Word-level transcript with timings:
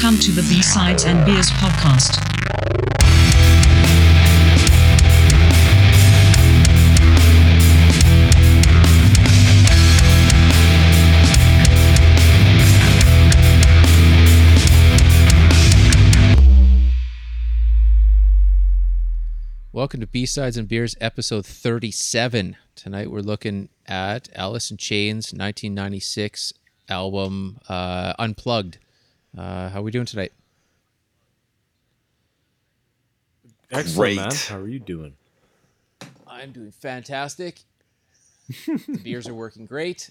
Welcome 0.00 0.20
to 0.20 0.30
the 0.30 0.42
B-Sides 0.42 1.04
and 1.06 1.26
Beers 1.26 1.50
podcast. 1.50 2.22
Welcome 19.72 19.98
to 19.98 20.06
B-Sides 20.06 20.56
and 20.56 20.68
Beers 20.68 20.94
episode 21.00 21.44
37. 21.44 22.56
Tonight 22.76 23.10
we're 23.10 23.18
looking 23.18 23.68
at 23.88 24.28
Alice 24.36 24.70
in 24.70 24.76
Chains 24.76 25.32
1996 25.32 26.52
album 26.88 27.58
uh, 27.68 28.12
Unplugged. 28.16 28.78
Uh, 29.36 29.68
how 29.68 29.80
are 29.80 29.82
we 29.82 29.90
doing 29.90 30.06
tonight? 30.06 30.32
Excellent, 33.70 33.96
Great. 33.96 34.16
man. 34.16 34.30
How 34.48 34.58
are 34.58 34.68
you 34.68 34.78
doing? 34.78 35.14
I'm 36.26 36.52
doing 36.52 36.70
fantastic. 36.72 37.60
the 38.66 39.00
beers 39.02 39.28
are 39.28 39.34
working 39.34 39.66
great. 39.66 40.10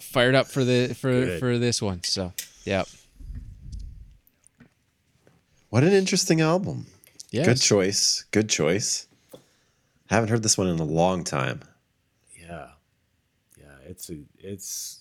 Fired 0.00 0.34
up 0.34 0.46
for 0.46 0.64
the 0.64 0.94
for 0.94 1.10
Good. 1.10 1.40
for 1.40 1.58
this 1.58 1.82
one. 1.82 2.02
So, 2.04 2.32
yeah. 2.64 2.84
What 5.68 5.82
an 5.84 5.92
interesting 5.92 6.40
album. 6.40 6.86
Yeah. 7.30 7.44
Good 7.44 7.60
choice. 7.60 8.24
Good 8.30 8.48
choice. 8.48 9.06
Haven't 10.08 10.30
heard 10.30 10.42
this 10.42 10.58
one 10.58 10.68
in 10.68 10.78
a 10.78 10.84
long 10.84 11.22
time. 11.22 11.60
Yeah, 12.40 12.70
yeah. 13.56 13.66
It's 13.86 14.10
a, 14.10 14.16
it's. 14.38 14.99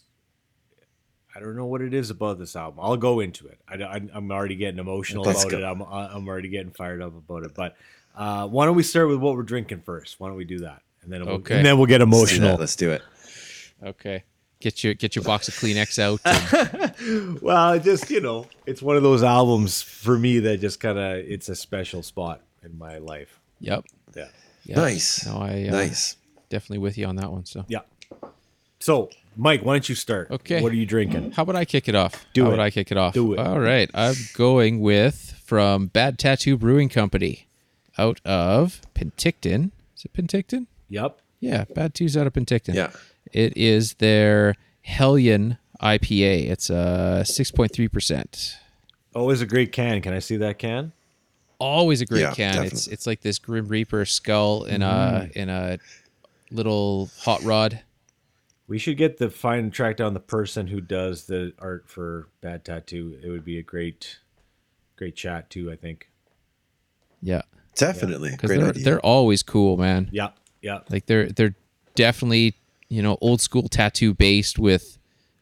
I 1.39 1.41
don't 1.41 1.55
know 1.55 1.65
what 1.65 1.81
it 1.81 1.93
is 1.93 2.09
about 2.09 2.37
this 2.37 2.57
album. 2.57 2.79
I'll 2.83 2.97
go 2.97 3.21
into 3.21 3.47
it. 3.47 3.59
I, 3.65 4.01
am 4.13 4.29
already 4.29 4.55
getting 4.55 4.77
emotional 4.77 5.23
Let's 5.23 5.43
about 5.43 5.51
go. 5.51 5.57
it. 5.59 5.63
I'm, 5.63 5.81
I'm 5.81 6.27
already 6.27 6.49
getting 6.49 6.71
fired 6.71 7.01
up 7.01 7.15
about 7.15 7.43
it. 7.43 7.53
But 7.53 7.77
uh, 8.13 8.45
why 8.47 8.65
don't 8.65 8.75
we 8.75 8.83
start 8.83 9.07
with 9.07 9.19
what 9.19 9.35
we're 9.35 9.43
drinking 9.43 9.83
first? 9.83 10.19
Why 10.19 10.27
don't 10.27 10.35
we 10.35 10.43
do 10.43 10.59
that, 10.59 10.81
and 11.01 11.13
then 11.13 11.25
we'll, 11.25 11.35
Okay. 11.35 11.55
and 11.55 11.65
then 11.65 11.77
we'll 11.77 11.87
get 11.87 12.01
Let's 12.01 12.11
do 12.11 12.17
emotional. 12.17 12.57
Let's 12.57 12.75
do 12.75 12.91
it. 12.91 13.01
Okay. 13.81 14.23
Get 14.59 14.83
your 14.83 14.93
get 14.95 15.15
your 15.15 15.23
box 15.23 15.47
of 15.47 15.53
Kleenex 15.53 15.97
out. 15.97 16.19
and- 16.25 17.39
Well, 17.41 17.71
it 17.73 17.83
just 17.83 18.09
you 18.09 18.19
know, 18.19 18.47
it's 18.65 18.81
one 18.81 18.97
of 18.97 19.03
those 19.03 19.23
albums 19.23 19.81
for 19.81 20.19
me 20.19 20.39
that 20.39 20.57
just 20.59 20.81
kind 20.81 20.99
of 20.99 21.15
it's 21.19 21.47
a 21.47 21.55
special 21.55 22.03
spot 22.03 22.41
in 22.63 22.77
my 22.77 22.97
life. 22.97 23.39
yep. 23.61 23.85
Yeah, 24.13 24.27
yep. 24.65 24.75
Nice. 24.77 25.25
No, 25.25 25.37
I 25.37 25.67
uh, 25.69 25.71
nice. 25.71 26.17
definitely 26.49 26.79
with 26.79 26.97
you 26.97 27.05
on 27.05 27.15
that 27.15 27.31
one. 27.31 27.45
So, 27.45 27.63
yeah. 27.69 27.81
So, 28.81 29.09
Mike, 29.41 29.63
why 29.63 29.75
don't 29.75 29.87
you 29.87 29.95
start? 29.95 30.29
Okay. 30.31 30.61
What 30.61 30.73
are 30.73 30.75
you 30.75 30.85
drinking? 30.85 31.31
How 31.31 31.43
about 31.43 31.55
I 31.55 31.63
kick 31.63 31.87
it 31.87 31.95
off? 31.95 32.25
Do 32.33 32.43
How 32.43 32.49
it. 32.51 32.53
about 32.55 32.63
I 32.65 32.69
kick 32.71 32.91
it 32.91 32.97
off? 32.97 33.13
Do 33.13 33.33
it. 33.33 33.39
All 33.39 33.59
right. 33.59 33.89
I'm 33.93 34.15
going 34.33 34.81
with 34.81 35.41
from 35.45 35.87
Bad 35.87 36.19
Tattoo 36.19 36.57
Brewing 36.57 36.89
Company 36.89 37.47
out 37.97 38.19
of 38.25 38.81
Penticton. 38.93 39.71
Is 39.95 40.03
it 40.03 40.11
Penticton? 40.13 40.67
Yep. 40.89 41.19
Yeah, 41.39 41.63
Bad 41.73 41.93
Two's 41.93 42.17
out 42.17 42.27
of 42.27 42.33
Penticton. 42.33 42.73
Yeah. 42.73 42.91
It 43.31 43.55
is 43.55 43.93
their 43.95 44.55
Hellion 44.81 45.57
IPA. 45.81 46.49
It's 46.49 46.69
uh 46.69 47.23
6.3%. 47.25 48.55
Always 49.15 49.39
a 49.41 49.45
great 49.45 49.71
can. 49.71 50.01
Can 50.01 50.13
I 50.13 50.19
see 50.19 50.35
that 50.35 50.59
can? 50.59 50.91
Always 51.59 52.01
a 52.01 52.05
great 52.05 52.21
Yeah, 52.21 52.33
can. 52.33 52.47
It's 52.65 52.71
definitely. 52.71 52.93
it's 52.93 53.07
like 53.07 53.21
this 53.21 53.39
Grim 53.39 53.69
Reaper 53.69 54.03
skull 54.05 54.65
in 54.65 54.81
a 54.81 55.29
in 55.33 55.47
a 55.49 55.77
little 56.51 57.09
hot 57.19 57.41
rod. 57.43 57.79
We 58.69 58.77
should 58.77 58.97
get 58.97 59.17
the 59.17 59.29
find 59.29 59.73
track 59.73 59.97
down 59.97 60.13
the 60.13 60.19
person 60.19 60.67
who 60.67 60.79
does 60.79 61.25
the 61.25 61.53
art 61.59 61.89
for 61.89 62.29
Bad 62.41 62.63
Tattoo. 62.63 63.19
It 63.23 63.27
would 63.29 63.43
be 63.43 63.57
a 63.57 63.63
great, 63.63 64.19
great 64.95 65.15
chat 65.15 65.49
too. 65.49 65.71
I 65.71 65.75
think. 65.75 66.09
Yeah. 67.21 67.41
Definitely. 67.75 68.31
Because 68.31 68.49
Great 68.49 68.59
they're 68.59 68.69
idea. 68.69 68.83
they're 68.83 68.99
always 69.05 69.41
cool, 69.43 69.77
man. 69.77 70.09
Yeah, 70.11 70.29
yeah, 70.61 70.79
Like 70.89 71.05
they're 71.05 71.29
they're 71.29 71.55
definitely 71.95 72.55
you 72.89 73.01
know 73.01 73.17
old 73.21 73.41
school 73.41 73.67
tattoo 73.69 74.13
based 74.13 74.59
with 74.59 74.97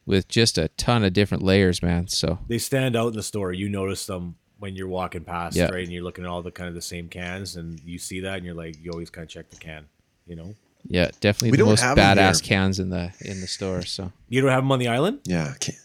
with 0.06 0.28
just 0.28 0.56
a 0.56 0.68
ton 0.76 1.04
of 1.04 1.12
different 1.12 1.42
layers, 1.42 1.82
man. 1.82 2.06
So 2.08 2.38
they 2.48 2.58
stand 2.58 2.96
out 2.96 3.08
in 3.08 3.14
the 3.14 3.22
store. 3.22 3.52
You 3.52 3.68
notice 3.68 4.06
them 4.06 4.36
when 4.58 4.74
you're 4.76 4.88
walking 4.88 5.24
past, 5.24 5.56
Yeah. 5.56 5.66
right? 5.70 5.82
And 5.84 5.92
you're 5.92 6.02
looking 6.04 6.24
at 6.24 6.30
all 6.30 6.42
the 6.42 6.50
kind 6.50 6.68
of 6.68 6.74
the 6.74 6.82
same 6.82 7.08
cans, 7.08 7.56
and 7.56 7.80
you 7.80 7.98
see 7.98 8.20
that, 8.20 8.36
and 8.36 8.44
you're 8.46 8.54
like, 8.54 8.76
you 8.82 8.90
always 8.92 9.10
kind 9.10 9.24
of 9.24 9.28
check 9.28 9.50
the 9.50 9.56
can. 9.56 9.86
You 10.26 10.36
know, 10.36 10.54
yeah, 10.88 11.10
definitely 11.20 11.52
We 11.52 11.56
the 11.58 11.64
most 11.66 11.82
badass 11.82 12.42
cans 12.42 12.78
in 12.78 12.90
the 12.90 13.12
in 13.20 13.40
the 13.40 13.46
store. 13.46 13.82
So 13.82 14.12
you 14.28 14.40
don't 14.40 14.50
have 14.50 14.62
them 14.62 14.72
on 14.72 14.78
the 14.78 14.88
island. 14.88 15.20
yeah. 15.24 15.54
Can't, 15.60 15.78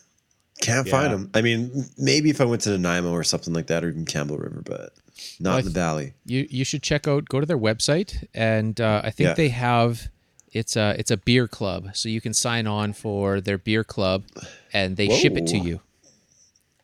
can't 0.62 0.88
Yeah. 0.88 0.92
find 0.92 1.14
them. 1.14 1.30
I 1.34 1.42
mean, 1.42 1.86
maybe 1.98 2.30
if 2.30 2.40
I 2.42 2.46
went 2.46 2.62
to 2.64 2.70
Nanaimo 2.72 3.12
or 3.12 3.24
something 3.24 3.54
like 3.54 3.68
that, 3.68 3.84
or 3.84 3.90
even 3.90 4.06
Campbell 4.06 4.38
River, 4.38 4.62
but 4.64 4.94
not 5.40 5.50
Well, 5.52 5.60
in 5.60 5.66
the 5.66 5.72
valley. 5.72 6.14
you 6.26 6.48
you 6.50 6.64
should 6.66 6.82
check 6.84 7.08
out 7.08 7.28
go 7.30 7.40
to 7.40 7.46
their 7.46 7.58
website 7.58 8.26
and 8.34 8.80
uh, 8.80 9.02
I 9.04 9.10
think 9.12 9.28
Yeah. 9.30 9.34
they 9.36 9.50
have 9.50 10.10
it's 10.52 10.76
a 10.76 10.96
it's 10.98 11.12
a 11.12 11.18
beer 11.18 11.48
club 11.48 11.90
so 11.94 12.08
you 12.10 12.22
can 12.22 12.34
sign 12.34 12.68
on 12.68 12.94
for 12.94 13.42
their 13.42 13.58
beer 13.58 13.84
club 13.84 14.24
and 14.72 14.98
they 14.98 15.10
ship 15.10 15.36
it 15.38 15.48
to 15.48 15.58
you. 15.58 15.82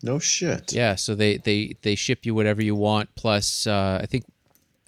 No 0.01 0.17
shit. 0.19 0.71
Yeah, 0.73 0.95
so 0.95 1.13
they 1.15 1.37
they 1.37 1.75
they 1.81 1.95
ship 1.95 2.25
you 2.25 2.33
whatever 2.33 2.61
you 2.63 2.75
want 2.75 3.13
plus 3.15 3.67
uh, 3.67 3.99
I 4.01 4.05
think 4.05 4.25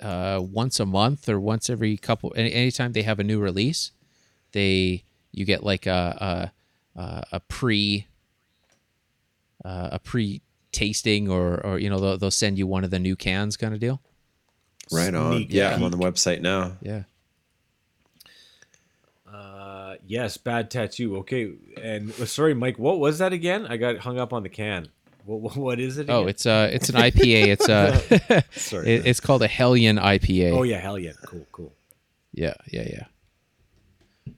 uh, 0.01 0.39
once 0.41 0.79
a 0.79 0.85
month 0.85 1.29
or 1.29 1.39
once 1.39 1.69
every 1.69 1.97
couple 1.97 2.33
any 2.35 2.51
anytime 2.53 2.93
they 2.93 3.03
have 3.03 3.19
a 3.19 3.23
new 3.23 3.39
release, 3.39 3.91
they 4.51 5.03
you 5.31 5.45
get 5.45 5.63
like 5.63 5.85
a 5.85 6.51
a, 6.95 7.01
a, 7.01 7.23
a 7.33 7.39
pre 7.41 8.07
uh, 9.63 9.89
a 9.93 9.99
pre 9.99 10.41
tasting 10.71 11.29
or 11.29 11.65
or 11.65 11.79
you 11.79 11.89
know 11.89 11.99
they'll, 11.99 12.17
they'll 12.17 12.31
send 12.31 12.57
you 12.57 12.67
one 12.67 12.83
of 12.83 12.91
the 12.91 12.99
new 12.99 13.15
cans 13.15 13.57
kind 13.57 13.73
of 13.73 13.79
deal. 13.79 14.01
Right 14.91 15.13
on. 15.13 15.33
Sneak 15.37 15.53
Yeah, 15.53 15.73
I'm 15.73 15.83
on 15.83 15.91
the 15.91 15.97
website 15.97 16.41
now. 16.41 16.77
Yeah. 16.81 17.03
Uh, 19.31 19.95
yes, 20.05 20.35
Bad 20.37 20.69
Tattoo. 20.69 21.17
Okay, 21.17 21.53
and 21.81 22.11
uh, 22.19 22.25
sorry, 22.25 22.53
Mike. 22.53 22.77
What 22.77 22.99
was 22.99 23.19
that 23.19 23.31
again? 23.31 23.65
I 23.65 23.77
got 23.77 23.99
hung 23.99 24.19
up 24.19 24.33
on 24.33 24.43
the 24.43 24.49
can. 24.49 24.89
What 25.25 25.41
what, 25.41 25.55
what 25.57 25.79
is 25.79 25.97
it? 25.97 26.09
Oh, 26.09 26.21
again? 26.21 26.29
it's 26.29 26.45
uh 26.45 26.69
it's 26.71 26.89
an 26.89 26.95
IPA. 26.95 27.47
It's 27.47 27.69
uh 27.69 28.41
sorry. 28.51 28.87
it, 28.93 29.05
it's 29.05 29.19
called 29.19 29.41
a 29.41 29.47
Hellion 29.47 29.97
IPA. 29.97 30.57
oh 30.57 30.63
yeah, 30.63 30.79
Hellion. 30.79 31.15
cool, 31.25 31.45
cool. 31.51 31.73
yeah, 32.33 32.53
yeah, 32.71 32.87
yeah. 32.87 34.33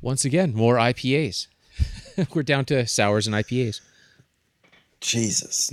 Once 0.00 0.24
again, 0.24 0.52
more 0.54 0.76
IPAs. 0.76 1.46
We're 2.34 2.42
down 2.42 2.64
to 2.66 2.86
sours 2.86 3.26
and 3.26 3.36
IPAs. 3.36 3.80
Jesus. 5.00 5.72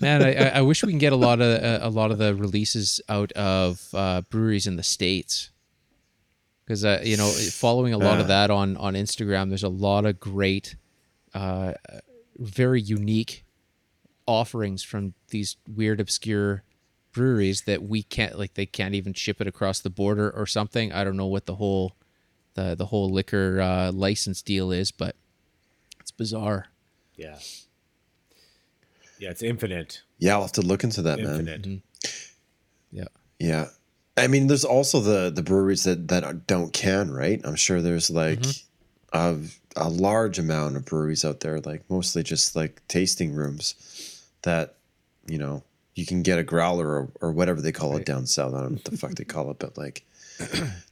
Man, 0.00 0.22
I, 0.22 0.34
I 0.34 0.48
I 0.58 0.62
wish 0.62 0.82
we 0.84 0.92
can 0.92 0.98
get 0.98 1.12
a 1.12 1.16
lot 1.16 1.40
of 1.40 1.62
uh, 1.62 1.78
a 1.82 1.90
lot 1.90 2.10
of 2.10 2.18
the 2.18 2.34
releases 2.34 3.00
out 3.08 3.32
of 3.32 3.88
uh, 3.94 4.22
breweries 4.30 4.66
in 4.66 4.76
the 4.76 4.82
states. 4.82 5.50
Because 6.64 6.84
uh, 6.84 7.00
you 7.02 7.16
know, 7.16 7.28
following 7.30 7.94
a 7.94 7.98
lot 7.98 8.20
of 8.20 8.28
that 8.28 8.50
on 8.50 8.76
on 8.76 8.94
Instagram, 8.94 9.48
there's 9.48 9.64
a 9.64 9.68
lot 9.68 10.04
of 10.04 10.20
great, 10.20 10.76
uh, 11.34 11.72
very 12.40 12.80
unique 12.80 13.44
offerings 14.26 14.82
from 14.82 15.14
these 15.28 15.56
weird, 15.68 16.00
obscure 16.00 16.64
breweries 17.12 17.62
that 17.62 17.82
we 17.82 18.02
can't 18.02 18.38
like. 18.38 18.54
They 18.54 18.66
can't 18.66 18.94
even 18.94 19.12
ship 19.12 19.40
it 19.40 19.46
across 19.46 19.80
the 19.80 19.90
border 19.90 20.30
or 20.30 20.46
something. 20.46 20.92
I 20.92 21.04
don't 21.04 21.16
know 21.16 21.26
what 21.26 21.46
the 21.46 21.56
whole 21.56 21.94
the 22.54 22.74
the 22.74 22.86
whole 22.86 23.10
liquor 23.10 23.60
uh, 23.60 23.92
license 23.92 24.42
deal 24.42 24.72
is, 24.72 24.90
but 24.90 25.14
it's 26.00 26.10
bizarre. 26.10 26.66
Yeah, 27.16 27.38
yeah, 29.18 29.30
it's 29.30 29.42
infinite, 29.42 30.00
Yeah, 30.18 30.34
I'll 30.34 30.42
have 30.42 30.52
to 30.52 30.62
look 30.62 30.82
into 30.82 31.02
that, 31.02 31.18
man. 31.20 31.46
infinite. 31.46 31.82
Yeah. 32.90 33.04
Yeah. 33.38 33.66
I 34.16 34.26
mean, 34.26 34.46
there's 34.46 34.64
also 34.64 35.00
the 35.00 35.30
the 35.30 35.42
breweries 35.42 35.84
that 35.84 36.08
that 36.08 36.46
don't 36.46 36.72
can, 36.72 37.10
right? 37.10 37.40
I'm 37.44 37.54
sure 37.56 37.82
there's 37.82 38.10
like 38.10 38.42
a, 39.12 39.36
a 39.76 39.88
large 39.88 40.38
amount 40.38 40.76
of 40.76 40.84
breweries 40.84 41.24
out 41.24 41.40
there, 41.40 41.60
like 41.60 41.88
mostly 41.88 42.22
just 42.22 42.56
like 42.56 42.82
tasting 42.88 43.32
rooms 43.34 43.74
that, 44.42 44.74
you 45.26 45.38
know, 45.38 45.62
you 45.94 46.06
can 46.06 46.22
get 46.22 46.38
a 46.38 46.42
growler 46.42 46.86
or, 46.88 47.08
or 47.20 47.32
whatever 47.32 47.60
they 47.60 47.72
call 47.72 47.96
it 47.96 48.06
down 48.06 48.26
south. 48.26 48.54
I 48.54 48.60
don't 48.60 48.70
know 48.70 48.74
what 48.76 48.84
the 48.84 48.96
fuck 48.96 49.14
they 49.14 49.24
call 49.24 49.50
it, 49.50 49.58
but 49.58 49.76
like 49.76 50.04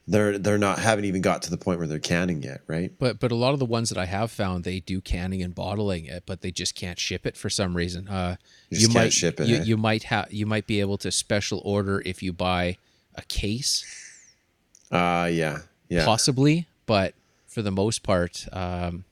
they're 0.07 0.37
they're 0.37 0.59
not 0.59 0.77
haven't 0.79 1.05
even 1.05 1.21
got 1.21 1.41
to 1.43 1.49
the 1.49 1.57
point 1.57 1.79
where 1.79 1.87
they're 1.87 1.97
canning 1.99 2.43
yet, 2.43 2.61
right? 2.67 2.91
But 2.99 3.19
but 3.19 3.31
a 3.31 3.35
lot 3.35 3.53
of 3.53 3.59
the 3.59 3.65
ones 3.65 3.89
that 3.89 3.97
I 3.97 4.05
have 4.05 4.29
found, 4.29 4.63
they 4.63 4.79
do 4.79 5.01
canning 5.01 5.41
and 5.41 5.55
bottling 5.55 6.05
it, 6.05 6.23
but 6.27 6.41
they 6.41 6.51
just 6.51 6.75
can't 6.75 6.99
ship 6.99 7.25
it 7.25 7.35
for 7.35 7.49
some 7.49 7.75
reason. 7.75 8.07
Uh, 8.07 8.35
You 8.69 8.77
just 8.77 8.91
can't 8.91 9.05
might 9.05 9.13
ship 9.13 9.39
it, 9.39 9.47
You, 9.47 9.57
eh? 9.57 9.63
you 9.63 9.77
might 9.77 10.03
have 10.03 10.31
you 10.31 10.45
might 10.45 10.67
be 10.67 10.79
able 10.81 10.97
to 10.99 11.11
special 11.11 11.61
order 11.65 12.01
if 12.05 12.21
you 12.21 12.31
buy 12.31 12.77
a 13.15 13.23
case, 13.23 13.83
Uh 14.91 15.29
yeah. 15.31 15.59
Yeah. 15.89 16.05
possibly, 16.05 16.67
but 16.85 17.15
for 17.49 17.61
the 17.61 17.71
most 17.71 18.03
part, 18.03 18.45
um, 18.53 19.05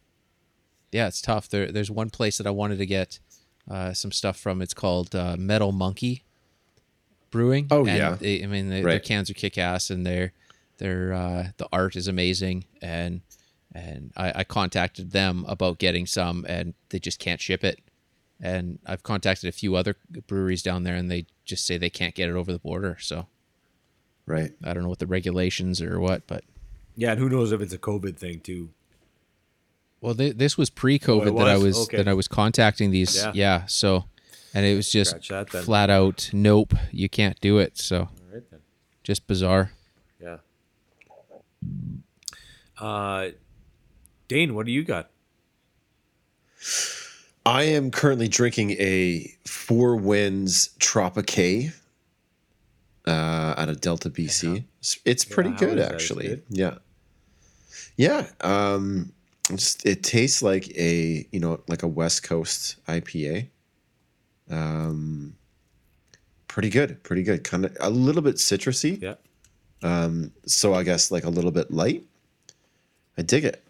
yeah, 0.91 1.07
it's 1.07 1.21
tough. 1.21 1.49
There 1.49 1.71
there's 1.71 1.91
one 1.91 2.09
place 2.09 2.37
that 2.37 2.47
I 2.47 2.51
wanted 2.51 2.77
to 2.77 2.85
get 2.85 3.19
uh, 3.69 3.93
some 3.93 4.11
stuff 4.11 4.37
from. 4.39 4.61
It's 4.61 4.73
called 4.73 5.13
uh, 5.15 5.35
Metal 5.37 5.71
Monkey 5.71 6.23
Brewing. 7.31 7.67
Oh, 7.71 7.85
and 7.85 7.97
yeah. 7.97 8.15
they- 8.15 8.43
I 8.43 8.47
mean 8.47 8.69
they, 8.69 8.81
their 8.81 8.99
cans 8.99 9.29
are 9.29 9.33
kick 9.33 9.57
ass, 9.57 9.89
and 9.89 10.05
their 10.05 10.31
their 10.77 11.13
uh, 11.13 11.47
the 11.57 11.67
art 11.73 11.95
is 11.95 12.07
amazing, 12.07 12.65
and 12.81 13.21
and 13.73 14.11
I, 14.15 14.31
I 14.39 14.43
contacted 14.43 15.11
them 15.11 15.43
about 15.47 15.77
getting 15.77 16.05
some, 16.05 16.45
and 16.47 16.73
they 16.89 16.99
just 16.99 17.19
can't 17.19 17.41
ship 17.41 17.63
it. 17.63 17.79
And 18.39 18.79
I've 18.85 19.03
contacted 19.03 19.49
a 19.49 19.51
few 19.51 19.75
other 19.75 19.95
breweries 20.27 20.61
down 20.63 20.83
there, 20.83 20.95
and 20.95 21.09
they 21.11 21.25
just 21.43 21.65
say 21.65 21.77
they 21.77 21.89
can't 21.89 22.15
get 22.15 22.29
it 22.29 22.35
over 22.35 22.51
the 22.51 22.59
border. 22.59 22.97
So 23.01 23.27
Right. 24.25 24.51
I 24.63 24.73
don't 24.73 24.83
know 24.83 24.89
what 24.89 24.99
the 24.99 25.07
regulations 25.07 25.81
are 25.81 25.95
or 25.95 25.99
what, 25.99 26.27
but 26.27 26.43
Yeah, 26.97 27.11
and 27.11 27.19
who 27.19 27.29
knows 27.29 27.51
if 27.51 27.61
it's 27.61 27.73
a 27.73 27.77
COVID 27.77 28.17
thing 28.17 28.39
too. 28.41 28.69
well, 30.01 30.13
th- 30.15 30.35
this 30.37 30.57
was 30.57 30.69
pre-COVID 30.69 31.27
Oh, 31.27 31.27
it 31.27 31.37
that 31.37 31.47
I 31.47 31.55
was? 31.55 31.63
was 31.77 31.79
Okay. 31.87 31.97
that 31.97 32.07
I 32.07 32.13
was 32.13 32.27
contacting 32.27 32.91
these. 32.91 33.15
Yeah. 33.15 33.31
Yeah. 33.35 33.65
so 33.67 34.05
and 34.53 34.65
it 34.65 34.75
was 34.75 34.91
just 34.91 35.27
that 35.29 35.49
flat 35.49 35.89
out, 35.91 36.29
nope, 36.33 36.73
you 36.91 37.07
can't 37.09 37.39
do 37.39 37.59
it. 37.59 37.77
So 37.77 37.99
All 38.01 38.09
right 38.33 38.43
then. 38.49 38.59
just 39.03 39.27
bizarre. 39.27 39.71
Yeah. 40.19 40.37
Uh, 42.79 43.29
Dane, 44.27 44.55
what 44.55 44.65
do 44.65 44.71
you 44.71 44.83
got? 44.83 45.09
I 47.45 47.63
am 47.63 47.91
currently 47.91 48.27
drinking 48.27 48.71
a 48.71 49.33
Four 49.45 49.95
Winds 49.95 50.71
Tropique 50.79 51.73
uh, 53.05 53.53
out 53.57 53.69
of 53.69 53.79
Delta 53.79 54.09
BC. 54.09 54.65
It's, 54.79 54.99
it's 55.05 55.25
pretty 55.25 55.51
how 55.51 55.57
good, 55.57 55.69
is 55.69 55.75
that? 55.75 55.85
Is 55.85 55.89
it 55.91 55.93
actually. 55.95 56.27
good? 56.27 56.43
Yeah, 56.49 56.75
yeah. 57.97 58.27
Um, 58.41 59.11
it's, 59.49 59.83
it 59.85 60.03
tastes 60.03 60.41
like 60.41 60.69
a 60.77 61.27
you 61.31 61.39
know 61.39 61.59
like 61.67 61.83
a 61.83 61.87
West 61.87 62.23
Coast 62.23 62.77
IPA. 62.87 63.47
Um, 64.49 65.35
pretty 66.47 66.69
good, 66.69 67.03
pretty 67.03 67.23
good. 67.23 67.43
Kind 67.43 67.65
of 67.65 67.75
a 67.79 67.89
little 67.89 68.21
bit 68.21 68.35
citrusy. 68.35 69.01
Yeah. 69.01 69.15
Um, 69.83 70.31
so 70.45 70.73
I 70.73 70.83
guess 70.83 71.11
like 71.11 71.23
a 71.23 71.29
little 71.29 71.51
bit 71.51 71.71
light. 71.71 72.03
I 73.17 73.21
dig 73.21 73.43
it. 73.45 73.63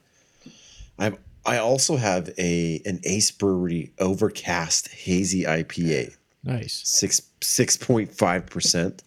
I 1.00 1.13
I 1.45 1.57
also 1.57 1.95
have 1.95 2.29
a 2.38 2.81
an 2.85 3.00
Ace 3.03 3.31
Brewery 3.31 3.91
Overcast 4.00 4.89
Hazy 4.89 5.44
IPA, 5.44 6.15
Nice. 6.44 6.81
six 6.83 7.21
six 7.41 7.77
point 7.77 8.12
five 8.12 8.45
percent, 8.47 9.03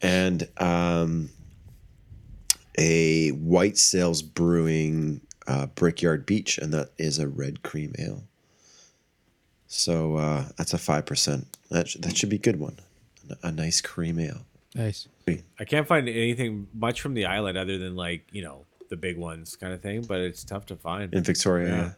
and 0.00 0.48
um, 0.58 1.30
a 2.78 3.30
White 3.30 3.78
Sails 3.78 4.22
Brewing 4.22 5.20
uh, 5.46 5.66
Brickyard 5.66 6.26
Beach, 6.26 6.58
and 6.58 6.72
that 6.74 6.90
is 6.98 7.18
a 7.18 7.28
red 7.28 7.62
cream 7.62 7.94
ale. 7.98 8.24
So 9.66 10.16
uh, 10.16 10.44
that's 10.56 10.72
a 10.74 10.78
five 10.78 11.06
percent. 11.06 11.46
That 11.70 11.88
sh- 11.88 11.96
that 12.00 12.16
should 12.16 12.28
be 12.30 12.36
a 12.36 12.40
good 12.40 12.60
one. 12.60 12.78
A 13.42 13.50
nice 13.50 13.80
cream 13.80 14.18
ale. 14.20 14.42
Nice. 14.74 15.08
I 15.58 15.64
can't 15.64 15.88
find 15.88 16.08
anything 16.08 16.68
much 16.72 17.00
from 17.00 17.14
the 17.14 17.26
island 17.26 17.58
other 17.58 17.78
than 17.78 17.96
like 17.96 18.22
you 18.30 18.42
know 18.42 18.64
the 18.88 18.96
big 18.96 19.16
ones 19.18 19.56
kind 19.56 19.72
of 19.72 19.80
thing, 19.82 20.02
but 20.02 20.20
it's 20.20 20.44
tough 20.44 20.66
to 20.66 20.76
find. 20.76 21.12
in 21.12 21.24
Victoria. 21.24 21.96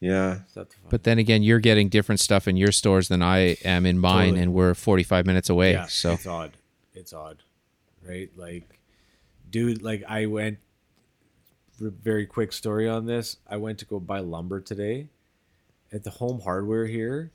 Yeah. 0.00 0.40
It's 0.44 0.54
tough 0.54 0.68
to 0.68 0.76
find. 0.76 0.90
But 0.90 1.02
then 1.04 1.18
again, 1.18 1.42
you're 1.42 1.58
getting 1.58 1.88
different 1.88 2.20
stuff 2.20 2.46
in 2.46 2.56
your 2.56 2.70
stores 2.70 3.08
than 3.08 3.22
I 3.22 3.56
am 3.64 3.86
in 3.86 3.98
mine, 3.98 4.26
Totally. 4.28 4.42
and 4.42 4.54
we're 4.54 4.74
45 4.74 5.26
minutes 5.26 5.48
away. 5.50 5.72
yeah, 5.72 5.86
so 5.86 6.12
it's 6.12 6.26
odd. 6.26 6.52
It's 6.94 7.12
odd, 7.12 7.38
right? 8.06 8.30
Like, 8.36 8.78
dude, 9.54 9.82
like 9.82 10.02
I 10.08 10.26
went. 10.26 10.58
Very 11.80 12.26
quick 12.26 12.52
story 12.52 12.88
on 12.88 13.06
this. 13.06 13.36
I 13.48 13.56
went 13.56 13.78
to 13.80 13.84
go 13.84 13.98
buy 14.00 14.18
lumber 14.20 14.60
today, 14.60 15.08
at 15.92 16.02
the 16.04 16.10
Home 16.10 16.40
Hardware 16.40 16.86
here. 16.86 17.30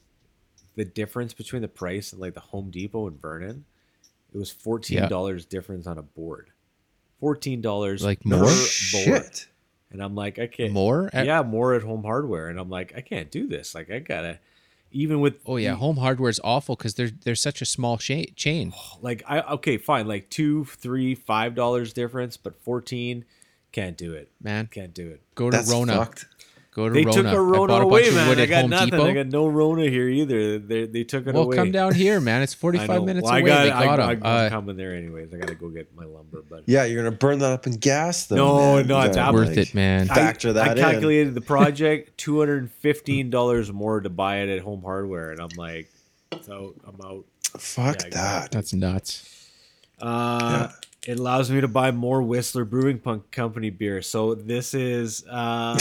The 0.76 0.86
difference 0.86 1.34
between 1.34 1.62
the 1.62 1.68
price 1.68 2.12
and 2.14 2.22
like 2.22 2.34
the 2.36 2.40
Home 2.40 2.70
Depot 2.72 3.08
in 3.08 3.18
Vernon, 3.18 3.66
it 4.34 4.38
was 4.38 4.50
fourteen 4.52 5.08
dollars 5.10 5.46
difference 5.46 5.88
on 5.88 5.98
a 5.98 6.02
board. 6.02 6.52
Fourteen 7.20 7.62
dollars 7.62 8.04
Like 8.04 8.26
more? 8.26 8.40
board. 8.44 8.54
Shit. 8.54 9.48
And 9.92 10.02
I'm 10.04 10.14
like, 10.16 10.38
I 10.40 10.48
can't 10.48 10.72
More 10.72 11.10
at- 11.12 11.26
yeah, 11.26 11.42
more 11.42 11.74
at 11.74 11.82
Home 11.84 12.04
Hardware, 12.04 12.48
and 12.48 12.60
I'm 12.60 12.70
like, 12.70 12.94
I 12.96 13.02
can't 13.02 13.30
do 13.32 13.48
this. 13.48 13.74
Like, 13.76 13.90
I 13.92 13.98
gotta, 14.00 14.40
even 14.92 15.20
with 15.20 15.40
Oh 15.46 15.58
yeah, 15.58 15.76
Home 15.76 15.98
hardware 15.98 16.30
is 16.30 16.40
awful 16.44 16.76
because 16.76 16.96
they're 16.96 17.12
they're 17.24 17.36
such 17.36 17.62
a 17.62 17.66
small 17.66 17.98
cha- 17.98 18.32
chain. 18.36 18.74
like 19.02 19.24
I 19.28 19.42
okay, 19.42 19.78
fine, 19.78 20.08
like 20.08 20.30
two, 20.30 20.66
three, 20.66 21.16
five 21.16 21.56
dollars 21.56 21.94
difference, 21.94 22.38
but 22.38 22.62
fourteen, 22.62 23.26
can't 23.72 23.98
do 23.98 24.14
it. 24.14 24.32
Man, 24.42 24.68
Can't 24.68 24.94
do 24.94 25.08
it. 25.10 25.22
go 25.36 25.50
to 25.50 25.58
That's 25.58 25.72
Rona. 25.72 25.94
fucked. 25.98 26.26
Go 26.80 26.88
to 26.88 26.94
They 26.94 27.04
Rona. 27.04 27.24
took 27.24 27.26
a 27.34 27.42
Rona 27.42 27.68
bought 27.68 27.82
away, 27.82 28.04
bunch 28.04 28.16
man. 28.16 28.30
wood 28.30 28.40
I 28.40 28.46
got 28.46 28.62
Home 28.62 28.70
nothing. 28.70 28.90
Depot. 28.92 29.06
I 29.06 29.14
got 29.14 29.28
no 29.28 29.48
Rona 29.48 29.90
here 29.90 30.08
either. 30.08 30.60
They 30.60 30.86
they 30.86 31.04
took 31.04 31.28
it 31.28 31.34
well, 31.34 31.44
away. 31.44 31.58
come 31.58 31.72
down 31.72 31.94
here, 31.94 32.22
man. 32.22 32.42
It's 32.42 32.54
45 32.66 33.04
minutes 33.04 33.26
Well, 33.26 33.34
I 33.34 33.40
away. 33.40 33.50
got, 33.50 33.64
they 33.66 33.72
I, 33.72 33.84
got 33.86 34.00
I, 34.00 34.12
'em. 34.14 34.24
I'm 34.24 34.46
Uh, 34.46 34.50
coming 34.50 34.78
there 34.78 34.96
anyways. 34.96 35.34
I 35.34 35.38
gotta 35.38 35.56
go 35.56 35.68
get 35.68 35.94
my 35.94 36.06
lumber, 36.06 36.42
but 36.50 36.64
Yeah, 36.68 36.86
you're 36.86 37.04
gonna 37.04 37.16
burn 37.16 37.40
that 37.40 37.52
up 37.52 37.68
in 37.68 37.74
gas, 37.74 38.28
though. 38.28 38.36
No, 38.38 38.76
man. 38.78 38.88
no, 38.88 39.00
You 39.02 39.08
it's 39.08 39.16
gotta, 39.18 39.34
worth 39.38 39.50
like, 39.50 39.58
it, 39.58 39.76
man. 39.76 40.08
Factor 40.08 40.50
I, 40.50 40.54
that 40.54 40.68
I 40.68 40.72
in. 40.72 40.78
calculated 40.78 41.34
the 41.36 41.42
project 41.56 42.18
two 42.18 42.40
hundred 42.40 42.62
and 42.62 42.72
fifteen 42.72 43.30
dollars 43.30 43.74
more 43.74 44.00
to 44.00 44.10
buy 44.10 44.38
it 44.38 44.48
at 44.50 44.62
Home 44.64 44.82
Hardware, 44.82 45.32
and 45.32 45.42
I'm 45.42 45.50
like, 45.58 45.90
so 46.44 46.76
I'm 46.88 46.96
out. 47.06 47.26
Fuck 47.58 47.84
Yeah, 47.84 47.92
exactly. 48.08 48.10
that. 48.12 48.52
That's 48.52 48.74
nuts. 48.74 49.50
Uh, 50.02 50.70
It 51.08 51.18
allows 51.18 51.50
me 51.50 51.62
to 51.62 51.68
buy 51.68 51.92
more 51.92 52.22
Whistler 52.22 52.66
Brewing 52.66 53.00
Punk 53.00 53.32
Company 53.32 53.70
beer. 53.70 54.02
So 54.02 54.36
this 54.36 54.74
is 54.74 55.26
uh, 55.30 55.74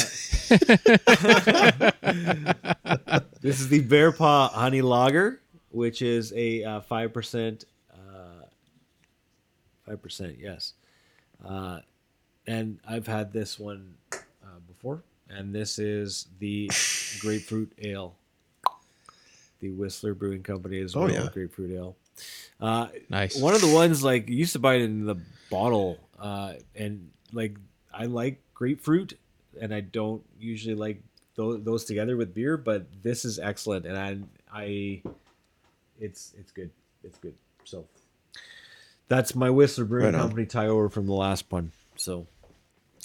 this 3.40 3.60
is 3.60 3.68
the 3.68 3.80
Bear 3.80 4.12
Paw 4.12 4.48
Honey 4.48 4.80
Lager, 4.82 5.40
which 5.70 6.02
is 6.02 6.32
a 6.34 6.62
uh, 6.64 6.80
five 6.80 7.12
percent, 7.12 7.64
uh, 7.92 8.44
five 9.86 10.00
percent, 10.00 10.36
yes. 10.40 10.74
Uh, 11.44 11.80
and 12.46 12.78
I've 12.88 13.06
had 13.06 13.32
this 13.32 13.58
one 13.58 13.94
uh, 14.12 14.58
before, 14.66 15.02
and 15.28 15.54
this 15.54 15.78
is 15.78 16.28
the 16.38 16.70
grapefruit 17.20 17.72
ale. 17.82 18.14
The 19.60 19.70
Whistler 19.70 20.14
Brewing 20.14 20.42
Company 20.44 20.78
is 20.78 20.94
Oh, 20.94 21.08
yeah. 21.08 21.28
grapefruit 21.32 21.72
ale. 21.72 21.96
Uh, 22.60 22.88
Nice. 23.08 23.40
one 23.40 23.54
of 23.54 23.60
the 23.60 23.72
ones 23.72 24.02
like 24.02 24.28
you 24.28 24.36
used 24.36 24.52
to 24.54 24.58
buy 24.58 24.74
it 24.74 24.82
in 24.82 25.06
the 25.06 25.16
bottle, 25.50 25.98
uh, 26.18 26.54
and 26.74 27.10
like 27.32 27.56
I 27.92 28.06
like 28.06 28.40
grapefruit, 28.54 29.18
and 29.60 29.72
I 29.72 29.80
don't 29.80 30.22
usually 30.38 30.74
like 30.74 31.02
those, 31.36 31.62
those 31.62 31.84
together 31.84 32.16
with 32.16 32.34
beer, 32.34 32.56
but 32.56 32.86
this 33.02 33.24
is 33.24 33.38
excellent, 33.38 33.86
and 33.86 33.96
I, 33.96 34.18
I, 34.52 35.02
it's 36.00 36.34
it's 36.36 36.50
good, 36.50 36.70
it's 37.04 37.18
good. 37.18 37.34
So 37.64 37.86
that's 39.06 39.34
my 39.34 39.50
Whistler 39.50 39.84
Brewing 39.84 40.06
Right 40.06 40.14
on. 40.14 40.20
Company 40.22 40.46
tie 40.46 40.66
over 40.66 40.88
from 40.88 41.06
the 41.06 41.14
last 41.14 41.44
one. 41.50 41.70
So 41.96 42.26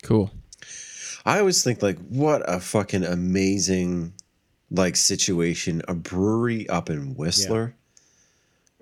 Cool. 0.01 0.31
I 1.25 1.39
always 1.39 1.63
think 1.63 1.81
like, 1.81 1.97
what 2.09 2.41
a 2.47 2.59
fucking 2.59 3.03
amazing 3.05 4.13
like 4.71 4.95
situation. 4.95 5.81
A 5.87 5.93
brewery 5.93 6.67
up 6.67 6.89
in 6.89 7.15
Whistler. 7.15 7.75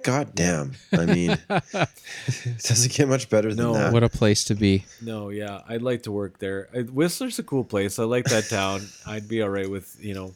God 0.04 0.34
damn. 0.36 0.74
I 0.94 1.06
mean, 1.06 1.32
it 1.50 2.64
doesn't 2.64 2.92
get 2.94 3.08
much 3.08 3.30
better 3.30 3.50
than 3.54 3.66
No. 3.66 3.74
that. 3.74 3.94
What 3.94 4.04
a 4.04 4.10
place 4.10 4.44
to 4.46 4.56
be. 4.56 4.86
no, 5.02 5.30
yeah, 5.30 5.62
I'd 5.68 5.82
like 5.82 6.04
to 6.04 6.12
work 6.12 6.40
there. 6.40 6.70
Whistler's 6.92 7.38
a 7.40 7.44
cool 7.44 7.64
place. 7.64 8.00
I 8.00 8.04
like 8.04 8.26
that 8.26 8.50
town. 8.50 8.82
I'd 9.08 9.28
be 9.28 9.42
all 9.42 9.50
right 9.50 9.70
with 9.70 9.96
you 10.00 10.14
know 10.14 10.34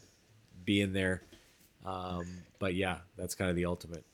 being 0.64 0.92
there. 0.92 1.22
Um, 1.84 2.26
but 2.58 2.74
yeah, 2.74 2.98
that's 3.16 3.34
kind 3.34 3.50
of 3.50 3.56
the 3.56 3.66
ultimate. 3.66 4.04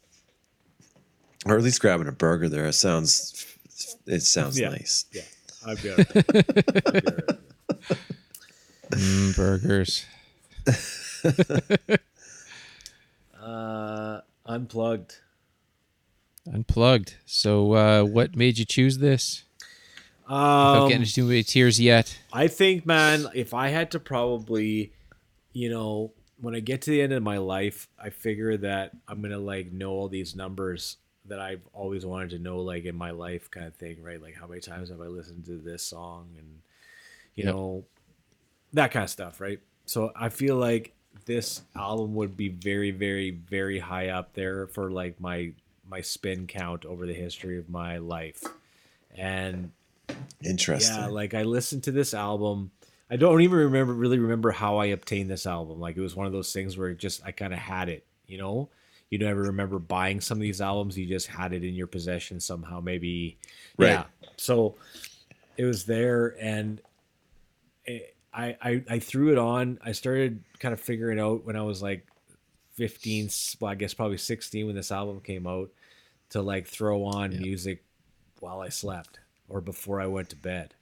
or 1.46 1.56
at 1.56 1.62
least 1.62 1.80
grabbing 1.80 2.08
a 2.08 2.12
burger 2.12 2.48
there. 2.48 2.66
It 2.66 2.74
sounds, 2.74 3.46
it 4.06 4.20
sounds 4.22 4.58
Yeah. 4.58 4.70
nice. 4.70 5.06
Yeah, 5.12 5.22
I'd 5.66 5.82
be 5.82 5.90
all 5.90 5.96
right. 5.96 6.16
I'd 6.16 6.26
be 6.26 6.80
all 6.86 6.92
right. 6.92 7.98
Mm, 8.90 9.34
burgers. 9.36 10.04
Uh, 13.42 14.20
unplugged. 14.46 15.16
Unplugged. 16.50 17.14
So, 17.24 17.74
uh, 17.74 18.04
what 18.04 18.36
made 18.36 18.58
you 18.58 18.64
choose 18.64 18.98
this? 18.98 19.44
Without 20.26 20.80
Um, 20.82 20.88
getting 20.88 21.02
into 21.02 21.14
too 21.14 21.24
many 21.24 21.42
tears 21.42 21.80
yet. 21.80 22.18
I 22.32 22.48
think, 22.48 22.86
man, 22.86 23.28
if 23.34 23.52
I 23.54 23.68
had 23.68 23.90
to 23.92 24.00
probably, 24.00 24.92
you 25.52 25.68
know, 25.68 26.12
when 26.40 26.54
I 26.54 26.60
get 26.60 26.82
to 26.82 26.90
the 26.90 27.02
end 27.02 27.12
of 27.12 27.22
my 27.22 27.38
life, 27.38 27.88
I 27.98 28.10
figure 28.10 28.56
that 28.58 28.92
I'm 29.06 29.20
gonna 29.22 29.38
like 29.38 29.72
know 29.72 29.90
all 29.92 30.08
these 30.08 30.34
numbers 30.34 30.96
that 31.26 31.38
I've 31.38 31.62
always 31.72 32.04
wanted 32.04 32.30
to 32.30 32.38
know, 32.38 32.58
like 32.60 32.84
in 32.84 32.96
my 32.96 33.10
life, 33.12 33.50
kind 33.50 33.66
of 33.66 33.74
thing, 33.76 34.02
right? 34.02 34.20
Like 34.20 34.34
how 34.34 34.46
many 34.46 34.60
times 34.60 34.88
have 34.90 35.00
I 35.00 35.06
listened 35.06 35.44
to 35.46 35.58
this 35.58 35.82
song, 35.82 36.28
and 36.38 36.60
you 37.36 37.44
Yep. 37.44 37.54
know, 37.54 37.84
that 38.72 38.90
kind 38.90 39.04
of 39.04 39.10
stuff, 39.10 39.40
right? 39.40 39.60
So 39.86 40.12
I 40.16 40.28
feel 40.30 40.56
like 40.56 40.94
this 41.26 41.62
album 41.76 42.14
would 42.14 42.36
be 42.36 42.48
very, 42.48 42.90
very, 42.90 43.30
very 43.30 43.78
high 43.78 44.08
up 44.08 44.32
there 44.34 44.66
for 44.66 44.90
like 44.90 45.20
my 45.20 45.52
my 45.92 46.00
spin 46.00 46.46
count 46.46 46.86
over 46.86 47.06
the 47.06 47.12
history 47.12 47.58
of 47.58 47.68
my 47.68 47.98
life, 47.98 48.42
and 49.14 49.70
Interesting. 50.42 50.96
yeah, 50.96 51.06
like 51.06 51.34
I 51.34 51.42
listened 51.42 51.84
to 51.84 51.92
this 51.92 52.14
album. 52.14 52.70
I 53.10 53.16
don't 53.16 53.42
even 53.42 53.58
remember 53.58 53.92
really 53.92 54.18
remember 54.18 54.50
how 54.52 54.78
I 54.78 54.86
obtained 54.86 55.30
this 55.30 55.46
album. 55.46 55.78
Like 55.80 55.98
it 55.98 56.00
was 56.00 56.16
one 56.16 56.26
of 56.26 56.32
those 56.32 56.50
things 56.50 56.78
where 56.78 56.88
it 56.88 56.98
just 56.98 57.22
I 57.26 57.30
kind 57.30 57.52
of 57.52 57.58
had 57.58 57.90
it, 57.90 58.06
you 58.26 58.38
know. 58.38 58.70
You 59.10 59.18
never 59.18 59.42
remember 59.42 59.78
buying 59.78 60.22
some 60.22 60.38
of 60.38 60.40
these 60.40 60.62
albums. 60.62 60.96
You 60.96 61.06
just 61.06 61.26
had 61.26 61.52
it 61.52 61.62
in 61.62 61.74
your 61.74 61.86
possession 61.86 62.40
somehow, 62.40 62.80
maybe. 62.80 63.36
Right. 63.76 63.90
Yeah. 63.90 64.04
So 64.38 64.76
it 65.58 65.66
was 65.66 65.84
there, 65.84 66.34
and 66.40 66.80
I, 68.32 68.56
I 68.62 68.82
I 68.88 68.98
threw 68.98 69.30
it 69.30 69.36
on. 69.36 69.78
I 69.84 69.92
started 69.92 70.42
kind 70.58 70.72
of 70.72 70.80
figuring 70.80 71.20
out 71.20 71.44
when 71.44 71.56
I 71.56 71.62
was 71.62 71.82
like 71.82 72.06
15, 72.76 73.28
well, 73.60 73.70
I 73.70 73.74
guess 73.74 73.92
probably 73.92 74.16
16 74.16 74.66
when 74.66 74.74
this 74.74 74.90
album 74.90 75.20
came 75.20 75.46
out 75.46 75.70
to 76.32 76.42
like 76.42 76.66
throw 76.66 77.04
on 77.04 77.30
music 77.38 77.84
while 78.40 78.60
I 78.60 78.68
slept 78.68 79.20
or 79.48 79.60
before 79.60 80.00
I 80.00 80.06
went 80.06 80.30
to 80.30 80.36
bed. 80.36 80.74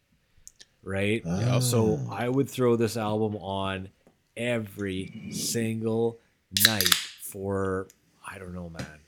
Right? 0.83 1.23
Ah. 1.27 1.59
So 1.61 2.01
I 2.11 2.29
would 2.29 2.49
throw 2.49 2.77
this 2.77 2.97
album 2.97 3.37
on 3.37 3.91
every 4.37 5.31
single 5.33 6.19
night 6.65 6.89
for 6.89 7.89
I 8.27 8.39
don't 8.39 8.55
know, 8.55 8.71
man. 8.71 9.01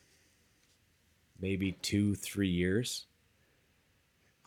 Maybe 1.41 1.73
2 1.83 2.15
3 2.15 2.49
years. 2.49 3.07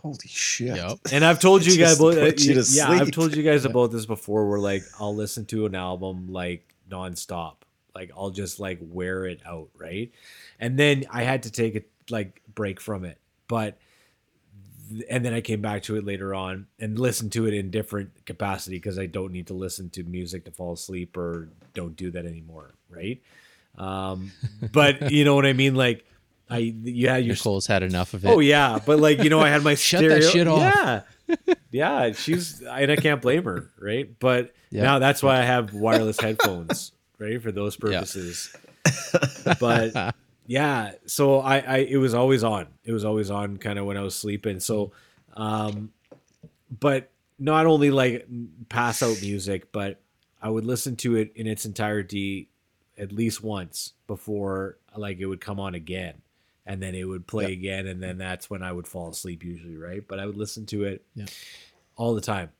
Holy 0.01 0.17
shit. 0.27 0.75
Yep. 0.75 0.99
And 1.11 1.25
I've 1.25 1.39
told 1.39 1.65
you 1.65 1.77
guys 1.77 1.99
about 1.99 2.17
uh, 2.17 2.25
you 2.25 2.53
to 2.53 2.63
yeah, 2.69 2.89
I've 2.89 3.09
told 3.09 3.35
you 3.35 3.41
guys 3.41 3.65
about 3.71 3.91
this 3.91 4.05
before. 4.05 4.47
Where 4.47 4.59
like 4.59 4.83
I'll 4.99 5.15
listen 5.15 5.45
to 5.47 5.65
an 5.65 5.73
album 5.73 6.27
like 6.31 6.75
nonstop, 6.87 7.55
like 7.95 8.11
I'll 8.15 8.29
just 8.29 8.59
like 8.59 8.77
wear 8.81 9.25
it 9.25 9.39
out, 9.47 9.69
right? 9.75 10.11
And 10.59 10.77
then 10.79 11.05
I 11.11 11.23
had 11.23 11.43
to 11.43 11.51
take 11.51 11.75
a 11.75 11.81
like 12.09 12.41
break 12.53 12.79
from 12.79 13.03
it, 13.05 13.19
but 13.47 13.77
and 15.09 15.25
then 15.25 15.33
I 15.33 15.41
came 15.41 15.61
back 15.61 15.83
to 15.83 15.95
it 15.95 16.05
later 16.05 16.35
on 16.35 16.67
and 16.79 16.99
listened 16.99 17.31
to 17.33 17.47
it 17.47 17.53
in 17.55 17.71
different 17.71 18.25
capacity 18.25 18.75
because 18.77 18.99
I 18.99 19.07
don't 19.07 19.31
need 19.31 19.47
to 19.47 19.53
listen 19.55 19.89
to 19.91 20.03
music 20.03 20.45
to 20.45 20.51
fall 20.51 20.73
asleep 20.73 21.17
or 21.17 21.49
don't 21.73 21.95
do 21.95 22.11
that 22.11 22.25
anymore, 22.25 22.75
right? 22.89 23.19
Um, 23.77 24.31
but 24.71 25.11
you 25.11 25.25
know 25.25 25.35
what 25.35 25.45
I 25.45 25.53
mean, 25.53 25.75
like. 25.75 26.05
I 26.47 26.57
yeah, 26.83 27.17
you're 27.17 27.33
Nicole's 27.33 27.65
had 27.65 27.81
enough 27.81 28.13
of 28.13 28.23
it. 28.23 28.27
Oh 28.29 28.37
yeah, 28.37 28.77
but 28.85 28.99
like 28.99 29.23
you 29.23 29.31
know, 29.31 29.39
I 29.39 29.49
had 29.49 29.63
my 29.63 29.73
Shut 29.75 30.01
stereo. 30.01 30.19
that 30.19 30.31
shit 30.31 30.47
off. 30.47 30.59
Yeah, 30.59 31.55
yeah, 31.71 32.11
she's 32.11 32.61
and 32.61 32.91
I 32.91 32.95
can't 32.97 33.19
blame 33.19 33.45
her, 33.45 33.71
right? 33.79 34.07
But 34.19 34.53
Yeah. 34.69 34.83
now 34.83 34.99
that's 34.99 35.23
why 35.23 35.39
I 35.39 35.41
have 35.41 35.73
wireless 35.73 36.19
headphones, 36.19 36.91
right, 37.17 37.41
for 37.41 37.51
those 37.51 37.75
purposes. 37.77 38.55
But 39.59 40.13
yeah, 40.45 40.93
so 41.05 41.39
I, 41.39 41.57
I 41.59 41.77
it 41.77 41.97
was 41.97 42.13
always 42.13 42.43
on. 42.43 42.67
It 42.83 42.91
was 42.91 43.05
always 43.05 43.29
on, 43.31 43.57
kind 43.57 43.79
of 43.79 43.85
when 43.85 43.97
I 43.97 44.01
was 44.01 44.15
sleeping. 44.15 44.59
So, 44.59 44.91
um, 45.35 45.91
but 46.79 47.09
not 47.39 47.65
only 47.65 47.91
like 47.91 48.27
pass 48.69 49.01
out 49.03 49.19
music, 49.21 49.71
but 49.71 49.99
I 50.41 50.49
would 50.49 50.65
listen 50.65 50.95
to 50.97 51.15
it 51.15 51.31
in 51.35 51.47
its 51.47 51.65
entirety 51.65 52.49
at 52.97 53.11
least 53.11 53.43
once 53.43 53.93
before 54.07 54.77
like 54.95 55.19
it 55.19 55.25
would 55.25 55.41
come 55.41 55.59
on 55.59 55.75
again 55.75 56.21
and 56.65 56.81
then 56.81 56.95
it 56.95 57.03
would 57.03 57.27
play 57.27 57.51
again 57.51 57.87
and 57.87 58.01
then 58.01 58.17
that's 58.17 58.49
when 58.49 58.63
I 58.63 58.71
would 58.71 58.87
fall 58.87 59.09
asleep 59.09 59.43
usually, 59.43 59.75
right? 59.75 60.01
But 60.07 60.19
I 60.19 60.25
would 60.25 60.37
listen 60.37 60.65
to 60.67 60.85
it 60.85 61.03
Yeah. 61.13 61.25
all 61.97 62.15
the 62.15 62.21
time. 62.21 62.51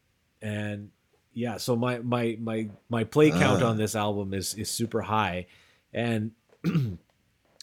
And 0.42 0.92
yeah, 1.34 1.56
so 1.58 1.76
my 1.76 2.00
my 2.00 2.38
my 2.42 2.70
my 2.90 3.04
play 3.06 3.32
count 3.32 3.62
on 3.62 3.78
this 3.78 3.96
album 3.96 4.34
is 4.34 4.54
is 4.56 4.70
super 4.70 5.02
high 5.02 5.46
and 5.94 6.32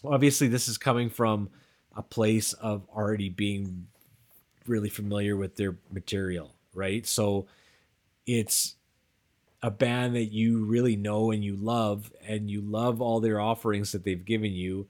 obviously 0.05 0.49
this 0.49 0.69
is 0.69 0.79
coming 0.79 1.11
from 1.11 1.51
a 1.95 2.03
place 2.03 2.53
of 2.55 2.87
already 2.95 3.29
being 3.29 3.87
really 4.67 4.89
familiar 4.89 5.37
with 5.37 5.57
their 5.57 5.77
material, 5.91 6.55
right? 6.75 7.07
So 7.07 7.47
it's 8.27 8.77
a 9.63 9.71
band 9.71 10.17
that 10.17 10.33
you 10.33 10.65
really 10.65 10.97
know 10.97 11.31
and 11.31 11.45
you 11.45 11.57
love 11.57 12.13
and 12.27 12.51
you 12.51 12.61
love 12.61 13.01
all 13.01 13.21
their 13.21 13.41
offerings 13.41 13.93
that 13.93 14.05
they've 14.05 14.25
given 14.25 14.53
you 14.53 14.89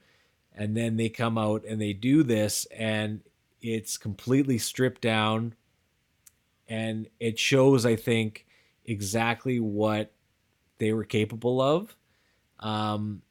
and 0.54 0.76
then 0.76 0.96
they 0.96 1.08
come 1.08 1.38
out 1.38 1.64
and 1.64 1.80
they 1.80 1.92
do 1.92 2.22
this 2.22 2.66
and 2.76 3.20
it's 3.60 3.96
completely 3.96 4.58
stripped 4.58 5.02
down 5.02 5.54
and 6.68 7.06
it 7.20 7.38
shows 7.38 7.84
i 7.84 7.94
think 7.94 8.46
exactly 8.86 9.60
what 9.60 10.12
they 10.78 10.92
were 10.92 11.04
capable 11.04 11.60
of 11.60 11.94
um, 12.60 13.22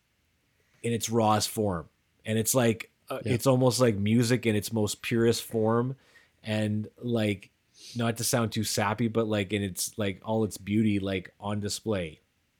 in 0.83 0.93
its 0.93 1.09
rawest 1.09 1.49
form. 1.49 1.87
And 2.25 2.37
it's 2.37 2.55
like 2.55 2.89
uh, 3.09 3.19
Yeah. 3.25 3.33
it's 3.33 3.47
almost 3.47 3.79
like 3.79 3.95
music 3.97 4.45
in 4.45 4.55
its 4.55 4.71
most 4.71 5.01
purest 5.01 5.43
form. 5.43 5.95
And 6.43 6.87
like 7.01 7.49
not 7.95 8.17
to 8.17 8.23
sound 8.23 8.51
too 8.51 8.63
sappy 8.63 9.07
but 9.07 9.27
like 9.27 9.53
in 9.53 9.61
its 9.63 9.97
like 9.97 10.21
all 10.23 10.43
its 10.43 10.57
beauty 10.57 10.99
like 10.99 11.33
on 11.39 11.59
display 11.59 12.19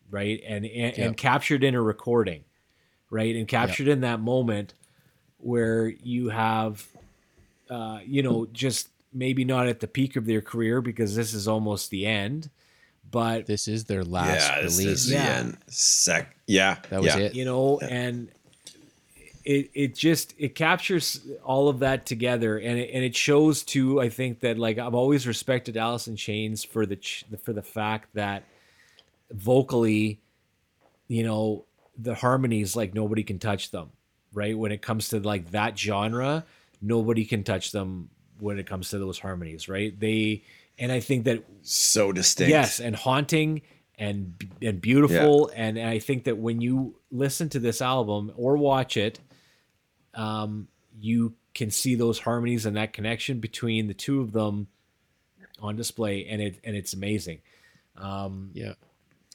right? 0.10 0.42
And 0.46 0.66
and, 0.66 0.98
Yeah. 0.98 1.06
and 1.06 1.16
captured 1.18 1.64
in 1.64 1.74
a 1.76 1.82
recording 1.82 2.44
right? 3.10 3.36
And 3.36 3.48
captured 3.48 3.88
in 3.88 4.02
that 4.02 4.20
moment 4.20 4.74
where 5.38 5.88
you 5.88 6.30
have 6.30 6.86
uh 7.70 8.00
you 8.06 8.22
know 8.24 8.46
just 8.52 8.90
maybe 9.14 9.44
not 9.46 9.68
at 9.68 9.80
the 9.80 9.88
peak 9.88 10.16
of 10.16 10.26
their 10.26 10.42
career 10.42 10.82
because 10.82 11.16
this 11.16 11.34
is 11.34 11.48
almost 11.48 11.90
the 11.90 12.06
end 12.06 12.50
but 13.12 13.46
This 13.46 13.68
is 13.68 13.84
their 13.86 14.04
last 14.04 14.48
yeah, 14.50 14.62
this 14.62 14.80
release. 14.80 14.94
is 15.02 15.08
the 15.10 15.16
Yeah. 15.16 15.38
end. 15.40 15.58
Sec. 15.68 16.36
Yeah, 16.48 16.78
That 16.90 17.02
was 17.02 17.14
yeah. 17.16 17.18
it. 17.22 17.36
you 17.36 17.46
know 17.46 17.78
and 17.80 18.30
it 19.44 19.72
it 19.74 19.96
just 19.96 20.34
it 20.38 20.54
captures 20.56 21.20
all 21.44 21.68
of 21.68 21.80
that 21.80 22.06
together 22.06 22.58
and 22.60 22.78
it, 22.78 22.92
and 22.94 23.04
it 23.04 23.16
shows 23.16 23.64
too 23.64 24.00
i 24.00 24.08
think 24.08 24.40
that 24.42 24.60
like 24.60 24.78
i've 24.78 24.94
always 24.94 25.26
respected 25.26 25.76
Alice 25.78 26.08
in 26.08 26.16
Chains 26.16 26.64
for 26.64 26.86
the 26.86 26.98
ch- 26.98 27.26
for 27.44 27.52
the 27.52 27.64
fact 27.64 28.10
that 28.14 28.44
vocally 29.32 30.20
you 31.08 31.24
know 31.24 31.66
the 31.98 32.14
harmonies 32.16 32.76
like 32.76 32.94
nobody 32.94 33.24
can 33.24 33.40
touch 33.40 33.72
them 33.72 33.90
right 34.34 34.58
when 34.58 34.72
it 34.72 34.82
comes 34.82 35.10
to 35.10 35.20
like 35.20 35.50
that 35.52 35.78
genre 35.78 36.46
nobody 36.82 37.26
can 37.26 37.44
touch 37.44 37.72
them 37.72 38.10
when 38.40 38.60
it 38.60 38.66
comes 38.68 38.90
to 38.90 39.00
those 39.00 39.20
harmonies 39.20 39.68
right 39.68 40.00
they 40.00 40.44
and 40.82 40.92
i 40.92 41.00
think 41.00 41.24
that 41.24 41.44
So 41.62 42.12
distinct. 42.12 42.50
Yes, 42.50 42.80
and 42.82 42.96
haunting 42.96 43.62
and 43.98 44.34
and 44.62 44.82
beautiful. 44.82 45.52
And, 45.56 45.78
I 45.80 46.00
think 46.00 46.24
that 46.26 46.38
when 46.38 46.60
you 46.60 46.96
listen 47.12 47.50
to 47.50 47.60
this 47.60 47.82
album 47.82 48.32
or 48.36 48.58
watch 48.58 48.98
it, 48.98 49.20
um, 50.16 50.68
you 51.00 51.36
can 51.54 51.70
see 51.70 51.94
those 51.96 52.18
harmonies 52.20 52.66
and 52.66 52.76
that 52.78 52.94
connection 52.94 53.40
between 53.40 53.88
the 53.88 53.94
two 53.94 54.22
of 54.22 54.32
them 54.32 54.68
on 55.60 55.76
display, 55.76 56.26
and 56.26 56.42
it 56.42 56.60
and 56.64 56.76
it's 56.76 56.94
amazing. 56.94 57.42
Um, 57.96 58.50
Yeah. 58.54 58.74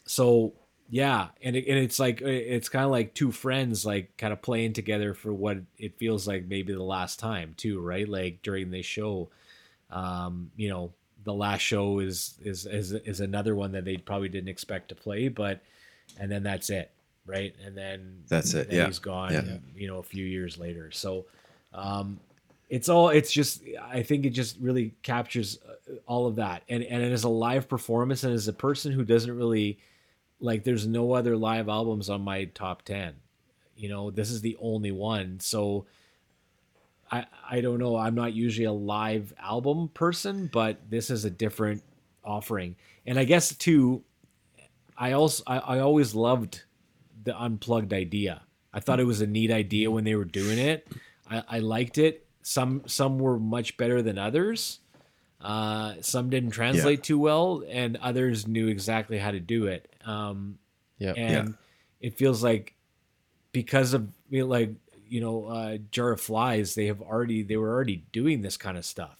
so 0.04 0.54
yeah, 0.88 1.28
and 1.42 1.54
it, 1.56 1.66
and 1.68 1.78
it's 1.78 1.98
like 2.00 2.20
it's 2.20 2.68
kind 2.68 2.84
of 2.84 2.90
like 2.90 3.14
two 3.14 3.30
friends 3.32 3.84
like 3.86 4.16
kind 4.16 4.32
of 4.32 4.42
playing 4.42 4.72
together 4.72 5.14
for 5.14 5.32
what 5.32 5.58
it 5.78 5.98
feels 5.98 6.26
like 6.26 6.46
maybe 6.46 6.72
the 6.72 6.82
last 6.82 7.18
time 7.20 7.54
too, 7.56 7.80
right? 7.80 8.08
Like 8.08 8.42
during 8.42 8.70
this 8.70 8.86
show, 8.86 9.30
um, 9.90 10.50
you 10.56 10.68
know, 10.68 10.92
the 11.26 11.34
last 11.34 11.60
show 11.60 11.98
is 11.98 12.38
is 12.42 12.64
is 12.66 12.92
is 12.92 13.20
another 13.20 13.54
one 13.54 13.72
that 13.72 13.84
they 13.84 13.96
probably 13.96 14.28
didn't 14.28 14.48
expect 14.48 14.88
to 14.88 14.94
play, 14.94 15.28
but 15.28 15.60
and 16.18 16.30
then 16.30 16.44
that's 16.44 16.70
it, 16.70 16.90
right? 17.26 17.52
And 17.64 17.76
then 17.76 18.22
That's 18.28 18.54
it, 18.54 18.70
then 18.70 18.78
yeah. 18.78 18.86
he's 18.86 19.00
gone. 19.00 19.32
Yeah. 19.32 19.58
You 19.74 19.88
know, 19.88 19.98
a 19.98 20.04
few 20.04 20.24
years 20.24 20.56
later. 20.56 20.92
So, 20.92 21.26
um, 21.74 22.20
it's 22.70 22.88
all 22.88 23.08
it's 23.08 23.32
just 23.32 23.62
I 23.90 24.02
think 24.02 24.24
it 24.24 24.30
just 24.30 24.56
really 24.60 24.94
captures 25.02 25.58
uh, 25.68 25.96
all 26.06 26.26
of 26.26 26.36
that, 26.36 26.62
and 26.68 26.84
and 26.84 27.02
as 27.02 27.24
a 27.24 27.28
live 27.28 27.68
performance, 27.68 28.22
and 28.22 28.32
as 28.32 28.46
a 28.48 28.52
person 28.52 28.92
who 28.92 29.04
doesn't 29.04 29.36
really 29.36 29.78
like, 30.40 30.62
there's 30.62 30.86
no 30.86 31.12
other 31.12 31.36
live 31.36 31.68
albums 31.68 32.08
on 32.08 32.22
my 32.22 32.44
top 32.44 32.82
ten. 32.82 33.14
You 33.76 33.88
know, 33.88 34.10
this 34.12 34.30
is 34.30 34.40
the 34.40 34.56
only 34.60 34.92
one. 34.92 35.40
So. 35.40 35.86
I, 37.10 37.26
I 37.48 37.60
don't 37.60 37.78
know. 37.78 37.96
I'm 37.96 38.14
not 38.14 38.32
usually 38.32 38.64
a 38.64 38.72
live 38.72 39.32
album 39.38 39.88
person, 39.94 40.48
but 40.52 40.90
this 40.90 41.10
is 41.10 41.24
a 41.24 41.30
different 41.30 41.82
offering. 42.24 42.76
And 43.06 43.18
I 43.18 43.24
guess 43.24 43.54
too, 43.54 44.02
I 44.96 45.12
also 45.12 45.42
I, 45.46 45.58
I 45.58 45.78
always 45.80 46.14
loved 46.14 46.62
the 47.22 47.40
unplugged 47.40 47.92
idea. 47.92 48.42
I 48.72 48.80
thought 48.80 49.00
it 49.00 49.04
was 49.04 49.20
a 49.20 49.26
neat 49.26 49.50
idea 49.50 49.90
when 49.90 50.04
they 50.04 50.14
were 50.16 50.24
doing 50.24 50.58
it. 50.58 50.86
I, 51.30 51.42
I 51.48 51.58
liked 51.60 51.98
it. 51.98 52.26
Some 52.42 52.82
some 52.86 53.18
were 53.18 53.38
much 53.38 53.76
better 53.76 54.02
than 54.02 54.18
others. 54.18 54.80
Uh, 55.40 55.94
some 56.00 56.30
didn't 56.30 56.50
translate 56.50 57.02
too 57.02 57.18
well, 57.18 57.62
and 57.68 57.96
others 57.98 58.46
knew 58.46 58.68
exactly 58.68 59.18
how 59.18 59.30
to 59.30 59.40
do 59.40 59.66
it. 59.66 59.94
Um, 60.04 60.58
Yeah. 60.98 61.12
and 61.16 61.54
it 62.00 62.16
feels 62.16 62.42
like 62.42 62.74
because 63.52 63.94
of 63.94 64.08
you 64.30 64.40
know, 64.40 64.46
like 64.46 64.70
you 65.08 65.20
know 65.20 65.46
uh, 65.46 65.78
jar 65.90 66.12
of 66.12 66.20
flies 66.20 66.74
they 66.74 66.86
have 66.86 67.00
already 67.00 67.42
they 67.42 67.56
were 67.56 67.72
already 67.72 68.04
doing 68.12 68.42
this 68.42 68.56
kind 68.56 68.76
of 68.76 68.84
stuff 68.84 69.18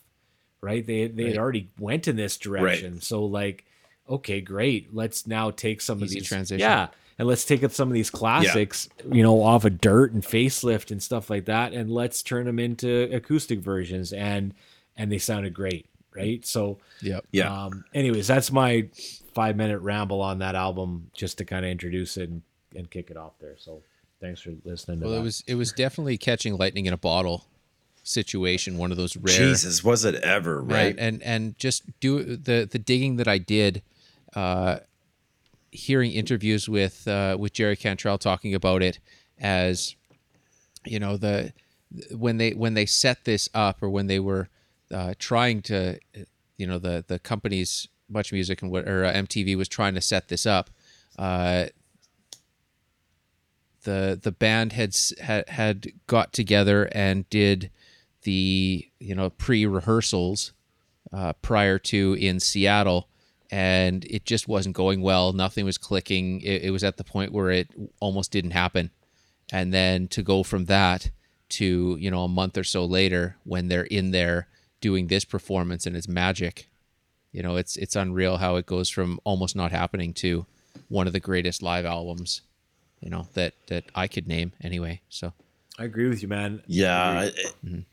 right 0.61 0.87
they 0.87 1.07
they 1.07 1.28
had 1.28 1.38
already 1.38 1.69
went 1.78 2.09
in 2.09 2.16
this 2.16 2.37
direction 2.37 3.00
so 3.00 3.25
like 3.25 3.64
okay 4.09 4.40
great 4.40 4.95
let's 4.95 5.26
now 5.26 5.50
take 5.50 5.81
some 5.81 5.99
Easy 6.02 6.16
of 6.16 6.21
these 6.21 6.28
transition. 6.28 6.61
yeah 6.61 6.88
and 7.19 7.26
let's 7.26 7.45
take 7.45 7.64
up 7.64 7.73
some 7.73 7.88
of 7.88 7.95
these 7.95 8.11
classics 8.11 8.88
you 9.12 9.23
know 9.23 9.43
off 9.43 9.64
of 9.64 9.81
dirt 9.81 10.12
and 10.12 10.23
facelift 10.23 10.90
and 10.90 11.02
stuff 11.02 11.31
like 11.31 11.45
that 11.47 11.73
and 11.73 11.90
let's 11.90 12.23
turn 12.23 12.47
them 12.47 12.59
into 12.59 13.09
acoustic 13.14 13.61
versions 13.61 14.12
and 14.12 14.55
and 14.97 15.11
they 15.12 15.19
sounded 15.19 15.52
great 15.55 15.87
right 16.14 16.45
so 16.47 16.78
Yep. 17.02 17.26
Yeah. 17.31 17.64
um, 17.64 17.85
anyways, 17.95 18.26
that's 18.26 18.50
my 18.50 18.88
five 19.35 19.57
minute 19.57 19.81
ramble 19.81 20.21
on 20.23 20.38
that 20.38 20.55
album, 20.55 21.11
just 21.14 21.38
to 21.38 21.45
kind 21.45 21.64
of 21.64 21.71
introduce 21.71 22.16
it 22.16 22.31
and, 22.31 22.43
and 22.75 22.90
kick 22.90 23.11
it 23.11 23.16
off 23.16 23.35
there. 23.38 23.57
So 23.59 23.83
thanks 24.26 24.40
for 24.40 24.52
listening 24.64 25.00
to 25.00 25.06
Well, 25.06 25.14
that. 25.14 25.21
it 25.21 25.25
was 25.25 25.45
it 25.47 25.54
was 25.54 25.73
definitely 25.73 26.18
catching 26.18 26.56
lightning 26.56 26.87
in 26.87 26.92
a 26.92 26.99
bottle 26.99 27.47
situation, 28.02 28.78
one 28.78 28.90
of 28.90 28.97
those 28.97 29.16
rare 29.16 29.37
Jesus, 29.37 29.83
was 29.83 30.04
it 30.04 30.14
ever 30.16 30.62
Man, 30.62 30.76
right? 30.76 30.95
and 30.99 31.23
and 31.23 31.59
just 31.59 31.85
do 32.00 32.37
the 32.37 32.68
the 32.71 32.78
digging 32.78 33.16
that 33.16 33.28
I 33.28 33.38
did, 33.38 33.83
uh, 34.35 34.78
hearing 35.71 36.12
interviews 36.12 36.68
with 36.68 37.06
uh, 37.09 37.37
with 37.38 37.52
Jerry 37.52 37.76
Cantrell 37.76 38.18
talking 38.18 38.54
about 38.54 38.83
it 38.83 38.99
as, 39.38 39.95
you 40.85 40.99
know, 40.99 41.16
the 41.16 41.52
when 42.12 42.38
they 42.38 42.52
when 42.52 42.75
they 42.75 42.87
set 42.87 43.25
this 43.25 43.49
up 43.54 43.83
or 43.83 43.90
when 43.90 44.06
they 44.06 44.21
were 44.21 44.49
uh, 44.92 45.14
trying 45.18 45.62
to, 45.62 45.99
you 46.56 46.66
know, 46.66 46.78
the 46.78 47.04
the 47.06 47.18
company's 47.18 47.88
Much 48.09 48.33
Music 48.33 48.62
and 48.62 48.71
what 48.71 48.88
or 48.88 49.04
uh, 49.04 49.12
MTV 49.12 49.56
was 49.56 49.68
trying 49.68 49.95
to 49.95 50.00
set 50.00 50.28
this 50.28 50.47
up. 50.47 50.71
Uh, 51.18 51.66
the 53.87 54.19
the 54.21 54.33
band 54.33 54.73
had 54.73 54.95
had 55.21 55.49
had 55.49 55.93
got 56.09 56.33
together 56.33 56.88
and 56.93 57.28
did 57.31 57.71
the 58.23 58.87
you 58.99 59.14
know 59.14 59.31
pre 59.31 59.64
rehearsals 59.64 60.52
uh, 61.12 61.33
prior 61.35 61.78
to 61.78 62.14
in 62.21 62.40
Seattle, 62.40 63.09
and 63.50 64.05
it 64.07 64.26
just 64.26 64.49
wasn't 64.49 64.76
going 64.76 65.00
well. 65.00 65.33
Nothing 65.33 65.64
was 65.64 65.78
clicking. 65.78 66.40
It, 66.40 66.64
it 66.64 66.71
was 66.73 66.83
at 66.85 66.97
the 66.97 67.05
point 67.05 67.33
where 67.33 67.50
it 67.50 67.69
almost 68.00 68.33
didn't 68.33 68.50
happen, 68.50 68.90
and 69.52 69.73
then 69.73 70.09
to 70.09 70.23
go 70.23 70.43
from 70.43 70.64
that 70.66 71.11
to 71.49 71.97
you 72.00 72.11
know 72.11 72.25
a 72.25 72.28
month 72.28 72.59
or 72.59 72.64
so 72.64 72.85
later 72.85 73.37
when 73.45 73.69
they're 73.69 73.85
in 73.85 74.11
there 74.11 74.49
doing 74.81 75.07
this 75.07 75.25
performance 75.25 75.87
and 75.87 75.97
it's 75.97 76.09
magic. 76.09 76.69
You 77.31 77.43
know, 77.43 77.55
it's 77.55 77.76
it's 77.76 77.95
unreal 77.95 78.38
how 78.38 78.57
it 78.57 78.66
goes 78.66 78.90
from 78.90 79.21
almost 79.23 79.55
not 79.55 79.71
happening 79.71 80.12
to 80.14 80.45
one 80.88 81.07
of 81.07 81.12
the 81.12 81.21
greatest 81.21 81.62
live 81.62 81.85
albums, 81.85 82.43
you 83.00 83.11
know, 83.11 83.29
that 83.35 83.55
that 83.69 83.85
I 83.95 84.07
could 84.09 84.26
name 84.26 84.53
anyway. 84.62 85.00
So 85.09 85.33
I 85.79 85.85
agree 85.85 86.09
with 86.09 86.23
you, 86.23 86.29
man. 86.29 86.62
Yeah. 86.67 87.25
it- 87.25 87.85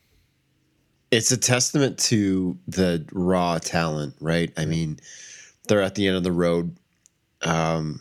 It's 1.11 1.31
a 1.31 1.37
testament 1.37 1.99
to 2.09 2.57
the 2.67 3.05
raw 3.11 3.59
talent, 3.59 4.15
right? 4.19 4.51
I 4.57 4.65
mean, 4.65 4.99
they're 5.67 5.81
at 5.83 5.93
the 5.93 6.07
end 6.07 6.17
of 6.17 6.23
the 6.23 6.31
road. 6.31 6.75
Um, 7.43 7.99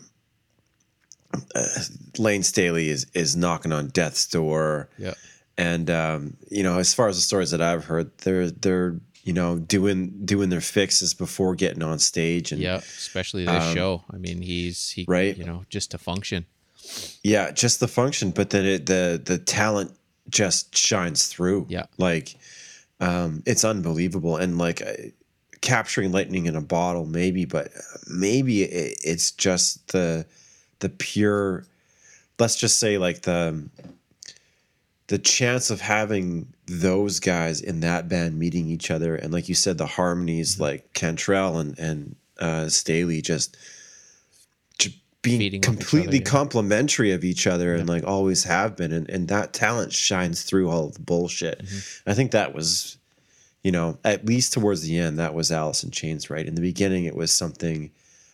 uh, 1.55 1.67
Layne 2.17 2.43
Staley 2.43 2.89
is 2.89 3.05
is 3.13 3.35
knocking 3.35 3.71
on 3.71 3.89
death's 3.89 4.27
door. 4.27 4.89
yeah, 4.97 5.13
and 5.57 5.89
um, 5.89 6.37
you 6.49 6.63
know, 6.63 6.79
as 6.79 6.93
far 6.93 7.07
as 7.07 7.15
the 7.17 7.21
stories 7.21 7.51
that 7.51 7.61
I've 7.61 7.85
heard, 7.85 8.15
they're 8.19 8.49
they're 8.51 8.99
you 9.23 9.33
know 9.33 9.59
doing 9.59 10.25
doing 10.25 10.49
their 10.49 10.61
fixes 10.61 11.13
before 11.13 11.55
getting 11.55 11.83
on 11.83 11.99
stage, 11.99 12.51
and 12.51 12.61
yeah, 12.61 12.77
especially 12.77 13.45
this 13.45 13.73
show. 13.73 14.03
I 14.11 14.17
mean, 14.17 14.41
he's 14.41 14.89
he 14.89 15.05
Right. 15.07 15.37
you 15.37 15.43
know 15.45 15.65
just 15.69 15.91
to 15.91 15.97
function. 15.97 16.45
Yeah, 17.23 17.51
just 17.51 17.79
the 17.79 17.87
function, 17.87 18.31
but 18.31 18.49
then 18.49 18.65
it, 18.65 18.85
the 18.85 19.21
the 19.23 19.37
talent 19.37 19.91
just 20.29 20.75
shines 20.75 21.27
through. 21.27 21.65
Yeah. 21.69 21.85
like 21.97 22.35
um, 22.99 23.43
it's 23.45 23.65
unbelievable, 23.65 24.37
and 24.37 24.57
like 24.57 24.81
uh, 24.81 24.93
capturing 25.61 26.11
lightning 26.11 26.45
in 26.45 26.55
a 26.55 26.61
bottle, 26.61 27.05
maybe, 27.05 27.45
but 27.45 27.71
maybe 28.07 28.63
it, 28.63 28.97
it's 29.03 29.31
just 29.31 29.89
the 29.91 30.25
the 30.79 30.89
pure. 30.89 31.65
Let's 32.39 32.55
just 32.55 32.79
say 32.79 32.97
like 32.97 33.21
the 33.21 33.69
the 35.07 35.17
chance 35.17 35.69
of 35.69 35.81
having 35.81 36.53
those 36.65 37.19
guys 37.19 37.61
in 37.61 37.81
that 37.81 38.07
band 38.07 38.39
meeting 38.39 38.67
each 38.67 38.89
other, 38.91 39.15
and 39.15 39.33
like 39.33 39.49
you 39.49 39.55
said, 39.55 39.77
the 39.77 39.85
harmonies 39.85 40.59
like 40.59 40.93
Cantrell 40.93 41.57
and 41.57 41.77
and 41.79 42.15
uh, 42.39 42.67
Staley 42.69 43.21
just. 43.21 43.57
Being 45.23 45.61
completely 45.61 46.07
other, 46.07 46.15
yeah. 46.17 46.23
complementary 46.23 47.11
of 47.13 47.23
each 47.23 47.47
other 47.47 47.73
and 47.75 47.87
like 47.87 48.03
always 48.03 48.43
have 48.43 48.75
been 48.75 48.91
and, 48.91 49.09
and 49.09 49.27
that 49.29 49.53
talent 49.53 49.93
shines 49.93 50.43
through 50.43 50.69
all 50.69 50.89
the 50.89 50.99
bullshit 50.99 51.63
Mm-hmm. 51.63 52.09
i 52.09 52.13
think 52.13 52.31
that 52.31 52.53
was 52.53 52.97
you 53.63 53.71
know 53.71 53.97
at 54.03 54.25
least 54.25 54.51
towards 54.53 54.81
the 54.81 54.97
end 54.97 55.17
that 55.19 55.33
was 55.33 55.49
alice 55.51 55.81
in 55.83 55.91
chains 55.91 56.29
right 56.29 56.45
in 56.45 56.55
the 56.55 56.61
beginning 56.61 57.05
it 57.05 57.15
was 57.15 57.31
something 57.31 57.89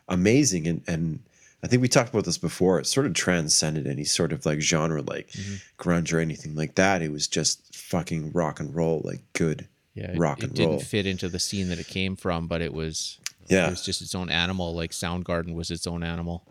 amazing 0.07 0.65
and 0.67 0.81
and 0.87 1.19
i 1.63 1.67
think 1.67 1.81
we 1.81 1.87
talked 1.87 2.09
about 2.09 2.25
this 2.25 2.37
before 2.39 2.79
it 2.79 2.87
sort 2.87 3.05
of 3.05 3.13
transcended 3.13 3.85
any 3.85 4.03
sort 4.03 4.31
of 4.33 4.45
like 4.45 4.59
genre 4.59 5.01
like 5.03 5.29
Mm-hmm. 5.29 5.55
grunge 5.89 6.11
or 6.13 6.19
anything 6.19 6.55
like 6.55 6.73
that 6.75 7.01
it 7.03 7.11
was 7.11 7.27
just 7.27 7.75
fucking 7.75 8.31
rock 8.31 8.59
and 8.59 8.73
roll 8.75 9.01
like 9.05 9.21
good 9.33 9.67
Yeah, 9.93 10.11
it- 10.11 10.17
rock 10.17 10.39
it, 10.39 10.45
and 10.45 10.53
didn't 10.55 10.69
roll 10.71 10.79
fit 10.79 11.05
into 11.05 11.29
the 11.29 11.39
scene 11.39 11.69
that 11.69 11.79
it 11.79 11.87
came 11.87 12.15
from, 12.15 12.47
but 12.47 12.61
it 12.61 12.73
was 12.73 13.19
Yeah. 13.47 13.67
it 13.67 13.69
was 13.71 13.83
just 13.85 14.01
its 14.01 14.15
own 14.15 14.29
animal. 14.29 14.73
Like 14.75 14.91
Soundgarden 14.91 15.53
was 15.55 15.69
its 15.71 15.85
own 15.87 16.03
animal. 16.03 16.43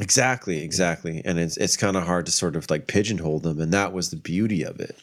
Exactly, 0.00 0.62
exactly. 0.62 1.22
And 1.24 1.38
it's 1.38 1.56
it's 1.56 1.76
kind 1.76 1.96
of 1.96 2.04
hard 2.04 2.26
to 2.26 2.32
sort 2.32 2.56
of 2.56 2.70
like 2.70 2.86
pigeonhole 2.86 3.40
them, 3.40 3.60
and 3.60 3.72
that 3.72 3.92
was 3.92 4.10
the 4.10 4.16
beauty 4.16 4.62
of 4.62 4.80
it. 4.80 4.96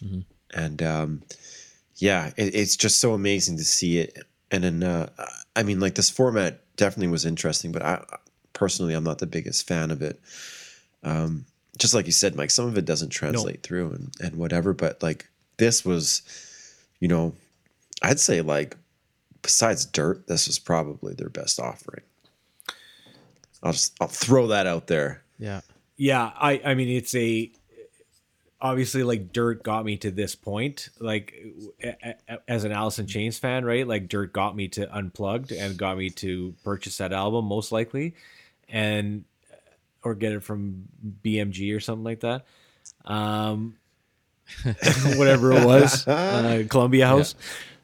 And 0.54 0.82
um, 0.84 1.24
yeah, 1.98 2.32
it, 2.38 2.56
it's 2.56 2.76
just 2.76 3.00
so 3.00 3.14
amazing 3.14 3.58
to 3.58 3.64
see 3.64 4.00
it. 4.00 4.18
And 4.52 4.64
then, 4.64 4.84
uh, 4.84 5.10
I 5.56 5.64
mean, 5.64 5.80
like 5.80 5.96
this 5.96 6.10
format 6.12 6.62
definitely 6.76 7.08
was 7.08 7.26
interesting, 7.26 7.72
but 7.72 7.82
I 7.82 8.04
personally, 8.54 8.94
I'm 8.94 9.04
not 9.04 9.18
the 9.18 9.26
biggest 9.26 9.68
fan 9.68 9.90
of 9.90 10.02
it. 10.02 10.20
Um, 11.04 11.46
just 11.80 11.96
like 11.96 12.06
you 12.06 12.12
said, 12.12 12.36
Mike, 12.36 12.52
some 12.52 12.68
of 12.68 12.78
it 12.78 12.86
doesn't 12.86 13.10
translate 13.10 13.64
through 13.64 13.92
and 13.92 14.14
and 14.22 14.36
whatever. 14.36 14.74
But 14.74 15.02
like 15.02 15.28
this 15.58 15.84
was, 15.84 16.22
you 17.00 17.08
know, 17.08 17.34
I'd 18.02 18.20
say 18.20 18.42
like 18.42 18.78
besides 19.42 19.86
Dirt, 19.86 20.28
this 20.28 20.48
was 20.48 20.60
probably 20.60 21.14
their 21.14 21.30
best 21.30 21.60
offering. 21.60 22.04
I'll 23.64 23.72
just 23.72 23.96
I'll 24.02 24.08
throw 24.08 24.48
that 24.48 24.68
out 24.68 24.88
there. 24.88 25.24
Yeah, 25.40 25.62
Yeah, 25.98 26.32
I 26.36 26.62
I 26.64 26.74
mean 26.76 26.90
it's 26.90 27.16
a 27.16 27.52
obviously 28.62 29.04
like 29.04 29.34
Dirt 29.34 29.64
got 29.64 29.84
me 29.86 29.98
to 29.98 30.12
this 30.12 30.36
point. 30.36 30.90
Like 31.00 31.34
a- 31.84 32.16
a- 32.30 32.40
as 32.48 32.64
an 32.64 32.72
Alice 32.72 33.00
in 33.00 33.08
Chains 33.08 33.38
fan, 33.40 33.66
right? 33.66 33.88
Like 33.88 34.08
Dirt 34.08 34.32
got 34.34 34.56
me 34.56 34.68
to 34.70 34.94
Unplugged 34.96 35.52
and 35.52 35.78
got 35.78 35.98
me 35.98 36.10
to 36.12 36.54
purchase 36.64 36.98
that 36.98 37.12
album 37.14 37.46
most 37.46 37.72
likely, 37.72 38.16
and 38.70 39.24
or 40.04 40.16
get 40.16 40.34
it 40.34 40.44
from 40.44 40.84
BMG 41.24 41.76
or 41.76 41.80
something 41.80 42.04
like 42.04 42.20
that. 42.22 42.46
Um, 43.06 43.76
whatever 45.16 45.54
it 45.54 45.66
was, 45.66 46.08
uh, 46.08 46.64
Columbia 46.70 47.08
House. 47.08 47.36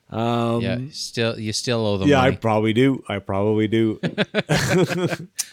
Um, 0.10 0.62
yeah. 0.62 0.80
Still, 0.92 1.40
you 1.40 1.54
still 1.54 1.86
owe 1.86 1.98
them 1.98 2.08
yeah, 2.10 2.22
I 2.22 2.32
probably 2.32 2.74
do. 2.74 3.04
I 3.08 3.20
probably 3.20 3.68
do. 3.68 4.00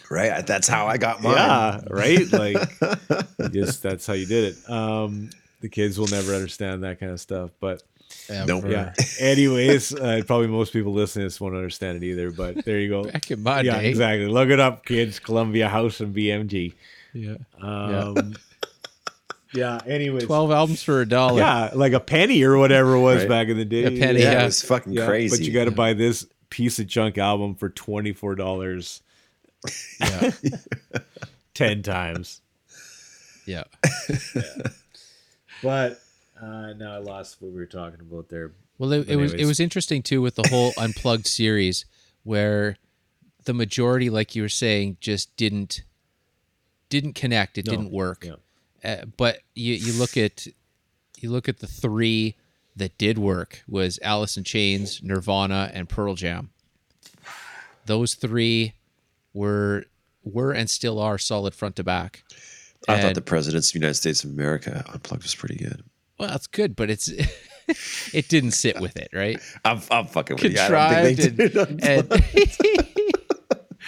Right, 0.09 0.45
that's 0.45 0.67
how 0.67 0.87
I 0.87 0.97
got 0.97 1.21
mine. 1.23 1.33
Yeah, 1.33 1.81
right. 1.89 2.31
Like, 2.31 3.51
just 3.51 3.83
that's 3.83 4.07
how 4.07 4.13
you 4.13 4.25
did 4.25 4.53
it. 4.55 4.69
Um, 4.69 5.29
the 5.61 5.69
kids 5.69 5.99
will 5.99 6.07
never 6.07 6.33
understand 6.33 6.83
that 6.83 6.99
kind 6.99 7.11
of 7.11 7.19
stuff, 7.19 7.51
but 7.59 7.83
Nope. 8.29 8.65
yeah. 8.67 8.93
Anyways, 9.19 9.93
uh, 9.93 10.21
probably 10.25 10.47
most 10.47 10.71
people 10.71 10.93
listening 10.93 11.23
to 11.23 11.25
this 11.27 11.41
won't 11.41 11.55
understand 11.55 12.01
it 12.01 12.07
either. 12.07 12.31
But 12.31 12.63
there 12.63 12.79
you 12.79 12.89
go. 12.89 13.03
Back 13.03 13.31
in 13.31 13.43
my 13.43 13.61
yeah, 13.61 13.79
day. 13.79 13.89
exactly. 13.89 14.27
Look 14.27 14.49
it 14.49 14.59
up, 14.59 14.85
kids. 14.85 15.19
Columbia 15.19 15.67
House 15.67 15.99
and 15.99 16.15
BMG. 16.15 16.73
Yeah. 17.13 17.35
Um, 17.59 18.15
yeah. 18.15 18.37
Anyways, 19.55 20.25
Twelve 20.25 20.51
albums 20.51 20.83
for 20.83 21.01
a 21.01 21.05
dollar. 21.07 21.39
Yeah, 21.39 21.71
like 21.73 21.93
a 21.93 21.99
penny 21.99 22.43
or 22.43 22.57
whatever 22.57 22.95
it 22.95 23.01
was 23.01 23.19
Right. 23.19 23.29
back 23.29 23.47
in 23.47 23.57
the 23.57 23.65
day. 23.65 23.85
A 23.85 23.91
penny, 23.91 24.21
Yeah, 24.21 24.31
Yeah. 24.33 24.41
it 24.41 24.45
was 24.45 24.61
fucking 24.61 24.93
Yeah, 24.93 25.05
crazy. 25.07 25.37
But 25.37 25.45
you 25.45 25.53
got 25.53 25.65
to 25.65 25.71
buy 25.71 25.93
this 25.93 26.25
piece 26.49 26.79
of 26.79 26.87
junk 26.87 27.17
album 27.17 27.55
for 27.55 27.69
twenty 27.69 28.13
four 28.13 28.35
dollars 28.35 29.01
yeah, 29.99 30.31
ten 31.53 31.81
times. 31.83 32.41
yeah. 33.45 33.63
But 35.63 35.99
uh, 36.39 36.73
now 36.73 36.93
I 36.93 36.97
lost 36.97 37.37
what 37.41 37.51
we 37.51 37.57
were 37.57 37.65
talking 37.65 37.99
about 37.99 38.29
there. 38.29 38.51
Well, 38.77 38.91
it, 38.93 39.09
it 39.09 39.15
was 39.15 39.33
it 39.33 39.45
was 39.45 39.59
interesting 39.59 40.03
too 40.03 40.21
with 40.21 40.35
the 40.35 40.47
whole 40.49 40.71
unplugged 40.77 41.25
series, 41.25 41.85
where 42.23 42.77
the 43.45 43.53
majority, 43.53 44.09
like 44.11 44.35
you 44.35 44.43
were 44.43 44.49
saying, 44.49 44.97
just 44.99 45.35
didn't 45.35 45.81
didn't 46.89 47.13
connect. 47.13 47.57
It 47.57 47.65
No. 47.65 47.71
didn't 47.71 47.91
work. 47.91 48.23
Yeah. 48.25 48.35
Uh, 48.87 49.03
but 49.17 49.39
you 49.53 49.73
you 49.73 49.91
look 49.93 50.15
at 50.15 50.47
you 51.17 51.29
look 51.29 51.49
at 51.49 51.59
the 51.59 51.67
three 51.67 52.37
that 52.75 52.97
did 52.97 53.17
work 53.17 53.63
was 53.67 53.99
Alice 54.01 54.37
in 54.37 54.45
Chains, 54.45 55.03
Nirvana, 55.03 55.69
and 55.73 55.89
Pearl 55.89 56.15
Jam. 56.15 56.51
Those 57.85 58.13
three 58.13 58.75
were 59.33 59.85
were 60.23 60.53
and 60.53 60.69
still 60.69 60.99
are 60.99 61.17
solid 61.17 61.53
front 61.53 61.75
to 61.75 61.83
back. 61.83 62.23
I 62.87 63.01
thought 63.01 63.15
the 63.15 63.21
presidents 63.21 63.69
of 63.69 63.73
the 63.73 63.79
United 63.79 63.95
States 63.95 64.23
of 64.23 64.29
America 64.29 64.85
unplugged 64.87 65.23
was 65.23 65.35
pretty 65.35 65.57
good. 65.57 65.83
well, 66.17 66.33
it's 66.33 66.47
good, 66.47 66.75
but 66.75 66.89
it's 66.89 67.09
it 68.13 68.29
didn't 68.29 68.51
sit 68.51 68.79
with 68.79 68.95
it, 68.95 69.09
right? 69.11 69.37
I'm, 69.65 69.81
I'm 69.91 70.05
fucking 70.05 70.37
with 70.37 70.53
you. 70.53 70.59
I 70.59 70.69
don't 70.69 71.03
think 71.03 71.19
contrived 71.19 71.37
they 71.37 71.89
and, 71.89 72.09
it 72.09 72.87
and 72.87 73.27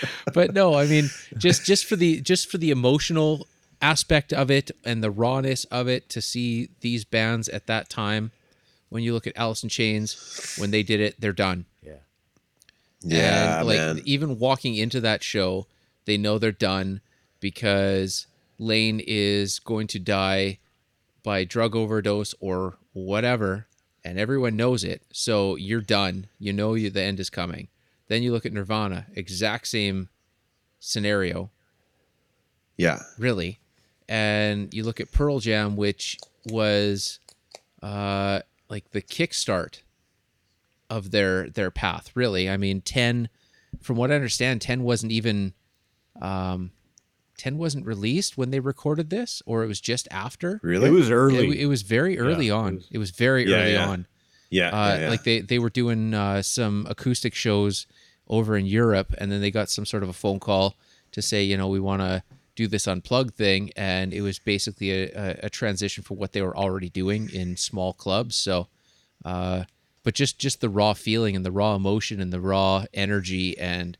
but 0.34 0.54
no 0.54 0.76
i 0.76 0.86
mean 0.86 1.10
just 1.38 1.66
just 1.66 1.86
for 1.86 1.96
the 1.96 2.22
just 2.22 2.50
for 2.50 2.58
the 2.58 2.72
emotional 2.72 3.48
aspect 3.82 4.34
of 4.34 4.52
it 4.52 4.72
and 4.84 5.04
the 5.04 5.12
rawness 5.12 5.64
of 5.66 5.88
it 5.88 6.10
to 6.10 6.22
see 6.22 6.70
these 6.82 7.06
bands 7.06 7.48
at 7.50 7.68
that 7.68 7.90
time 7.90 8.32
when 8.90 9.04
you 9.04 9.14
look 9.14 9.26
at 9.28 9.34
alice 9.38 9.64
in 9.64 9.70
chains 9.70 10.56
when 10.58 10.72
they 10.72 10.84
did 10.84 11.00
it 11.00 11.16
they're 11.22 11.32
done 11.32 11.66
Yeah. 11.82 11.94
yeah, 13.02 13.60
and 13.60 13.68
like 13.68 13.78
man. 13.78 14.02
even 14.06 14.38
walking 14.40 14.76
into 14.76 15.00
that 15.02 15.24
show 15.24 15.66
they 16.06 16.18
know 16.18 16.38
they're 16.38 16.52
done 16.52 17.00
because 17.40 18.28
layne 18.58 19.00
is 19.06 19.60
going 19.60 19.88
to 19.88 20.00
die 20.00 20.58
by 21.24 21.44
drug 21.46 21.76
overdose 21.76 22.36
or 22.42 22.78
whatever 22.94 23.66
and 24.04 24.18
everyone 24.18 24.56
knows 24.56 24.84
it. 24.86 25.02
So 25.12 25.56
you're 25.58 25.82
done. 25.82 26.28
You 26.40 26.54
know 26.54 26.74
you 26.74 26.90
the 26.90 27.02
end 27.04 27.20
is 27.20 27.30
coming. 27.30 27.68
Then 28.08 28.24
you 28.24 28.32
look 28.32 28.46
at 28.46 28.54
Nirvana, 28.54 29.08
exact 29.14 29.68
same 29.68 30.08
scenario, 30.80 31.52
Yeah. 32.78 33.00
really. 33.18 33.60
And 34.10 34.74
you 34.74 34.84
look 34.84 35.00
at 35.00 35.12
Pearl 35.12 35.40
Jam, 35.40 35.76
which 35.78 36.18
was 36.48 37.20
uh, 37.84 38.40
like 38.70 38.90
the 38.92 39.02
kickstart 39.02 39.82
of 40.90 41.12
their 41.12 41.50
their 41.50 41.70
path. 41.72 42.12
Really, 42.16 42.50
I 42.50 42.58
mean, 42.58 42.82
ten. 42.82 43.30
From 43.82 43.96
what 43.98 44.12
I 44.12 44.16
understand, 44.16 44.62
ten 44.62 44.84
wasn't 44.84 45.12
even. 45.12 45.54
Um, 46.22 46.72
10 47.38 47.58
wasn't 47.58 47.86
released 47.86 48.38
when 48.38 48.52
they 48.52 48.60
recorded 48.60 49.10
this 49.10 49.42
or 49.46 49.64
it 49.64 49.68
was 49.68 49.80
just 49.80 50.10
after 50.12 50.60
Really? 50.62 50.90
It 50.90 50.92
was 50.92 51.10
early. 51.10 51.48
it, 51.48 51.60
it 51.62 51.66
was 51.68 51.84
very 51.84 52.20
early 52.20 52.48
Yeah, 52.48 52.56
it 52.56 52.58
on 52.58 52.76
was- 52.76 52.88
it 52.92 52.98
was 52.98 53.12
very 53.12 53.50
Yeah, 53.50 53.56
early 53.62 53.72
yeah. 53.72 53.88
on 53.88 54.08
yeah, 54.50 54.68
uh, 54.72 54.88
yeah, 54.96 55.00
yeah. 55.04 55.10
like 55.10 55.24
they 55.24 55.40
they 55.40 55.58
were 55.58 55.70
doing 55.70 56.14
uh, 56.14 56.42
some 56.42 56.86
acoustic 56.90 57.34
shows 57.34 57.88
over 58.28 58.58
in 58.58 58.66
Europe, 58.66 59.14
and 59.20 59.32
then 59.32 59.40
they 59.40 59.52
got 59.52 59.70
some 59.70 59.86
sort 59.86 60.04
of 60.04 60.10
a 60.10 60.14
phone 60.14 60.42
call 60.42 60.76
to 61.14 61.22
say, 61.22 61.42
you 61.44 61.56
know, 61.56 61.70
we 61.70 61.80
want 61.80 62.02
to 62.02 62.22
do 62.60 62.68
this 62.68 62.90
unplugged 62.90 63.36
thing, 63.36 63.72
and 63.78 64.14
it 64.14 64.22
was 64.22 64.38
basically 64.38 64.92
a, 64.92 65.40
a, 65.44 65.50
transition 65.50 66.04
for 66.04 66.16
what 66.16 66.34
they 66.34 66.42
were 66.42 66.58
already 66.58 66.90
doing 66.90 67.30
in 67.30 67.56
small 67.56 67.94
clubs. 67.94 68.36
So, 68.36 68.68
uh, 69.24 69.64
but 70.04 70.14
just 70.14 70.38
just 70.38 70.60
the 70.60 70.68
raw 70.68 70.94
feeling 70.94 71.38
and 71.38 71.46
the 71.46 71.54
raw 71.54 71.76
emotion 71.76 72.20
and 72.20 72.34
the 72.34 72.42
raw 72.42 72.84
energy 72.94 73.58
and 73.58 73.98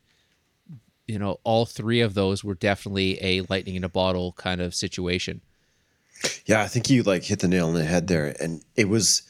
you 1.08 1.18
know 1.18 1.40
all 1.46 1.66
three 1.66 2.02
of 2.02 2.16
those 2.16 2.44
were 2.44 2.54
definitely 2.54 3.18
a 3.24 3.42
lightning 3.50 3.76
in 3.76 3.86
a 3.86 3.90
bottle 3.90 4.34
kind 4.34 4.60
of 4.60 4.76
situation. 4.76 5.40
Yeah, 6.46 6.62
I 6.62 6.68
think 6.68 6.90
you 6.90 7.04
like 7.04 7.24
hit 7.24 7.40
the 7.40 7.48
nail 7.48 7.70
on 7.70 7.76
the 7.76 7.86
head 7.86 8.08
there, 8.08 8.36
and 8.42 8.62
it 8.76 8.90
was 8.90 9.22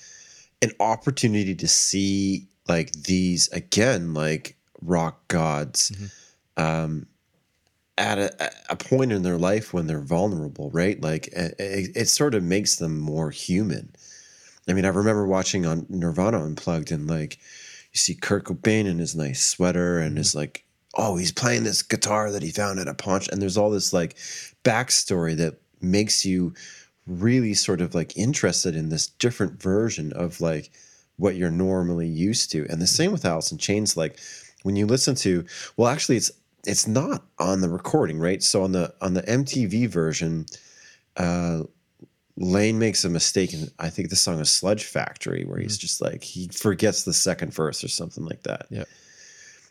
an 0.63 0.71
opportunity 0.79 1.53
to 1.53 1.67
see 1.67 2.47
like 2.67 2.91
these 2.93 3.47
again, 3.49 4.15
like 4.15 4.55
rock 4.81 5.27
gods, 5.27 5.91
um, 6.57 7.05
at 7.99 8.17
a, 8.17 8.51
a 8.69 8.75
point 8.77 9.11
in 9.11 9.23
their 9.23 9.37
life 9.37 9.73
when 9.73 9.85
they're 9.85 9.99
vulnerable, 9.99 10.71
right? 10.71 10.99
Like 11.01 11.27
it, 11.27 11.55
it, 11.59 11.91
it 11.95 12.05
sort 12.07 12.33
of 12.33 12.41
makes 12.41 12.77
them 12.77 12.97
more 12.97 13.29
human. 13.29 13.93
I 14.67 14.73
mean, 14.73 14.85
I 14.85 14.89
remember 14.89 15.27
watching 15.27 15.65
on 15.65 15.85
Nirvana 15.89 16.43
Unplugged, 16.43 16.91
and 16.91 17.07
like 17.07 17.37
you 17.91 17.97
see 17.97 18.15
Kurt 18.15 18.45
Cobain 18.45 18.85
in 18.85 18.99
his 18.99 19.15
nice 19.15 19.45
sweater, 19.45 19.99
and 19.99 20.11
mm-hmm. 20.11 20.21
is 20.21 20.33
like, 20.33 20.63
oh, 20.95 21.17
he's 21.17 21.33
playing 21.33 21.65
this 21.65 21.81
guitar 21.81 22.31
that 22.31 22.41
he 22.41 22.51
found 22.51 22.79
at 22.79 22.87
a 22.87 22.93
pawn 22.93 23.19
shop, 23.19 23.33
and 23.33 23.41
there's 23.41 23.57
all 23.57 23.69
this 23.69 23.91
like 23.91 24.15
backstory 24.63 25.35
that 25.35 25.59
makes 25.81 26.25
you 26.25 26.53
really 27.05 27.53
sort 27.53 27.81
of 27.81 27.93
like 27.93 28.15
interested 28.15 28.75
in 28.75 28.89
this 28.89 29.07
different 29.07 29.61
version 29.61 30.13
of 30.13 30.39
like 30.39 30.71
what 31.17 31.35
you're 31.35 31.51
normally 31.51 32.07
used 32.07 32.49
to. 32.51 32.59
And 32.61 32.79
the 32.79 32.85
mm-hmm. 32.85 32.85
same 32.85 33.11
with 33.11 33.25
Alice 33.25 33.51
in 33.51 33.57
Chains. 33.57 33.97
Like 33.97 34.17
when 34.63 34.77
you 34.77 34.85
listen 34.85 35.15
to, 35.15 35.43
well, 35.75 35.89
actually, 35.89 36.15
it's 36.15 36.31
it's 36.65 36.87
not 36.87 37.23
on 37.39 37.61
the 37.61 37.69
recording, 37.69 38.19
right? 38.19 38.41
So 38.43 38.63
on 38.63 38.71
the 38.71 38.93
on 39.01 39.13
the 39.13 39.23
MTV 39.23 39.87
version, 39.87 40.45
uh, 41.17 41.63
Layne 42.37 42.79
makes 42.79 43.03
a 43.03 43.09
mistake, 43.09 43.53
and 43.53 43.71
I 43.79 43.89
think 43.89 44.09
the 44.09 44.15
song 44.15 44.39
is 44.39 44.49
"Sludge 44.49 44.85
Factory," 44.85 45.45
where 45.45 45.59
he's 45.59 45.77
just 45.77 46.01
like 46.01 46.23
he 46.23 46.47
forgets 46.49 47.03
the 47.03 47.13
second 47.13 47.53
verse 47.53 47.83
or 47.83 47.87
something 47.87 48.25
like 48.25 48.43
that. 48.43 48.67
Yeah. 48.69 48.85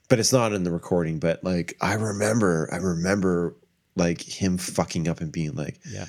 But 0.08 0.18
it's 0.18 0.32
not 0.32 0.52
in 0.52 0.64
the 0.64 0.70
recording. 0.70 1.18
But 1.18 1.44
like 1.44 1.76
I 1.80 1.94
remember, 1.94 2.68
I 2.72 2.76
remember 2.76 3.54
like 3.96 4.22
him 4.22 4.56
fucking 4.58 5.08
up 5.08 5.20
and 5.20 5.32
being 5.32 5.54
like, 5.54 5.80
yeah 5.90 6.06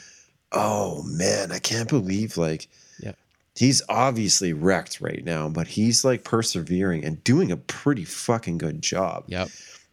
oh 0.51 1.03
man, 1.03 1.51
I 1.51 1.59
can't 1.59 1.89
believe 1.89 2.37
like 2.37 2.67
yeah 2.99 3.13
he's 3.55 3.81
obviously 3.89 4.53
wrecked 4.53 5.01
right 5.01 5.23
now, 5.23 5.49
but 5.49 5.67
he's 5.67 6.03
like 6.03 6.23
persevering 6.23 7.03
and 7.03 7.23
doing 7.23 7.51
a 7.51 7.57
pretty 7.57 8.05
fucking 8.05 8.57
good 8.57 8.81
job. 8.81 9.25
yep 9.27 9.49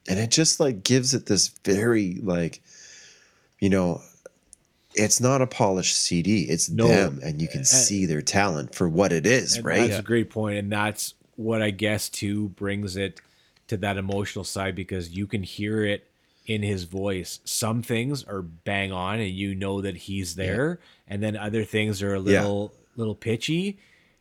And 0.09 0.19
it 0.19 0.31
just 0.31 0.61
like 0.61 0.83
gives 0.85 1.15
it 1.15 1.27
this 1.27 1.49
very 1.65 2.19
like, 2.23 2.61
you 3.61 3.69
know, 3.69 4.03
it's 4.95 5.21
not 5.21 5.43
a 5.43 5.47
polished 5.47 5.97
CD. 5.97 6.43
It's 6.45 6.71
No. 6.71 6.89
them, 6.89 7.21
and 7.23 7.41
you 7.43 7.49
can 7.49 7.65
see 7.65 8.07
their 8.07 8.23
talent 8.23 8.75
for 8.75 8.89
what 8.89 9.13
it 9.13 9.27
is, 9.27 9.61
right? 9.61 9.89
That's 9.89 10.01
a 10.01 10.03
great 10.03 10.31
point, 10.31 10.59
and 10.59 10.73
that's 10.73 11.15
what 11.37 11.61
I 11.61 11.71
guess 11.71 12.09
too 12.09 12.49
brings 12.51 12.97
it 12.97 13.21
to 13.69 13.77
that 13.79 13.99
emotional 13.99 14.45
side 14.45 14.75
because 14.75 15.11
you 15.11 15.27
can 15.27 15.43
hear 15.43 15.85
it 15.85 16.07
in 16.47 16.63
his 16.63 16.85
voice. 16.85 17.41
Some 17.45 17.83
things 17.83 18.25
are 18.25 18.41
bang 18.41 18.93
on, 18.93 19.19
and 19.21 19.31
you 19.31 19.55
know 19.55 19.81
that 19.83 19.97
he's 19.97 20.37
there, 20.37 20.79
and 21.09 21.23
then 21.23 21.37
other 21.37 21.65
things 21.65 22.03
are 22.03 22.15
a 22.15 22.21
Yeah. 22.21 22.41
little 22.41 22.73
little 22.97 23.15
pitchy. 23.15 23.77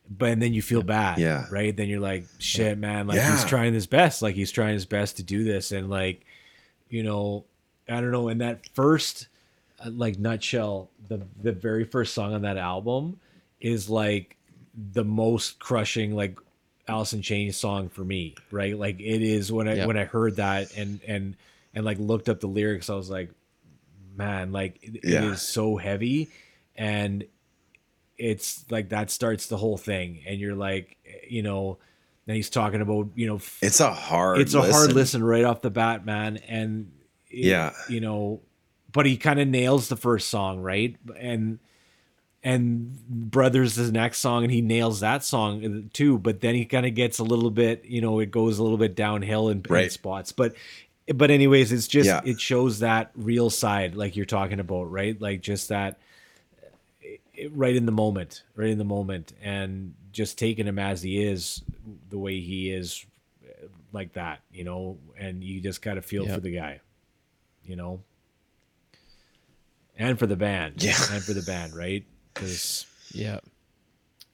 But 0.09 0.29
and 0.31 0.41
then 0.41 0.53
you 0.53 0.61
feel 0.61 0.83
bad, 0.83 1.17
Yeah. 1.17 1.47
right? 1.49 1.75
Then 1.75 1.87
you're 1.89 1.99
like, 1.99 2.25
shit, 2.37 2.77
man, 2.77 3.07
like 3.07 3.19
he's 3.21 3.43
trying 3.45 3.73
his 3.73 3.87
best, 3.87 4.21
like 4.21 4.35
he's 4.35 4.51
trying 4.51 4.73
his 4.73 4.85
best 4.85 5.17
to 5.17 5.23
do 5.23 5.43
this, 5.43 5.71
and 5.71 5.89
like, 5.89 6.21
you 6.89 7.01
know, 7.03 7.45
I 7.89 8.01
don't 8.01 8.11
know. 8.11 8.27
In 8.29 8.37
that 8.39 8.67
first, 8.73 9.27
uh, 9.83 9.89
like 9.89 10.19
nutshell, 10.19 10.89
the 11.07 11.21
the 11.41 11.51
very 11.51 11.83
first 11.85 12.13
song 12.13 12.33
on 12.33 12.43
that 12.43 12.57
album 12.57 13.19
is 13.59 13.89
like 13.89 14.37
the 14.93 15.03
most 15.03 15.57
crushing 15.59 16.15
like 16.15 16.37
Alice 16.87 17.13
in 17.13 17.23
Chains 17.23 17.57
song 17.57 17.89
for 17.89 18.03
me, 18.03 18.35
right? 18.51 18.77
Like 18.77 18.99
it 18.99 19.21
is 19.23 19.51
when 19.51 19.67
I 19.67 19.75
Yeah. 19.77 19.85
when 19.87 19.97
I 19.97 20.05
heard 20.05 20.35
that 20.35 20.75
and 20.77 20.99
and 21.07 21.35
and 21.73 21.83
like 21.83 21.97
looked 21.97 22.29
up 22.29 22.39
the 22.41 22.47
lyrics, 22.47 22.91
I 22.91 22.95
was 22.95 23.09
like, 23.09 23.31
man, 24.15 24.51
like 24.51 24.77
it, 24.83 24.97
it 24.97 25.03
Yeah. 25.03 25.31
is 25.31 25.41
so 25.41 25.77
heavy, 25.77 26.29
and 26.75 27.25
it's 28.17 28.65
like 28.71 28.89
that 28.89 29.11
starts 29.11 29.47
the 29.47 29.57
whole 29.57 29.77
thing, 29.77 30.21
and 30.27 30.39
you're 30.39 30.55
like, 30.55 30.97
you 31.27 31.43
know, 31.43 31.77
then 32.25 32.35
he's 32.37 32.49
talking 32.49 32.81
about 32.81 33.09
you 33.15 33.27
know 33.27 33.39
It's 33.61 33.79
a 33.79 33.91
hard. 33.93 34.39
it's 34.39 34.53
a 34.53 34.61
hard 34.61 34.71
listen. 34.73 34.95
listen 34.95 35.23
right 35.23 35.43
off 35.43 35.61
the 35.61 35.69
bat, 35.69 36.05
man. 36.05 36.37
And 36.47 36.91
it- 37.29 37.45
Yeah. 37.45 37.73
you 37.89 37.99
know, 37.99 38.41
but 38.91 39.05
he 39.05 39.17
kind 39.17 39.39
of 39.39 39.47
nails 39.47 39.89
the 39.89 39.97
first 39.97 40.29
song, 40.29 40.61
right? 40.61 40.95
And 41.19 41.59
and 42.43 42.99
Brothers 43.09 43.77
is 43.77 43.87
the 43.87 43.91
next 43.93 44.19
song, 44.19 44.43
and 44.43 44.51
he 44.53 44.61
nails 44.61 44.99
that 44.99 45.23
song 45.23 45.65
uh, 45.65 45.89
too. 45.93 46.19
But 46.19 46.41
then 46.41 46.53
he 46.55 46.65
kind 46.65 46.85
of 46.85 46.93
gets 46.93 47.17
a 47.19 47.23
little 47.23 47.49
bit, 47.49 47.85
you 47.85 48.01
know, 48.01 48.19
it 48.19 48.29
goes 48.31 48.59
a 48.59 48.63
little 48.63 48.77
bit 48.77 48.95
downhill 48.95 49.49
in, 49.49 49.63
in 49.67 49.89
spots. 49.89 50.31
But 50.31 50.53
but 51.13 51.31
anyways, 51.31 51.71
it's 51.71 51.87
just 51.87 52.07
Yeah. 52.07 52.21
it 52.23 52.39
shows 52.39 52.79
that 52.79 53.11
real 53.15 53.49
side, 53.49 53.95
like 53.95 54.15
you're 54.15 54.25
talking 54.25 54.59
about, 54.59 54.91
right? 54.91 55.19
Like 55.19 55.41
just 55.41 55.69
that 55.69 55.99
right 57.51 57.75
in 57.75 57.85
the 57.85 57.91
moment, 57.91 58.43
right 58.55 58.69
in 58.69 58.77
the 58.77 58.83
moment, 58.85 59.33
and 59.41 59.93
just 60.11 60.37
taking 60.37 60.65
him 60.67 60.79
as 60.79 61.01
he 61.01 61.23
is, 61.23 61.61
the 62.09 62.17
way 62.17 62.39
he 62.39 62.71
is, 62.71 63.05
like 63.91 64.13
that, 64.13 64.39
you 64.51 64.63
know, 64.63 64.97
and 65.17 65.43
you 65.43 65.61
just 65.61 65.81
kind 65.81 65.97
of 65.97 66.05
feel 66.05 66.25
Yep. 66.25 66.35
for 66.35 66.41
the 66.41 66.51
guy, 66.55 66.79
you 67.63 67.75
know, 67.75 68.01
and 69.97 70.19
for 70.19 70.27
the 70.27 70.35
band, 70.35 70.83
Yeah. 70.83 70.95
and 71.11 71.23
for 71.23 71.33
the 71.33 71.41
band, 71.41 71.75
right? 71.75 72.05
Because 72.33 72.85
yeah 73.11 73.39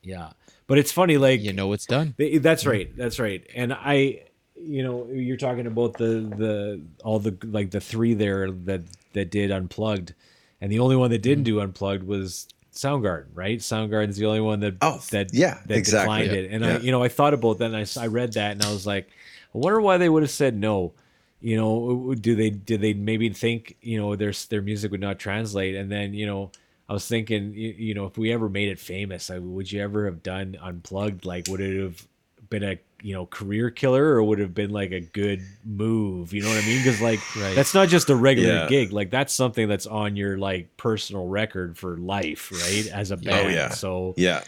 yeah, 0.04 0.32
but 0.66 0.80
it's 0.80 0.92
funny, 0.92 1.18
like 1.18 1.42
you 1.42 1.54
know 1.54 1.74
it's 1.74 1.86
done 1.86 2.16
they- 2.18 2.40
That's 2.40 2.66
right. 2.66 2.96
That's 2.98 3.20
right. 3.20 3.46
And 3.54 3.72
I, 3.72 4.24
you 4.56 4.82
know, 4.82 5.08
you're 5.12 5.38
talking 5.38 5.68
about 5.68 5.94
the 5.98 6.06
the 6.36 6.82
all 7.04 7.20
the 7.20 7.38
like 7.44 7.70
the 7.70 7.80
three 7.82 8.16
there 8.16 8.50
that 8.50 8.82
that 9.14 9.30
did 9.30 9.52
unplugged, 9.52 10.16
and 10.60 10.72
the 10.72 10.80
only 10.80 10.96
one 10.96 11.12
that 11.12 11.18
Mm-hmm. 11.18 11.30
didn't 11.30 11.44
do 11.44 11.60
unplugged 11.62 12.04
was 12.04 12.48
Soundgarden, 12.74 13.28
right? 13.34 13.60
Soundgarden's 13.60 14.18
the 14.18 14.26
only 14.26 14.42
one 14.42 14.60
that 14.62 14.76
Oh, 14.82 15.02
that 15.12 15.34
yeah, 15.34 15.60
that 15.66 15.78
exactly. 15.78 16.28
declined 16.28 16.46
it. 16.46 16.52
And 16.52 16.66
I, 16.66 16.78
you 16.78 16.92
know, 16.92 17.04
I 17.04 17.10
thought 17.10 17.34
about 17.34 17.58
that 17.60 17.72
and 17.72 17.76
I, 17.76 17.86
I 18.02 18.08
read 18.08 18.34
that 18.34 18.54
and 18.54 18.64
I 18.64 18.72
was 18.72 18.88
like, 18.88 19.10
I 19.54 19.58
wonder 19.58 19.82
why 19.82 19.98
they 19.98 20.10
would 20.10 20.24
have 20.24 20.32
said 20.32 20.56
no. 20.56 20.94
You 21.42 21.58
know, 21.58 22.16
do 22.16 22.36
they 22.36 22.50
did 22.50 22.82
they 22.82 22.94
maybe 22.94 23.30
think 23.30 23.76
you 23.82 24.00
know 24.00 24.16
their 24.16 24.32
their 24.50 24.62
music 24.62 24.92
would 24.92 25.02
not 25.02 25.20
translate? 25.20 25.76
And 25.76 25.92
then 25.92 26.14
you 26.14 26.26
know. 26.26 26.52
I 26.90 26.94
was 26.94 27.08
thinking, 27.08 27.54
you, 27.54 27.70
you 27.78 27.94
know, 27.94 28.06
if 28.06 28.18
we 28.18 28.34
ever 28.34 28.50
made 28.50 28.68
it 28.68 28.78
famous, 28.78 29.30
I, 29.30 29.40
would 29.40 29.72
you 29.72 29.82
ever 29.82 30.08
have 30.08 30.22
done 30.22 30.58
unplugged? 30.62 31.24
Like, 31.26 31.48
would 31.48 31.62
it 31.62 31.82
have 31.82 32.06
been 32.50 32.64
a 32.64 32.80
you 33.02 33.14
know 33.14 33.26
career 33.26 33.70
killer, 33.70 34.04
or 34.06 34.24
would 34.24 34.40
have 34.40 34.54
been 34.54 34.72
like 34.72 34.92
a 34.92 35.00
good 35.00 35.42
move? 35.66 36.34
You 36.34 36.44
know 36.44 36.50
what 36.50 36.64
I 36.64 36.66
mean? 36.68 36.78
Because 36.78 37.02
like 37.02 37.20
Right. 37.36 37.56
that's 37.56 37.74
not 37.74 37.90
just 37.90 38.10
a 38.10 38.16
regular 38.16 38.54
Yeah. 38.54 38.68
gig. 38.68 38.92
Like 38.92 39.10
that's 39.12 39.34
something 39.34 39.68
that's 39.68 39.88
on 39.88 40.16
your 40.16 40.38
like 40.38 40.76
personal 40.78 41.28
record 41.28 41.78
for 41.78 41.98
life, 41.98 42.52
right? 42.52 42.88
As 42.94 43.12
a 43.12 43.16
oh, 43.16 43.18
band. 43.18 43.48
Oh, 43.48 43.50
yeah. 43.50 43.70
So 43.70 44.14
Yeah. 44.18 44.44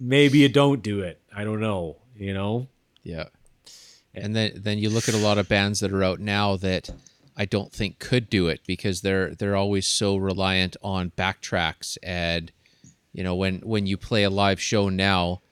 maybe 0.00 0.38
you 0.38 0.48
don't 0.48 0.82
do 0.82 1.00
it. 1.00 1.20
I 1.34 1.44
don't 1.44 1.60
know. 1.60 1.96
You 2.16 2.32
know? 2.34 2.68
Yeah. 3.02 3.26
Eh. 4.14 4.20
And 4.22 4.34
then 4.36 4.52
then 4.56 4.78
you 4.78 4.88
look 4.90 5.08
at 5.08 5.14
a 5.14 5.18
lot 5.18 5.38
of 5.38 5.48
bands 5.48 5.80
that 5.80 5.92
are 5.92 6.04
out 6.04 6.20
now 6.20 6.56
that 6.56 6.90
I 7.36 7.44
don't 7.44 7.72
think 7.72 7.98
could 7.98 8.30
do 8.30 8.48
it 8.48 8.60
because 8.66 9.02
they're 9.02 9.34
they're 9.34 9.56
always 9.56 9.86
so 9.86 10.16
reliant 10.16 10.76
on 10.82 11.10
backtracks 11.18 11.98
and 12.02 12.50
you 13.12 13.22
know 13.22 13.34
when 13.34 13.58
when 13.60 13.86
you 13.86 13.96
play 13.98 14.22
a 14.22 14.30
live 14.30 14.60
show 14.60 14.88
now 14.88 15.42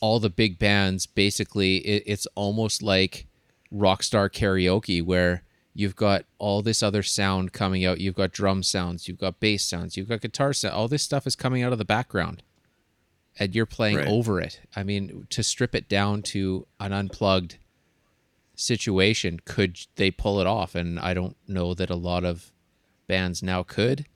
all 0.00 0.20
the 0.20 0.30
big 0.30 0.58
bands 0.58 1.06
basically 1.06 1.76
it, 1.78 2.02
it's 2.06 2.26
almost 2.34 2.82
like 2.82 3.26
rockstar 3.72 4.30
karaoke 4.30 5.02
where 5.02 5.42
you've 5.74 5.96
got 5.96 6.24
all 6.38 6.62
this 6.62 6.82
other 6.82 7.02
sound 7.02 7.52
coming 7.52 7.84
out 7.84 8.00
you've 8.00 8.14
got 8.14 8.32
drum 8.32 8.62
sounds 8.62 9.08
you've 9.08 9.18
got 9.18 9.40
bass 9.40 9.64
sounds 9.64 9.96
you've 9.96 10.08
got 10.08 10.20
guitar 10.20 10.52
sound 10.52 10.74
all 10.74 10.88
this 10.88 11.02
stuff 11.02 11.26
is 11.26 11.34
coming 11.36 11.62
out 11.62 11.72
of 11.72 11.78
the 11.78 11.84
background 11.84 12.42
and 13.38 13.54
you're 13.54 13.66
playing 13.66 13.96
Right. 13.98 14.08
over 14.08 14.40
it. 14.40 14.60
I 14.74 14.82
mean, 14.82 15.26
to 15.28 15.42
strip 15.42 15.74
it 15.74 15.90
down 15.90 16.22
to 16.22 16.66
an 16.80 16.94
unplugged 16.94 17.58
situation, 18.54 19.40
could 19.44 19.78
they 19.96 20.10
pull 20.10 20.40
it 20.40 20.46
off? 20.46 20.74
And 20.74 20.98
I 20.98 21.12
don't 21.12 21.36
know 21.46 21.74
that 21.74 21.90
a 21.90 21.96
lot 21.96 22.24
of 22.24 22.50
bands 23.06 23.42
now 23.42 23.62
could. 23.62 24.06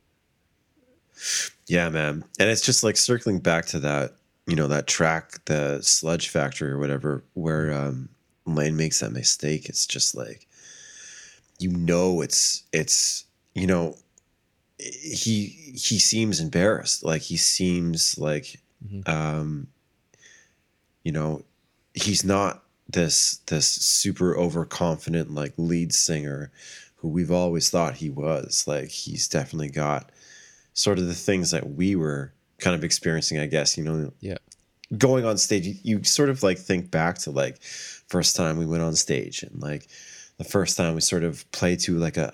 Yeah, 1.67 1.91
man. 1.91 2.25
And 2.39 2.49
it's 2.49 2.63
just 2.65 2.83
like 2.83 2.97
circling 2.97 3.41
back 3.41 3.67
to 3.67 3.79
that, 3.81 4.15
you 4.51 4.57
know, 4.57 4.67
that 4.67 4.89
track, 4.89 5.45
the 5.45 5.81
Sludge 5.81 6.29
Factory 6.29 6.73
or 6.73 6.79
whatever, 6.81 7.23
where 7.35 7.73
um, 7.73 8.09
Layne 8.47 8.77
makes 8.77 8.99
that 8.99 9.13
mistake. 9.13 9.69
It's 9.69 9.87
just 9.87 10.17
like, 10.17 10.49
you 11.61 11.71
know, 11.71 12.21
it's 12.21 12.65
it's 12.73 13.27
you 13.55 13.69
know, 13.69 13.97
he 14.79 15.45
he 15.77 16.01
seems 16.01 16.41
embarrassed. 16.41 17.05
Like 17.05 17.23
he 17.23 17.37
seems 17.37 18.19
like, 18.19 18.61
um, 19.07 19.69
you 21.05 21.13
know, 21.13 21.45
he's 21.95 22.25
not 22.25 22.65
this 22.89 23.37
this 23.47 23.69
super 23.69 24.37
overconfident 24.37 25.33
like 25.33 25.55
lead 25.59 25.95
singer 25.95 26.51
who 26.97 27.09
we've 27.09 27.31
always 27.31 27.71
thought 27.71 27.95
he 27.95 28.11
was. 28.11 28.65
Like 28.67 28.89
he's 28.89 29.29
definitely 29.29 29.71
got 29.71 30.11
sort 30.73 30.99
of 30.99 31.07
the 31.07 31.15
things 31.15 31.53
that 31.53 31.71
we 31.71 31.95
were 31.95 32.33
kind 32.61 32.75
of 32.77 32.85
experiencing, 32.85 33.39
I 33.39 33.47
guess, 33.47 33.77
you 33.79 33.85
know, 33.85 34.13
Yeah. 34.21 34.39
going 34.97 35.25
on 35.25 35.39
stage, 35.39 35.67
you, 35.67 35.75
you 35.83 36.05
sort 36.05 36.29
of 36.31 36.43
like 36.43 36.59
think 36.59 36.91
back 36.91 37.19
to 37.19 37.31
like 37.31 37.61
first 37.63 38.37
time 38.37 38.59
we 38.59 38.67
went 38.67 38.83
on 38.83 38.95
stage 38.95 39.43
and 39.43 39.61
like 39.61 39.89
the 40.39 40.45
first 40.45 40.77
time 40.77 40.95
we 40.95 41.01
sort 41.01 41.25
of 41.25 41.51
played 41.53 41.81
to 41.81 41.97
like 41.99 42.17
a, 42.17 42.33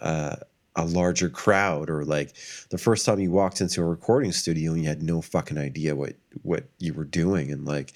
a, 0.77 0.83
a 0.83 0.85
larger 0.85 1.29
crowd 1.29 1.89
or 1.91 2.05
like 2.05 2.35
the 2.71 2.79
first 2.79 3.05
time 3.07 3.19
you 3.19 3.31
walked 3.31 3.61
into 3.61 3.81
a 3.81 3.85
recording 3.85 4.33
studio 4.33 4.73
and 4.73 4.83
you 4.83 4.89
had 4.89 5.03
no 5.03 5.21
fucking 5.23 5.59
idea 5.59 5.95
what, 5.95 6.15
what 6.43 6.65
you 6.79 6.93
were 6.95 7.05
doing. 7.05 7.51
And 7.51 7.65
like, 7.65 7.93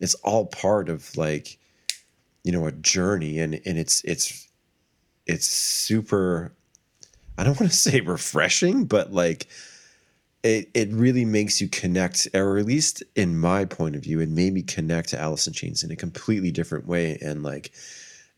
it's 0.00 0.14
all 0.16 0.46
part 0.46 0.88
of 0.88 1.16
like, 1.16 1.58
you 2.42 2.52
know, 2.52 2.66
a 2.66 2.72
journey 2.72 3.38
and, 3.38 3.60
and 3.66 3.78
it's, 3.78 4.02
it's, 4.04 4.48
it's 5.26 5.46
super, 5.46 6.52
I 7.38 7.44
don't 7.44 7.58
want 7.58 7.72
to 7.72 7.78
say 7.90 8.00
refreshing, 8.00 8.84
but 8.84 9.12
like 9.12 9.46
it 10.44 10.70
it 10.74 10.92
really 10.92 11.24
makes 11.24 11.60
you 11.60 11.68
connect, 11.68 12.28
or 12.34 12.58
at 12.58 12.66
least 12.66 13.02
in 13.16 13.36
my 13.38 13.64
point 13.64 13.96
of 13.96 14.02
view, 14.02 14.20
it 14.20 14.28
made 14.28 14.52
me 14.52 14.62
connect 14.62 15.08
to 15.08 15.18
Alice 15.18 15.46
in 15.46 15.54
Chains 15.54 15.82
in 15.82 15.90
a 15.90 15.96
completely 15.96 16.50
different 16.52 16.86
way. 16.86 17.18
And 17.20 17.42
like 17.42 17.72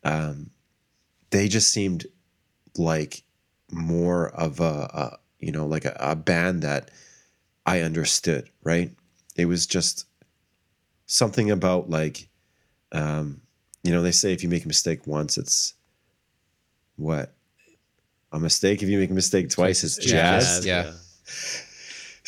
um 0.04 0.50
they 1.30 1.48
just 1.48 1.72
seemed 1.72 2.06
like 2.78 3.24
more 3.72 4.28
of 4.30 4.60
a, 4.60 4.88
a 4.94 5.18
you 5.40 5.50
know, 5.50 5.66
like 5.66 5.84
a, 5.84 5.96
a 5.98 6.14
band 6.14 6.62
that 6.62 6.92
I 7.66 7.80
understood, 7.80 8.50
right? 8.62 8.92
It 9.34 9.46
was 9.46 9.66
just 9.66 10.06
something 11.06 11.50
about 11.50 11.90
like 11.90 12.28
um 12.92 13.40
you 13.82 13.90
know, 13.90 14.02
they 14.02 14.12
say 14.12 14.32
if 14.32 14.44
you 14.44 14.48
make 14.48 14.64
a 14.64 14.68
mistake 14.68 15.08
once, 15.08 15.36
it's 15.36 15.74
what? 16.94 17.34
A 18.30 18.38
mistake 18.38 18.84
if 18.84 18.88
you 18.88 18.98
make 18.98 19.10
a 19.10 19.14
mistake 19.14 19.50
twice, 19.50 19.82
it's 19.82 19.98
jazz. 19.98 20.64
Yeah. 20.64 20.92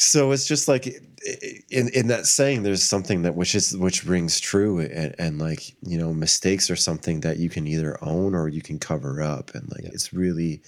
So 0.01 0.31
it's 0.31 0.47
just 0.47 0.69
like 0.69 0.87
in 0.87 1.89
in 1.89 2.07
that 2.07 2.27
saying, 2.27 2.63
there's 2.63 2.85
something 2.85 3.23
that 3.23 3.35
which 3.35 3.57
is 3.57 3.77
which 3.77 4.05
rings 4.05 4.39
true, 4.39 4.79
and, 4.79 5.13
and 5.19 5.41
like 5.41 5.75
you 5.83 5.99
know, 5.99 6.15
mistakes 6.15 6.71
are 6.71 6.77
something 6.77 7.21
that 7.23 7.39
you 7.39 7.51
can 7.51 7.67
either 7.67 7.99
own 8.01 8.33
or 8.33 8.47
you 8.47 8.63
can 8.63 8.79
cover 8.79 9.21
up, 9.21 9.53
and 9.57 9.69
like 9.73 9.85
it's 9.93 10.13
really 10.13 10.63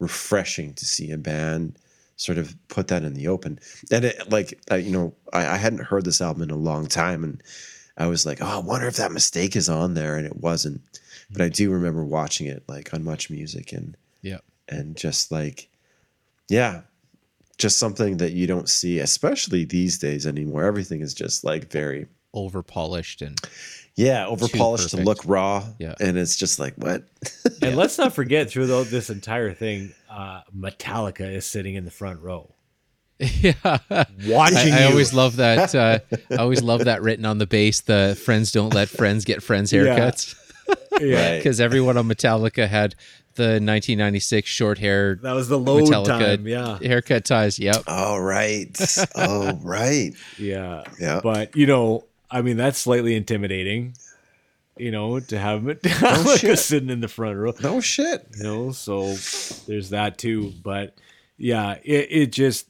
refreshing 0.00 0.74
to 0.74 0.84
see 0.84 1.10
a 1.10 1.16
band 1.16 1.78
sort 2.16 2.36
of 2.36 2.54
put 2.68 2.88
that 2.88 3.04
in 3.04 3.14
the 3.14 3.26
open. 3.26 3.58
And 3.90 4.04
it 4.04 4.30
like 4.30 4.60
I, 4.70 4.76
you 4.76 4.92
know, 4.92 5.14
I, 5.32 5.46
I 5.46 5.56
hadn't 5.56 5.86
heard 5.86 6.04
this 6.04 6.20
album 6.20 6.42
in 6.42 6.50
a 6.50 6.56
long 6.56 6.86
time, 6.86 7.24
and 7.24 7.42
I 7.96 8.06
was 8.06 8.26
like, 8.26 8.42
oh, 8.42 8.46
I 8.46 8.58
wonder 8.58 8.86
if 8.86 8.96
that 8.96 9.12
mistake 9.12 9.56
is 9.56 9.70
on 9.70 9.94
there, 9.94 10.16
and 10.16 10.26
it 10.26 10.36
wasn't. 10.36 10.82
But 11.30 11.40
I 11.40 11.46
mm-hmm. 11.46 11.54
do 11.54 11.70
remember 11.70 12.04
watching 12.04 12.48
it 12.48 12.64
like 12.68 12.92
on 12.92 13.02
Much 13.02 13.30
Music 13.30 13.72
and 13.72 13.96
Yeah. 14.20 14.40
and 14.68 14.94
just 14.94 15.32
like 15.32 15.70
yeah 16.50 16.82
just 17.58 17.78
something 17.78 18.16
that 18.18 18.32
you 18.32 18.46
don't 18.46 18.68
see 18.68 18.98
especially 18.98 19.64
these 19.64 19.98
days 19.98 20.26
anymore 20.26 20.64
everything 20.64 21.00
is 21.00 21.14
just 21.14 21.44
like 21.44 21.70
very 21.70 22.06
Over 22.32 22.62
polished 22.62 23.22
and 23.22 23.38
yeah 23.96 24.26
over 24.26 24.48
polished 24.48 24.90
to 24.90 24.96
look 24.96 25.18
raw 25.24 25.64
Yeah. 25.78 25.94
and 26.00 26.16
it's 26.18 26.36
just 26.36 26.58
like 26.58 26.74
what 26.76 27.04
And 27.62 27.76
let's 27.80 27.96
not 27.98 28.12
forget 28.12 28.50
throughout 28.50 28.86
this 28.86 29.08
entire 29.10 29.54
thing, 29.54 29.94
uh, 30.10 30.40
Metallica 30.56 31.32
is 31.32 31.46
sitting 31.46 31.74
in 31.76 31.84
the 31.84 31.90
front 31.92 32.20
row. 32.20 32.50
yeah. 33.18 33.78
Watching 34.26 34.72
I, 34.72 34.82
I 34.82 34.84
always 34.90 35.14
love 35.14 35.36
that. 35.36 35.72
Uh, 35.74 35.98
I 36.30 36.36
always 36.36 36.62
love 36.62 36.84
that 36.86 37.02
written 37.02 37.24
on 37.24 37.38
the 37.38 37.46
base. 37.46 37.80
The 37.82 38.18
friends 38.24 38.50
don't 38.50 38.74
let 38.74 38.88
friends 38.88 39.24
get 39.24 39.42
friends 39.42 39.70
haircuts 39.72 40.34
yeah. 41.00 41.30
Right. 41.30 41.38
because 41.38 41.60
everyone 41.60 41.96
on 41.96 42.08
Metallica 42.08 42.66
had 42.68 42.94
the 43.36 43.60
1996 43.60 44.48
short 44.48 44.78
hair 44.78 45.16
That 45.22 45.32
was 45.32 45.48
the 45.48 45.58
load 45.58 45.84
Metallica 45.84 46.06
time. 46.36 46.46
Yeah. 46.46 46.78
haircut 46.78 47.24
ties. 47.24 47.58
Yep. 47.58 47.84
oh 47.86 48.16
right 48.18 48.76
oh 49.16 49.60
Yeah. 50.38 50.84
Yeah. 51.00 51.20
But, 51.22 51.56
you 51.56 51.66
know, 51.66 52.04
I 52.30 52.42
mean, 52.42 52.56
that's 52.56 52.78
slightly 52.78 53.14
intimidating, 53.14 53.94
you 54.76 54.90
know, 54.90 55.20
to 55.20 55.38
have 55.38 55.60
Metallica 55.62 56.38
shit. 56.38 56.58
sitting 56.58 56.90
in 56.90 57.00
the 57.00 57.08
front 57.08 57.36
row. 57.38 57.52
no 57.62 57.80
shit 57.80 58.26
you 58.36 58.42
know 58.42 58.72
so 58.72 59.14
there's 59.66 59.90
that 59.90 60.18
too 60.18 60.52
but 60.62 60.94
yeah 61.38 61.76
it, 61.84 62.08
it 62.10 62.32
just 62.32 62.66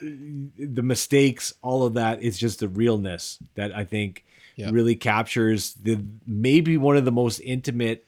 the 0.00 0.82
mistakes 0.82 1.54
all 1.62 1.84
of 1.84 1.94
that 1.94 2.22
is 2.22 2.38
just 2.38 2.60
the 2.60 2.68
realness 2.68 3.38
that 3.54 3.74
i 3.74 3.84
think 3.84 4.24
Yeah. 4.56 4.70
really 4.70 4.94
captures 4.96 5.74
the 5.74 5.98
maybe 6.26 6.76
one 6.76 6.96
of 6.96 7.04
the 7.04 7.12
most 7.12 7.40
intimate 7.40 8.05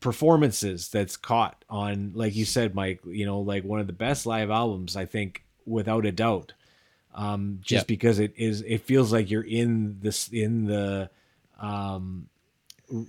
performances 0.00 0.88
that's 0.88 1.16
caught 1.16 1.64
on 1.68 2.12
like 2.14 2.34
you 2.34 2.44
said 2.44 2.74
mike 2.74 3.00
you 3.06 3.26
know 3.26 3.40
like 3.40 3.64
one 3.64 3.80
of 3.80 3.86
the 3.86 3.92
best 3.92 4.24
live 4.26 4.50
albums 4.50 4.96
i 4.96 5.04
think 5.04 5.44
without 5.66 6.06
a 6.06 6.12
doubt 6.12 6.52
um 7.14 7.58
just 7.62 7.84
Yeah. 7.84 7.86
because 7.88 8.18
it 8.18 8.32
is 8.36 8.62
it 8.62 8.82
feels 8.82 9.12
like 9.12 9.30
you're 9.30 9.42
in 9.42 9.98
this 10.00 10.28
in 10.28 10.64
the 10.66 11.10
um 11.60 12.28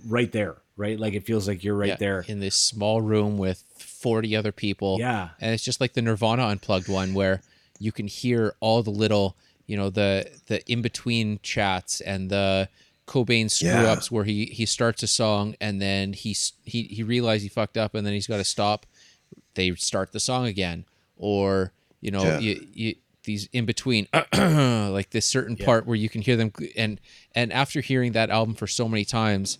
right 0.06 0.30
there 0.32 0.56
right 0.76 0.98
like 0.98 1.14
it 1.14 1.24
feels 1.24 1.46
like 1.48 1.62
you're 1.64 1.74
right 1.76 1.88
Yeah, 1.90 1.96
there 1.96 2.24
in 2.28 2.40
this 2.40 2.56
small 2.56 3.00
room 3.00 3.38
with 3.38 3.64
40 3.78 4.36
other 4.36 4.52
people. 4.52 4.98
Yeah. 5.00 5.30
And 5.40 5.52
it's 5.52 5.64
just 5.64 5.80
like 5.80 5.94
the 5.94 6.02
Nirvana 6.02 6.44
unplugged 6.46 6.88
one 6.88 7.14
where 7.14 7.42
you 7.80 7.90
can 7.90 8.06
hear 8.06 8.54
all 8.60 8.82
the 8.84 8.90
little, 8.92 9.36
you 9.66 9.76
know, 9.76 9.90
the 9.90 10.30
the 10.46 10.64
in 10.70 10.82
between 10.82 11.40
chats 11.42 12.00
and 12.00 12.30
the 12.30 12.68
Cobain 13.08 13.50
screw 13.50 13.68
Yeah. 13.70 13.92
ups 13.92 14.10
where 14.12 14.24
he 14.24 14.46
he 14.46 14.66
starts 14.66 15.02
a 15.02 15.06
song 15.08 15.56
and 15.60 15.80
then 15.82 16.12
he 16.12 16.30
s- 16.32 16.52
he 16.64 16.82
he 16.84 17.02
realized 17.02 17.42
he 17.42 17.48
fucked 17.48 17.76
up 17.76 17.94
and 17.94 18.06
then 18.06 18.12
he's 18.14 18.26
got 18.28 18.36
to 18.36 18.44
stop. 18.44 18.86
They 19.54 19.74
start 19.74 20.12
the 20.12 20.20
song 20.20 20.46
again 20.46 20.84
or 21.16 21.72
you 22.00 22.10
know 22.12 22.22
Yeah. 22.24 22.38
you, 22.38 22.66
you 22.72 22.94
these 23.24 23.48
in 23.52 23.64
between 23.66 24.06
like 24.34 25.10
this 25.10 25.26
certain 25.26 25.56
part 25.56 25.86
where 25.86 25.96
you 25.96 26.08
can 26.08 26.22
hear 26.22 26.36
them 26.36 26.52
and 26.76 27.00
and 27.34 27.52
after 27.52 27.80
hearing 27.80 28.12
that 28.12 28.30
album 28.30 28.54
for 28.54 28.66
so 28.66 28.88
many 28.88 29.04
times 29.04 29.58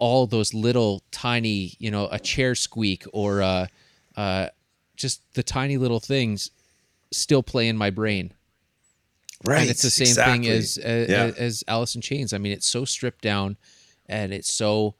all 0.00 0.28
those 0.28 0.54
little 0.54 1.02
tiny, 1.10 1.74
you 1.80 1.90
know, 1.90 2.08
a 2.12 2.20
chair 2.20 2.54
squeak 2.54 3.04
or 3.12 3.42
uh, 3.42 3.66
uh, 4.16 4.46
just 4.96 5.22
the 5.34 5.42
tiny 5.42 5.76
little 5.76 5.98
things 5.98 6.52
still 7.12 7.42
play 7.42 7.66
in 7.66 7.76
my 7.76 7.90
brain. 7.90 8.32
Right 9.44 9.62
and 9.62 9.70
it's 9.70 9.82
the 9.82 9.90
same 9.90 10.06
exactly. 10.08 10.32
thing 10.44 10.48
as 10.48 10.78
as, 10.78 11.08
Yeah. 11.08 11.32
as 11.36 11.64
Alice 11.68 11.94
in 11.94 12.00
Chains. 12.00 12.32
I 12.32 12.38
mean, 12.38 12.52
it's 12.52 12.68
so 12.68 12.84
stripped 12.84 13.22
down, 13.22 13.56
and 14.06 14.32
it's 14.32 14.52
so 14.52 14.94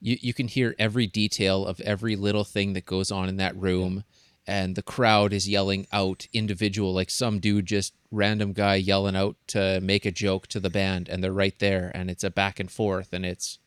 you 0.00 0.16
you 0.20 0.34
can 0.34 0.48
hear 0.48 0.74
every 0.78 1.06
detail 1.06 1.64
of 1.66 1.80
every 1.80 2.16
little 2.16 2.44
thing 2.44 2.72
that 2.74 2.86
goes 2.86 3.10
on 3.10 3.28
in 3.28 3.36
that 3.36 3.56
room, 3.56 4.04
and 4.46 4.74
the 4.76 4.82
crowd 4.82 5.32
is 5.32 5.48
yelling 5.48 5.86
out 5.92 6.26
individual, 6.32 6.92
like 6.92 7.10
some 7.10 7.38
dude 7.40 7.66
just 7.66 7.94
random 8.10 8.52
guy 8.52 8.74
yelling 8.76 9.16
out 9.16 9.36
to 9.48 9.80
make 9.80 10.04
a 10.04 10.10
joke 10.10 10.46
to 10.48 10.60
the 10.60 10.70
band, 10.70 11.08
and 11.08 11.22
they're 11.22 11.32
right 11.32 11.58
there, 11.58 11.90
and 11.94 12.10
it's 12.10 12.24
a 12.24 12.30
back 12.30 12.58
and 12.60 12.70
forth, 12.70 13.12
and 13.12 13.24
it's 13.24 13.58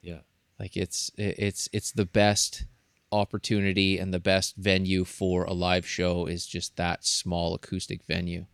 yeah 0.00 0.20
like 0.58 0.76
it's 0.76 1.10
it's 1.16 1.68
it's 1.72 1.92
the 1.92 2.04
best 2.06 2.64
opportunity 3.10 3.98
and 3.98 4.12
the 4.14 4.18
best 4.20 4.56
venue 4.56 5.04
for 5.04 5.44
a 5.44 5.52
live 5.52 5.86
show 5.86 6.24
is 6.26 6.46
just 6.46 6.76
that 6.76 7.04
small 7.04 7.54
acoustic 7.54 8.02
venue. 8.04 8.46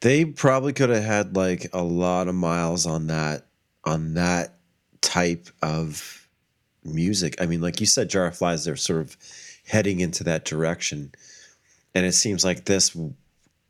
They 0.00 0.24
probably 0.24 0.72
could 0.72 0.90
have 0.90 1.04
had 1.04 1.36
like 1.36 1.68
a 1.72 1.82
lot 1.82 2.28
of 2.28 2.34
miles 2.34 2.86
on 2.86 3.08
that 3.08 3.46
on 3.84 4.14
that 4.14 4.54
type 5.00 5.48
of 5.62 6.28
music. 6.84 7.40
I 7.40 7.46
mean 7.46 7.60
like 7.60 7.80
you 7.80 7.86
said 7.86 8.10
jar 8.10 8.26
of 8.26 8.36
flies 8.36 8.64
they're 8.64 8.76
sort 8.76 9.00
of 9.00 9.16
heading 9.66 10.00
into 10.00 10.24
that 10.24 10.44
direction. 10.44 11.12
And 11.94 12.06
it 12.06 12.12
seems 12.12 12.44
like 12.44 12.64
this 12.64 12.96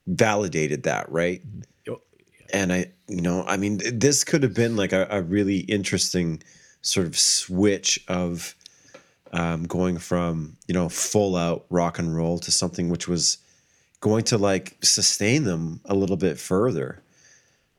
validated 0.06 0.84
that 0.84 1.10
right? 1.10 1.42
Yo- 1.84 2.02
and 2.52 2.72
i 2.72 2.86
you 3.08 3.20
know 3.20 3.44
i 3.46 3.56
mean 3.56 3.78
this 3.92 4.24
could 4.24 4.42
have 4.42 4.54
been 4.54 4.76
like 4.76 4.92
a, 4.92 5.06
a 5.10 5.22
really 5.22 5.58
interesting 5.58 6.42
sort 6.80 7.06
of 7.06 7.18
switch 7.18 8.02
of 8.08 8.54
um, 9.32 9.64
going 9.64 9.98
from 9.98 10.56
you 10.66 10.74
know 10.74 10.88
full 10.88 11.36
out 11.36 11.66
rock 11.70 11.98
and 11.98 12.16
roll 12.16 12.38
to 12.38 12.50
something 12.50 12.88
which 12.88 13.06
was 13.06 13.38
going 14.00 14.24
to 14.24 14.38
like 14.38 14.76
sustain 14.82 15.44
them 15.44 15.80
a 15.84 15.94
little 15.94 16.16
bit 16.16 16.38
further. 16.38 17.02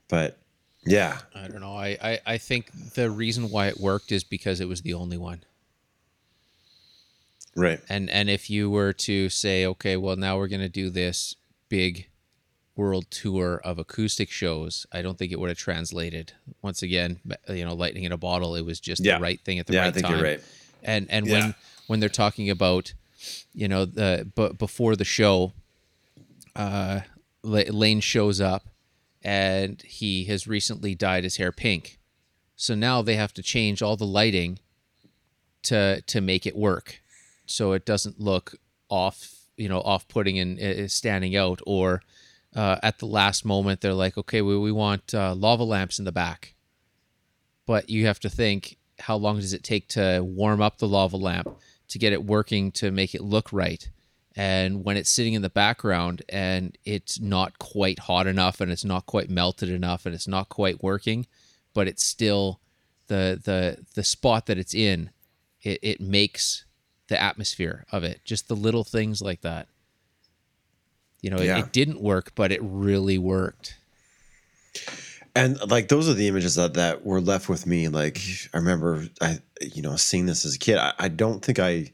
But 0.07 0.37
yeah, 0.85 1.19
I 1.35 1.47
don't 1.47 1.61
know. 1.61 1.75
I, 1.75 1.97
I, 2.01 2.19
I 2.25 2.37
think 2.37 2.71
the 2.95 3.09
reason 3.11 3.49
why 3.51 3.67
it 3.67 3.79
worked 3.79 4.11
is 4.11 4.23
because 4.23 4.59
it 4.59 4.67
was 4.67 4.81
the 4.81 4.93
only 4.93 5.17
one. 5.17 5.43
right. 7.55 7.79
And 7.89 8.09
and 8.09 8.29
if 8.29 8.49
you 8.49 8.69
were 8.69 8.93
to 8.93 9.29
say, 9.29 9.65
okay, 9.65 9.97
well 9.97 10.15
now 10.15 10.37
we're 10.37 10.47
gonna 10.47 10.69
do 10.69 10.89
this 10.89 11.35
big 11.69 12.07
world 12.75 13.05
tour 13.11 13.59
of 13.63 13.77
acoustic 13.77 14.29
shows, 14.29 14.85
I 14.91 15.01
don't 15.01 15.17
think 15.17 15.31
it 15.31 15.39
would 15.39 15.49
have 15.49 15.57
translated. 15.57 16.31
Once 16.61 16.81
again, 16.81 17.19
you 17.49 17.65
know, 17.65 17.73
lightning 17.73 18.03
in 18.05 18.11
a 18.11 18.17
bottle. 18.17 18.55
It 18.55 18.65
was 18.65 18.79
just 18.79 19.03
Yeah. 19.03 19.17
the 19.17 19.21
right 19.23 19.39
thing 19.41 19.59
at 19.59 19.67
the 19.67 19.73
right 19.77 19.79
time. 19.79 19.85
Yeah, 19.85 19.89
I 19.89 19.91
think 19.93 20.05
time. 20.07 20.15
you're 20.17 20.23
right. 20.25 20.41
And 20.83 21.07
and 21.09 21.27
Yeah. 21.27 21.33
when 21.39 21.55
when 21.87 21.99
they're 21.99 22.09
talking 22.09 22.49
about, 22.49 22.93
you 23.53 23.67
know, 23.67 23.85
the 23.85 24.29
but 24.35 24.57
before 24.57 24.95
the 24.95 25.03
show, 25.05 25.53
uh, 26.55 27.01
Layne 27.43 28.01
shows 28.01 28.41
up, 28.41 28.67
and 29.21 29.81
he 29.81 30.25
has 30.25 30.47
recently 30.47 30.95
dyed 30.95 31.23
his 31.23 31.37
hair 31.37 31.51
pink, 31.51 31.99
so 32.55 32.75
now 32.75 33.01
they 33.01 33.15
have 33.15 33.33
to 33.33 33.43
change 33.43 33.81
all 33.81 33.95
the 33.95 34.05
lighting 34.05 34.59
to 35.63 36.01
to 36.01 36.21
make 36.21 36.45
it 36.45 36.55
work, 36.55 37.01
so 37.45 37.73
it 37.73 37.85
doesn't 37.85 38.19
look 38.19 38.55
off, 38.89 39.33
you 39.57 39.69
know, 39.69 39.81
off 39.81 40.07
putting 40.07 40.39
and 40.39 40.59
uh, 40.59 40.87
standing 40.87 41.35
out. 41.35 41.61
Or 41.65 42.01
uh, 42.55 42.77
at 42.83 42.99
the 42.99 43.05
last 43.05 43.45
moment, 43.45 43.81
they're 43.81 43.93
like, 43.93 44.17
okay, 44.17 44.41
we 44.41 44.57
we 44.57 44.71
want 44.71 45.13
uh, 45.13 45.33
lava 45.35 45.63
lamps 45.63 45.99
in 45.99 46.05
the 46.05 46.11
back, 46.11 46.55
but 47.65 47.89
you 47.89 48.05
have 48.05 48.19
to 48.21 48.29
think 48.29 48.77
how 48.99 49.15
long 49.15 49.37
does 49.37 49.53
it 49.53 49.63
take 49.63 49.87
to 49.87 50.21
warm 50.21 50.61
up 50.61 50.77
the 50.77 50.87
lava 50.87 51.17
lamp 51.17 51.47
to 51.87 51.97
get 51.97 52.13
it 52.13 52.25
working 52.25 52.71
to 52.71 52.91
make 52.91 53.15
it 53.15 53.21
look 53.21 53.51
right 53.53 53.89
and 54.35 54.83
when 54.83 54.97
it's 54.97 55.09
sitting 55.09 55.33
in 55.33 55.41
the 55.41 55.49
background 55.49 56.21
and 56.29 56.77
it's 56.85 57.19
not 57.19 57.59
quite 57.59 57.99
hot 57.99 58.27
enough 58.27 58.61
and 58.61 58.71
it's 58.71 58.85
not 58.85 59.05
quite 59.05 59.29
melted 59.29 59.69
enough 59.69 60.05
and 60.05 60.13
it's 60.15 60.27
not 60.27 60.49
quite 60.49 60.83
working 60.83 61.25
but 61.73 61.87
it's 61.87 62.03
still 62.03 62.59
the 63.07 63.39
the 63.43 63.85
the 63.95 64.03
spot 64.03 64.45
that 64.45 64.57
it's 64.57 64.73
in 64.73 65.09
it, 65.61 65.79
it 65.81 66.01
makes 66.01 66.65
the 67.07 67.21
atmosphere 67.21 67.85
of 67.91 68.03
it 68.03 68.21
just 68.23 68.47
the 68.47 68.55
little 68.55 68.83
things 68.83 69.21
like 69.21 69.41
that 69.41 69.67
you 71.21 71.29
know 71.29 71.37
it, 71.37 71.49
it 71.49 71.71
didn't 71.71 72.01
work 72.01 72.31
but 72.35 72.51
it 72.51 72.61
really 72.61 73.17
worked 73.17 73.75
And 75.35 75.59
like 75.69 75.87
those 75.87 76.09
are 76.09 76.13
the 76.13 76.27
images 76.27 76.55
that, 76.55 76.73
that 76.73 77.05
were 77.05 77.21
left 77.21 77.49
with 77.49 77.65
me. 77.67 77.87
Like 77.87 78.19
I 78.53 78.57
remember 78.57 79.05
I 79.21 79.39
you 79.61 79.81
know 79.81 79.95
seeing 79.95 80.25
this 80.25 80.43
as 80.45 80.55
a 80.55 80.59
kid. 80.59 80.77
I, 80.77 80.93
I 80.97 81.07
don't 81.07 81.43
think 81.43 81.59
I 81.59 81.91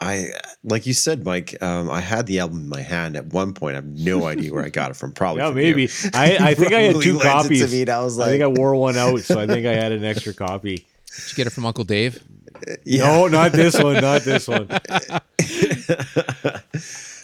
I 0.00 0.30
like 0.64 0.86
you 0.86 0.92
said, 0.92 1.24
Mike, 1.24 1.62
um, 1.62 1.88
I 1.90 2.00
had 2.00 2.26
the 2.26 2.40
album 2.40 2.58
in 2.62 2.68
my 2.68 2.82
hand 2.82 3.16
at 3.16 3.26
one 3.26 3.54
point. 3.54 3.74
I 3.74 3.76
have 3.76 3.86
no 3.86 4.26
idea 4.26 4.52
where 4.52 4.64
I 4.64 4.68
got 4.68 4.90
it 4.90 4.96
from. 4.96 5.12
Probably 5.12 5.40
Yeah, 5.42 5.48
from 5.48 5.56
maybe. 5.56 5.82
you. 5.82 5.88
I, 6.12 6.36
I 6.50 6.54
think 6.58 6.72
I 6.72 6.80
had 6.82 7.00
two 7.00 7.12
lent 7.18 7.20
it 7.20 7.22
to 7.22 7.28
copies. 7.28 7.72
me, 7.72 7.80
and 7.82 7.90
I 7.90 8.02
was 8.02 8.18
like, 8.18 8.28
I 8.28 8.30
think 8.32 8.42
I 8.42 8.46
wore 8.48 8.74
one 8.74 8.96
out, 8.96 9.20
so 9.20 9.38
I 9.38 9.46
think 9.46 9.66
I 9.66 9.74
had 9.74 9.92
an 9.92 10.04
extra 10.04 10.34
copy. 10.34 10.76
did 10.76 11.30
you 11.30 11.34
get 11.36 11.46
it 11.46 11.50
from 11.50 11.64
uncle 11.66 11.84
dave 11.84 12.22
Yeah. 12.84 13.04
No, 13.06 13.28
not 13.28 13.52
this 13.52 13.80
one. 13.80 14.00
Not 14.00 14.22
this 14.22 14.48
one. 14.48 14.66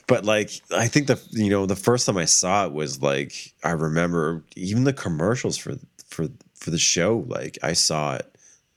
but 0.07 0.25
like 0.25 0.51
I 0.75 0.89
think 0.89 1.07
the 1.07 1.21
you 1.31 1.51
know 1.51 1.67
the 1.67 1.77
first 1.77 2.07
time 2.07 2.17
I 2.17 2.25
saw 2.25 2.67
it 2.67 2.73
was 2.73 3.01
like 3.03 3.33
I 3.65 3.71
remember 3.71 4.45
even 4.57 4.85
the 4.85 4.93
commercials 4.93 5.57
for 5.57 5.77
for 6.09 6.29
for 6.55 6.71
the 6.71 6.79
show 6.79 7.25
like 7.29 7.59
I 7.63 7.73
saw 7.75 8.17
it 8.17 8.35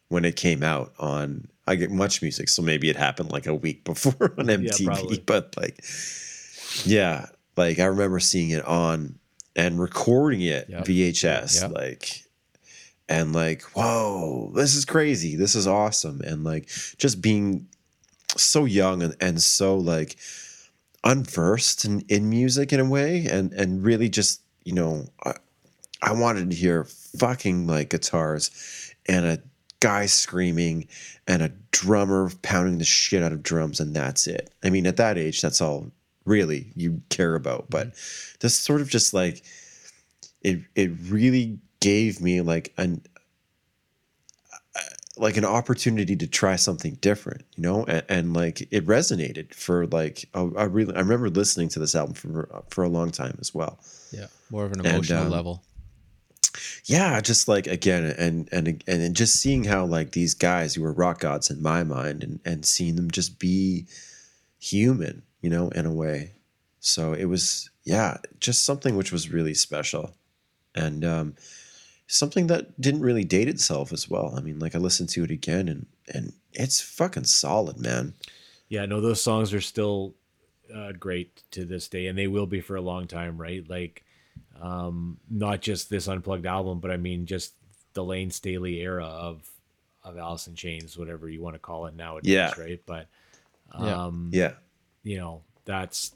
when 0.09 0.25
it 0.25 0.35
came 0.35 0.63
out 0.63 0.93
on 0.99 1.47
I 1.67 1.75
get 1.75 1.91
much 1.91 2.21
music 2.21 2.49
so 2.49 2.61
maybe 2.61 2.89
it 2.89 2.95
happened 2.95 3.31
like 3.31 3.47
a 3.47 3.55
week 3.55 3.83
before 3.91 4.33
on 4.37 4.45
MTV 4.47 4.85
probably. 4.85 5.19
but 5.25 5.55
like 5.57 5.83
yeah 6.85 7.27
like 7.55 7.79
I 7.79 7.85
remember 7.85 8.19
seeing 8.19 8.49
it 8.49 8.65
on 8.65 9.19
and 9.55 9.79
recording 9.79 10.41
it 10.41 10.67
Yep. 10.69 10.85
VHS 10.85 11.61
Yep. 11.61 11.71
like 11.71 12.23
and 13.09 13.33
like 13.33 13.61
whoa 13.75 14.51
this 14.55 14.75
is 14.75 14.85
crazy 14.85 15.35
this 15.35 15.55
is 15.55 15.67
awesome 15.67 16.21
and 16.21 16.43
like 16.43 16.67
just 16.97 17.21
being 17.21 17.67
so 18.35 18.65
young 18.65 19.03
and, 19.03 19.15
and 19.21 19.41
so 19.41 19.77
like 19.77 20.17
unversed 21.03 21.85
in, 21.85 22.01
in 22.09 22.29
music 22.29 22.71
in 22.73 22.79
a 22.79 22.85
way 22.85 23.25
and 23.29 23.51
and 23.53 23.83
really 23.83 24.09
just 24.09 24.41
you 24.63 24.73
know 24.73 25.05
I, 25.25 25.33
I 26.01 26.13
wanted 26.13 26.49
to 26.49 26.55
hear 26.55 26.85
fucking 27.19 27.67
like 27.67 27.89
guitars 27.89 28.49
and 29.05 29.25
a 29.25 29.39
guy 29.83 30.05
screaming 30.05 30.87
and 31.27 31.41
a 31.41 31.51
drummer 31.71 32.31
pounding 32.41 32.77
the 32.77 32.85
shit 32.85 33.21
out 33.21 33.33
of 33.33 33.43
drums 33.43 33.79
and 33.79 33.93
that's 33.95 34.27
it 34.27 34.49
i 34.63 34.69
mean 34.69 34.87
at 34.87 34.97
that 34.97 35.17
age 35.17 35.41
that's 35.41 35.61
all 35.61 35.91
really 36.25 36.71
you 36.75 37.01
care 37.09 37.35
about 37.35 37.69
but 37.69 37.87
this 38.39 38.55
sort 38.57 38.79
of 38.81 38.87
just 38.89 39.13
like 39.13 39.43
it 40.41 40.59
it 40.75 40.91
really 41.09 41.59
gave 41.81 42.21
me 42.21 42.39
like 42.41 42.73
an 42.77 43.01
like 45.17 45.37
an 45.37 45.45
opportunity 45.45 46.15
to 46.15 46.27
try 46.27 46.55
something 46.55 46.95
different, 46.95 47.43
you 47.55 47.61
know, 47.61 47.85
and, 47.85 48.03
and 48.09 48.33
like 48.33 48.61
it 48.71 48.85
resonated 48.87 49.53
for 49.53 49.85
like 49.87 50.27
a, 50.33 50.41
a 50.41 50.67
really. 50.67 50.95
I 50.95 50.99
remember 50.99 51.29
listening 51.29 51.69
to 51.69 51.79
this 51.79 51.93
album 51.95 52.15
for 52.15 52.63
for 52.69 52.83
a 52.83 52.89
long 52.89 53.11
time 53.11 53.37
as 53.39 53.53
well. 53.53 53.79
yeah 54.11 54.27
more 54.49 54.65
of 54.65 54.71
an 54.71 54.79
And, 54.79 54.87
emotional 54.87 55.23
um, 55.25 55.29
level 55.29 55.63
Yeah, 56.85 57.19
just 57.21 57.47
like 57.47 57.67
again, 57.67 58.05
and 58.17 58.49
and 58.51 58.83
and 58.87 59.15
just 59.15 59.39
seeing 59.39 59.63
how 59.63 59.85
like 59.85 60.11
these 60.11 60.33
guys 60.33 60.75
who 60.75 60.81
were 60.83 60.93
rock 60.93 61.19
gods 61.19 61.49
in 61.49 61.61
my 61.61 61.83
mind, 61.83 62.23
and 62.23 62.39
and 62.45 62.65
seeing 62.65 62.95
them 62.95 63.09
just 63.09 63.39
be 63.39 63.87
human, 64.59 65.23
you 65.41 65.49
know, 65.49 65.69
in 65.69 65.85
a 65.85 65.93
way. 65.93 66.33
So 66.79 67.13
it 67.13 67.25
was 67.25 67.69
yeah, 67.83 68.17
just 68.39 68.63
something 68.63 68.95
which 68.95 69.11
was 69.11 69.31
really 69.31 69.53
special, 69.53 70.15
and 70.75 71.03
um, 71.03 71.35
something 72.07 72.47
that 72.47 72.79
didn't 72.79 73.01
really 73.01 73.23
date 73.23 73.47
itself 73.47 73.91
as 73.91 74.09
well. 74.09 74.33
I 74.37 74.41
mean, 74.41 74.59
like 74.59 74.75
I 74.75 74.79
listened 74.79 75.09
to 75.09 75.23
it 75.23 75.31
again, 75.31 75.67
and 75.67 75.85
and 76.13 76.33
it's 76.53 76.81
fucking 76.81 77.25
solid, 77.25 77.79
man. 77.79 78.13
Yeah, 78.69 78.85
no, 78.85 79.01
those 79.01 79.21
songs 79.21 79.53
are 79.53 79.61
still 79.61 80.15
uh, 80.73 80.91
great 80.93 81.43
to 81.51 81.65
this 81.65 81.87
day, 81.87 82.07
and 82.07 82.17
they 82.17 82.27
will 82.27 82.45
be 82.45 82.61
for 82.61 82.75
a 82.75 82.81
long 82.81 83.07
time, 83.07 83.37
right? 83.37 83.67
Like, 83.69 84.03
um, 84.61 85.17
not 85.29 85.61
just 85.61 85.89
this 85.89 86.07
unplugged 86.07 86.45
album, 86.45 86.79
but 86.79 86.91
I 86.91 86.97
mean, 86.97 87.25
just 87.25 87.53
the 87.93 88.03
Layne 88.03 88.31
Staley 88.31 88.81
era 88.81 89.05
of 89.05 89.47
of 90.03 90.17
Alice 90.17 90.47
in 90.47 90.55
Chains, 90.55 90.97
whatever 90.97 91.29
you 91.29 91.41
want 91.41 91.55
to 91.55 91.59
call 91.59 91.85
it 91.85 91.95
nowadays, 91.95 92.29
Yeah. 92.29 92.53
right? 92.57 92.81
But, 92.85 93.07
Yeah. 93.79 94.03
um, 94.05 94.29
Yeah, 94.33 94.51
you 95.03 95.17
know, 95.17 95.43
that's 95.65 96.11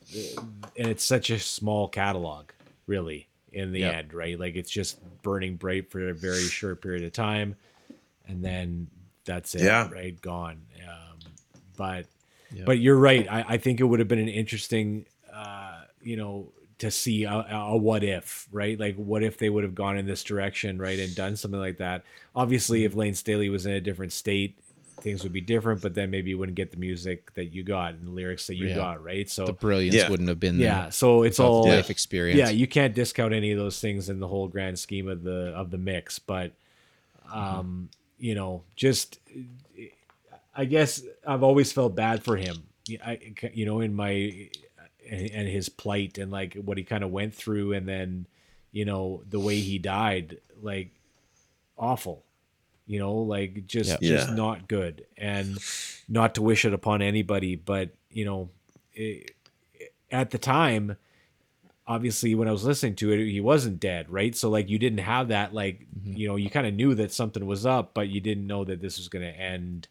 and 0.78 0.88
it's 0.90 1.06
such 1.06 1.30
a 1.30 1.40
small 1.40 1.88
catalog, 1.88 2.50
really, 2.86 3.30
in 3.54 3.72
the 3.72 3.80
Yep. 3.82 3.96
end, 3.96 4.14
right? 4.14 4.38
Like, 4.38 4.56
it's 4.56 4.70
just 4.70 4.98
burning 5.22 5.56
bright 5.56 5.90
for 5.90 6.10
a 6.10 6.14
very 6.14 6.50
short 6.50 6.82
period 6.82 7.04
of 7.06 7.14
time, 7.14 7.56
and 8.28 8.44
then 8.44 8.88
that's 9.24 9.56
it, 9.56 9.62
Yeah. 9.64 9.90
right? 9.90 10.20
Gone. 10.22 10.62
Um, 10.86 11.18
but 11.78 12.08
Yeah. 12.52 12.66
but 12.66 12.80
you're 12.80 12.98
right. 12.98 13.26
I, 13.32 13.46
I 13.54 13.58
think 13.58 13.80
it 13.80 13.84
would 13.86 14.00
have 14.00 14.08
been 14.10 14.20
an 14.20 14.28
interesting, 14.28 15.06
uh, 15.32 15.84
you 16.02 16.18
know, 16.18 16.52
to 16.80 16.92
see 16.92 17.24
a, 17.24 17.32
a 17.32 17.76
what 17.78 18.04
if, 18.04 18.48
right? 18.52 18.80
Like, 18.80 18.96
what 18.96 19.24
if 19.24 19.38
they 19.38 19.50
would 19.50 19.63
have 19.63 19.76
gone 19.76 19.98
in 19.98 20.06
this 20.06 20.24
direction, 20.24 20.78
right, 20.78 21.00
and 21.00 21.16
done 21.16 21.36
something 21.36 21.60
like 21.60 21.78
that? 21.78 22.04
Obviously, 22.36 22.84
if 22.86 22.96
Layne 22.96 23.16
Staley 23.16 23.50
was 23.50 23.66
in 23.66 23.72
a 23.74 23.82
different 23.82 24.13
state, 24.13 24.56
things 25.02 25.24
would 25.24 25.34
be 25.34 25.42
different. 25.42 25.82
But 25.82 25.96
then 25.96 26.12
maybe 26.12 26.30
you 26.32 26.38
wouldn't 26.38 26.56
get 26.56 26.72
the 26.72 26.78
music 26.78 27.34
that 27.34 27.46
you 27.54 27.63
got 27.63 27.94
and 27.96 28.08
the 28.08 28.12
lyrics 28.12 28.48
that 28.48 28.56
you 28.56 28.68
Yeah. 28.68 28.76
got, 28.76 29.04
right? 29.04 29.30
So 29.30 29.46
the 29.48 29.54
brilliance 29.54 29.96
Yeah. 29.96 30.10
wouldn't 30.10 30.30
have 30.30 30.40
been 30.40 30.58
there. 30.58 30.68
yeah, 30.68 30.82
there 30.84 30.92
so 30.92 31.24
it's 31.24 31.40
all 31.40 31.63
the 31.63 31.70
life 31.78 31.90
experience 31.90 32.40
yeah, 32.40 32.50
you 32.50 32.68
can't 32.68 32.94
discount 32.94 33.34
any 33.34 33.52
of 33.52 33.58
those 33.58 33.80
things 33.80 34.10
in 34.10 34.20
the 34.20 34.28
whole 34.28 34.48
grand 34.48 34.78
scheme 34.78 35.08
of 35.08 35.24
the 35.24 35.54
of 35.56 35.72
the 35.72 35.78
mix, 35.78 36.20
but 36.20 36.52
Mm-hmm. 37.30 37.40
um, 37.40 37.90
you 38.20 38.36
know, 38.36 38.63
just 38.76 39.20
I 40.56 40.66
guess 40.66 41.02
I've 41.26 41.44
always 41.44 41.72
felt 41.72 41.96
bad 41.96 42.24
for 42.24 42.36
him. 42.36 42.63
Y- 42.90 42.98
I, 43.06 43.20
you 43.54 43.66
know, 43.66 43.82
in 43.82 43.94
my 43.94 44.50
and, 45.10 45.30
and 45.32 45.48
his 45.48 45.70
plight 45.70 46.17
and 46.17 46.32
like 46.32 46.56
what 46.56 46.78
he 46.78 46.84
kind 46.84 47.04
of 47.04 47.12
went 47.12 47.34
through, 47.34 47.74
and 47.74 47.88
then 47.88 48.28
you 48.72 48.86
know 48.86 49.24
the 49.30 49.39
way 49.39 49.60
he 49.60 49.78
died, 49.80 50.39
like 50.62 50.91
awful. 51.77 52.23
You 52.86 53.00
know, 53.00 53.15
like 53.15 53.67
just 53.67 53.90
Yep. 53.90 54.02
just 54.02 54.29
Yeah. 54.29 54.36
not 54.36 54.67
good, 54.67 55.06
and 55.17 55.58
not 56.08 56.36
to 56.36 56.42
wish 56.42 56.65
it 56.65 56.73
upon 56.73 57.02
anybody, 57.02 57.56
but 57.56 57.90
you 58.10 58.25
know, 58.25 58.50
it, 58.94 59.32
at 60.12 60.32
the 60.32 60.38
time 60.38 60.98
obviously 61.88 62.36
when 62.36 62.48
I 62.48 62.52
was 62.52 62.65
listening 62.65 62.96
to 62.96 63.12
it, 63.13 63.32
he 63.32 63.40
wasn't 63.40 63.79
dead, 63.79 64.10
right? 64.10 64.36
So 64.36 64.50
like 64.50 64.69
you 64.69 64.77
didn't 64.77 65.00
have 65.00 65.29
that 65.29 65.54
like 65.54 65.86
mm-hmm. 65.98 66.13
you 66.17 66.27
know 66.27 66.36
you 66.36 66.50
kind 66.50 66.67
of 66.67 66.73
knew 66.73 66.94
that 66.96 67.13
something 67.13 67.46
was 67.46 67.65
up, 67.65 67.94
but 67.94 68.10
you 68.10 68.19
didn't 68.19 68.48
know 68.48 68.65
that 68.65 68.82
this 68.82 68.98
was 68.98 69.08
going 69.08 69.23
to 69.23 69.40
end. 69.40 69.88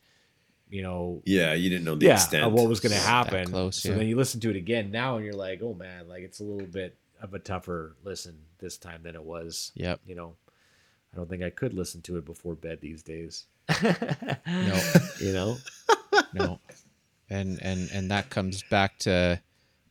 You 0.68 0.82
know, 0.82 1.22
yeah. 1.24 1.54
You 1.54 1.70
didn't 1.70 1.84
know 1.84 1.94
the 1.94 2.06
yeah, 2.06 2.14
extent 2.14 2.44
of 2.44 2.52
what 2.52 2.68
was 2.68 2.80
going 2.80 2.92
to 2.92 2.98
happen. 2.98 3.50
close, 3.50 3.82
so 3.82 3.90
yeah. 3.90 3.96
then 3.96 4.08
you 4.08 4.16
listen 4.16 4.40
to 4.40 4.50
it 4.50 4.56
again 4.56 4.90
now, 4.90 5.16
and 5.16 5.24
you're 5.24 5.34
like, 5.34 5.60
oh 5.62 5.74
man, 5.74 6.08
like 6.08 6.22
it's 6.22 6.40
a 6.40 6.44
little 6.44 6.66
bit 6.66 6.96
of 7.20 7.34
a 7.34 7.38
tougher 7.38 7.96
listen 8.04 8.36
this 8.58 8.76
time 8.76 9.02
than 9.02 9.14
it 9.14 9.22
was. 9.22 9.72
Yep. 9.74 10.00
You 10.06 10.14
know, 10.14 10.36
I 11.12 11.16
don't 11.16 11.28
think 11.28 11.42
I 11.42 11.50
could 11.50 11.72
listen 11.72 12.02
to 12.02 12.16
it 12.16 12.24
before 12.24 12.54
bed 12.54 12.80
these 12.80 13.02
days. 13.02 13.46
no 13.82 14.80
You 15.20 15.32
know, 15.32 15.56
no 16.32 16.60
and 17.28 17.60
and 17.62 17.90
and 17.92 18.10
that 18.10 18.30
comes 18.30 18.62
back 18.64 18.98
to 19.00 19.40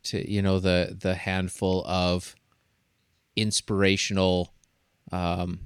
to 0.04 0.32
you 0.32 0.42
know 0.42 0.60
the 0.60 0.96
the 1.00 1.16
handful 1.16 1.86
of 1.86 2.36
inspirational 3.36 4.54
um 5.12 5.60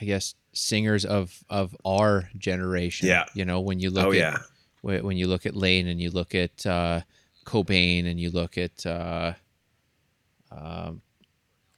i 0.00 0.04
guess 0.04 0.34
singers 0.52 1.04
of 1.04 1.44
of 1.50 1.76
our 1.84 2.28
generation 2.38 3.08
Yeah. 3.08 3.24
you 3.34 3.44
know 3.44 3.60
when 3.60 3.78
you 3.80 3.90
look 3.90 4.06
Oh, 4.06 4.12
at 4.12 4.16
yeah. 4.16 4.38
when 4.82 5.16
you 5.16 5.26
look 5.26 5.46
at 5.46 5.54
layne 5.56 5.86
and 5.86 6.00
you 6.00 6.10
look 6.10 6.34
at 6.34 6.64
uh 6.66 7.00
cobain 7.44 8.06
and 8.10 8.18
you 8.20 8.30
look 8.30 8.56
at 8.58 8.84
uh 8.86 9.34
um 10.50 11.02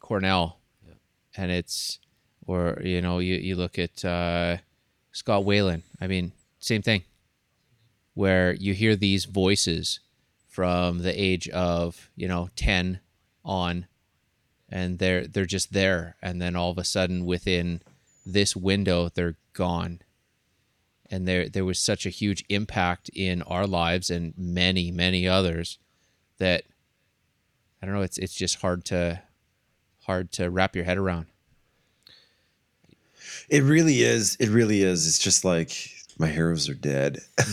cornell 0.00 0.60
and 1.36 1.50
it's 1.50 1.98
or 2.46 2.80
you 2.82 3.00
know 3.02 3.18
you, 3.18 3.34
you 3.36 3.54
look 3.56 3.78
at 3.78 4.04
uh 4.04 4.56
scott 5.12 5.44
weiland 5.44 5.82
i 6.00 6.06
mean 6.06 6.32
same 6.58 6.82
thing 6.82 7.02
where 8.14 8.52
you 8.54 8.74
hear 8.74 8.96
these 8.96 9.24
voices 9.26 10.00
from 10.48 10.98
the 10.98 11.20
age 11.22 11.48
of 11.50 12.10
you 12.16 12.26
know 12.28 12.48
10 12.56 13.00
on 13.44 13.86
and 14.68 14.98
they're 14.98 15.26
they're 15.26 15.46
just 15.46 15.72
there 15.72 16.16
and 16.22 16.40
then 16.42 16.56
all 16.56 16.70
of 16.70 16.78
a 16.78 16.84
sudden 16.84 17.24
within 17.24 17.80
this 18.32 18.54
window 18.54 19.08
they're 19.14 19.36
gone 19.54 20.00
and 21.10 21.26
there 21.26 21.48
there 21.48 21.64
was 21.64 21.78
such 21.78 22.04
a 22.04 22.10
huge 22.10 22.44
impact 22.50 23.08
in 23.14 23.40
our 23.42 23.66
lives 23.66 24.10
and 24.10 24.34
many 24.36 24.90
many 24.90 25.26
others 25.26 25.78
that 26.38 26.64
I 27.82 27.86
don't 27.86 27.94
know 27.94 28.02
it's 28.02 28.18
it's 28.18 28.34
just 28.34 28.60
hard 28.60 28.84
to 28.86 29.22
hard 30.06 30.30
to 30.32 30.50
wrap 30.50 30.76
your 30.76 30.84
head 30.84 30.98
around 30.98 31.26
It 33.48 33.62
really 33.62 34.02
is. 34.02 34.36
It 34.40 34.48
really 34.50 34.82
is. 34.82 35.06
It's 35.06 35.18
just 35.18 35.44
like 35.44 35.70
my 36.18 36.28
heroes 36.28 36.68
are 36.68 36.74
dead. 36.74 37.20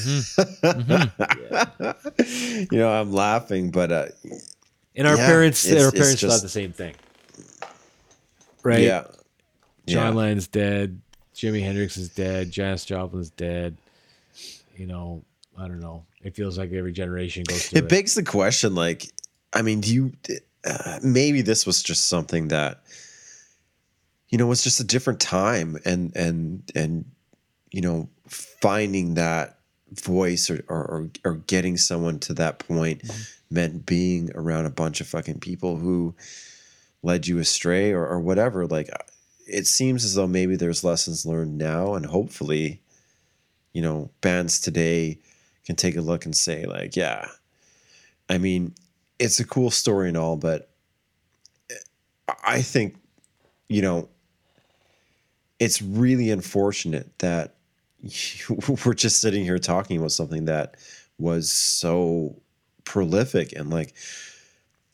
you 2.71 2.77
know, 2.77 2.89
I'm 2.89 3.11
laughing, 3.13 3.71
but 3.71 3.91
uh, 3.91 4.05
And 4.95 5.07
our 5.07 5.15
Yeah, 5.17 5.25
parents, 5.27 5.65
it's- 5.65 5.83
our 5.85 5.91
parents 5.91 6.21
just- 6.21 6.33
thought 6.35 6.41
the 6.41 6.49
same 6.49 6.71
thing, 6.73 6.95
right? 8.63 8.81
yeah, 8.81 9.03
John 9.87 10.13
yeah. 10.13 10.19
Lennon's 10.19 10.47
dead. 10.47 10.99
Jimi 11.35 11.61
Hendrix 11.61 11.97
is 11.97 12.09
dead. 12.09 12.51
Janis 12.51 12.85
Joplin's 12.85 13.29
dead. 13.29 13.77
You 14.75 14.87
know, 14.87 15.23
I 15.57 15.67
don't 15.67 15.79
know. 15.79 16.05
It 16.25 16.35
feels 16.35 16.57
like 16.57 16.71
every 16.73 16.91
generation 16.91 17.43
goes 17.43 17.67
through 17.67 17.77
it 17.77 17.83
it. 17.85 17.89
begs 17.89 18.15
the 18.15 18.23
question 18.23 18.73
like 18.73 19.11
i 19.53 19.61
mean 19.61 19.79
do 19.79 19.93
you 19.93 20.11
uh, 20.65 20.99
maybe 21.03 21.41
this 21.41 21.65
was 21.65 21.83
just 21.83 22.09
something 22.09 22.47
that 22.47 22.81
you 24.29 24.37
know 24.39 24.47
was 24.47 24.63
just 24.63 24.79
a 24.79 24.83
different 24.83 25.19
time 25.19 25.77
and 25.85 26.11
and 26.15 26.63
and 26.73 27.05
you 27.71 27.79
know 27.79 28.09
finding 28.27 29.13
that 29.13 29.59
voice 29.91 30.49
or 30.49 30.65
or, 30.67 31.09
or, 31.23 31.35
getting 31.45 31.77
someone 31.77 32.17
to 32.17 32.33
that 32.33 32.57
point 32.57 33.03
meant 33.51 33.85
being 33.85 34.31
around 34.33 34.65
a 34.65 34.71
bunch 34.71 34.99
of 34.99 35.07
fucking 35.07 35.39
people 35.39 35.77
who 35.77 36.15
led 37.03 37.27
you 37.27 37.37
astray 37.37 37.91
or, 37.91 38.05
or 38.05 38.19
whatever 38.19 38.65
like 38.65 38.89
it 39.47 39.67
seems 39.67 40.03
as 40.03 40.15
though 40.15 40.27
maybe 40.27 40.55
there's 40.55 40.83
lessons 40.83 41.25
learned 41.25 41.57
now 41.57 41.93
and 41.93 42.05
hopefully 42.05 42.81
you 43.73 43.81
know 43.81 44.09
bands 44.21 44.59
today 44.59 45.19
can 45.65 45.75
take 45.75 45.95
a 45.95 46.01
look 46.01 46.25
and 46.25 46.35
say 46.35 46.65
like 46.65 46.95
yeah 46.95 47.27
i 48.29 48.37
mean 48.37 48.73
it's 49.19 49.39
a 49.39 49.45
cool 49.45 49.71
story 49.71 50.07
and 50.07 50.17
all 50.17 50.35
but 50.35 50.69
eh, 51.69 52.33
i 52.43 52.61
think 52.61 52.95
you 53.67 53.81
know 53.81 54.07
it's 55.59 55.81
really 55.81 56.31
unfortunate 56.31 57.17
that 57.19 57.55
we're 58.85 58.93
just 58.93 59.19
sitting 59.19 59.43
here 59.43 59.59
talking 59.59 59.97
about 59.97 60.11
something 60.11 60.45
that 60.45 60.75
was 61.17 61.49
so 61.49 62.35
prolific 62.83 63.53
and 63.53 63.69
like 63.69 63.93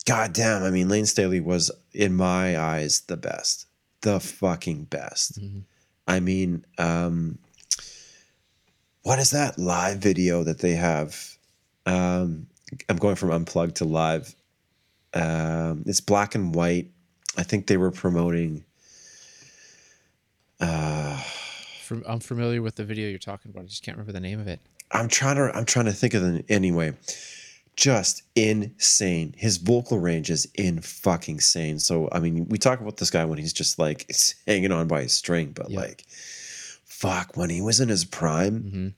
god 0.06 0.32
damn 0.32 0.62
i 0.62 0.70
mean 0.70 0.88
layne 0.88 1.06
staley 1.06 1.40
was 1.40 1.70
in 1.92 2.14
my 2.14 2.58
eyes 2.58 3.02
the 3.02 3.16
best 3.16 3.66
the 4.02 4.20
fucking 4.20 4.84
best 4.84 5.38
i 6.06 6.20
mean 6.20 6.64
um 6.78 7.38
what 9.02 9.18
is 9.18 9.30
that 9.30 9.58
live 9.58 9.98
video 9.98 10.44
that 10.44 10.60
they 10.60 10.72
have? 10.72 11.36
Um, 11.86 12.46
I'm 12.88 12.96
going 12.96 13.16
from 13.16 13.30
unplugged 13.30 13.76
to 13.76 13.84
live. 13.84 14.34
Um, 15.14 15.84
it's 15.86 16.00
black 16.00 16.34
and 16.34 16.54
white. 16.54 16.90
I 17.36 17.42
think 17.42 17.66
they 17.66 17.76
were 17.76 17.90
promoting. 17.90 18.64
From, 21.82 22.04
I'm 22.06 22.20
familiar 22.20 22.62
with 22.62 22.76
the 22.76 22.84
video 22.84 23.08
you're 23.08 23.18
talking 23.18 23.50
about 23.50 23.64
I 23.64 23.66
just 23.66 23.82
can't 23.82 23.96
remember 23.96 24.12
the 24.12 24.20
name 24.20 24.38
of 24.38 24.46
it 24.46 24.60
I'm 24.92 25.08
trying 25.08 25.36
to. 25.36 25.50
I'm 25.54 25.64
trying 25.64 25.86
to 25.86 25.92
think 25.92 26.14
of 26.14 26.22
it 26.22 26.44
anyway. 26.48 26.92
Just 27.76 28.22
insane. 28.36 29.34
His 29.36 29.56
vocal 29.56 29.98
range 29.98 30.30
is 30.30 30.46
in 30.54 30.80
fucking 30.80 31.36
insane. 31.36 31.78
So 31.78 32.08
I 32.12 32.20
mean, 32.20 32.46
we 32.48 32.58
talk 32.58 32.80
about 32.80 32.98
this 32.98 33.10
guy 33.10 33.24
when 33.24 33.38
he's 33.38 33.52
just 33.52 33.78
like 33.78 34.10
hanging 34.46 34.72
on 34.72 34.88
by 34.88 35.00
a 35.02 35.08
string, 35.08 35.52
but 35.52 35.70
Yeah. 35.70 35.80
like, 35.80 36.04
fuck, 36.84 37.36
when 37.36 37.50
he 37.50 37.60
was 37.60 37.80
in 37.80 37.88
his 37.88 38.04
prime, 38.04 38.94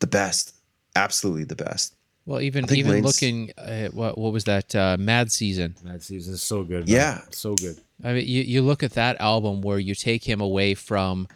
the 0.00 0.06
best, 0.06 0.54
absolutely 0.94 1.44
the 1.44 1.56
best. 1.56 1.94
well 2.26 2.40
even 2.42 2.64
even 2.74 2.92
Layne's- 2.92 3.04
looking 3.06 3.50
at 3.56 3.94
what 3.94 4.18
what 4.18 4.32
was 4.32 4.44
that 4.44 4.74
uh, 4.76 4.96
mad 5.00 5.32
season 5.32 5.74
Mad 5.82 6.02
season 6.02 6.34
is 6.34 6.42
so 6.42 6.62
good. 6.62 6.86
man. 6.86 6.94
Yeah. 6.94 7.20
so 7.30 7.54
good. 7.54 7.80
I 8.04 8.12
mean, 8.12 8.26
you, 8.28 8.42
you 8.42 8.62
look 8.62 8.82
at 8.82 8.92
that 8.92 9.18
album 9.20 9.62
where 9.62 9.78
you 9.78 9.94
take 9.94 10.22
him 10.28 10.40
away 10.40 10.74
from 10.74 11.26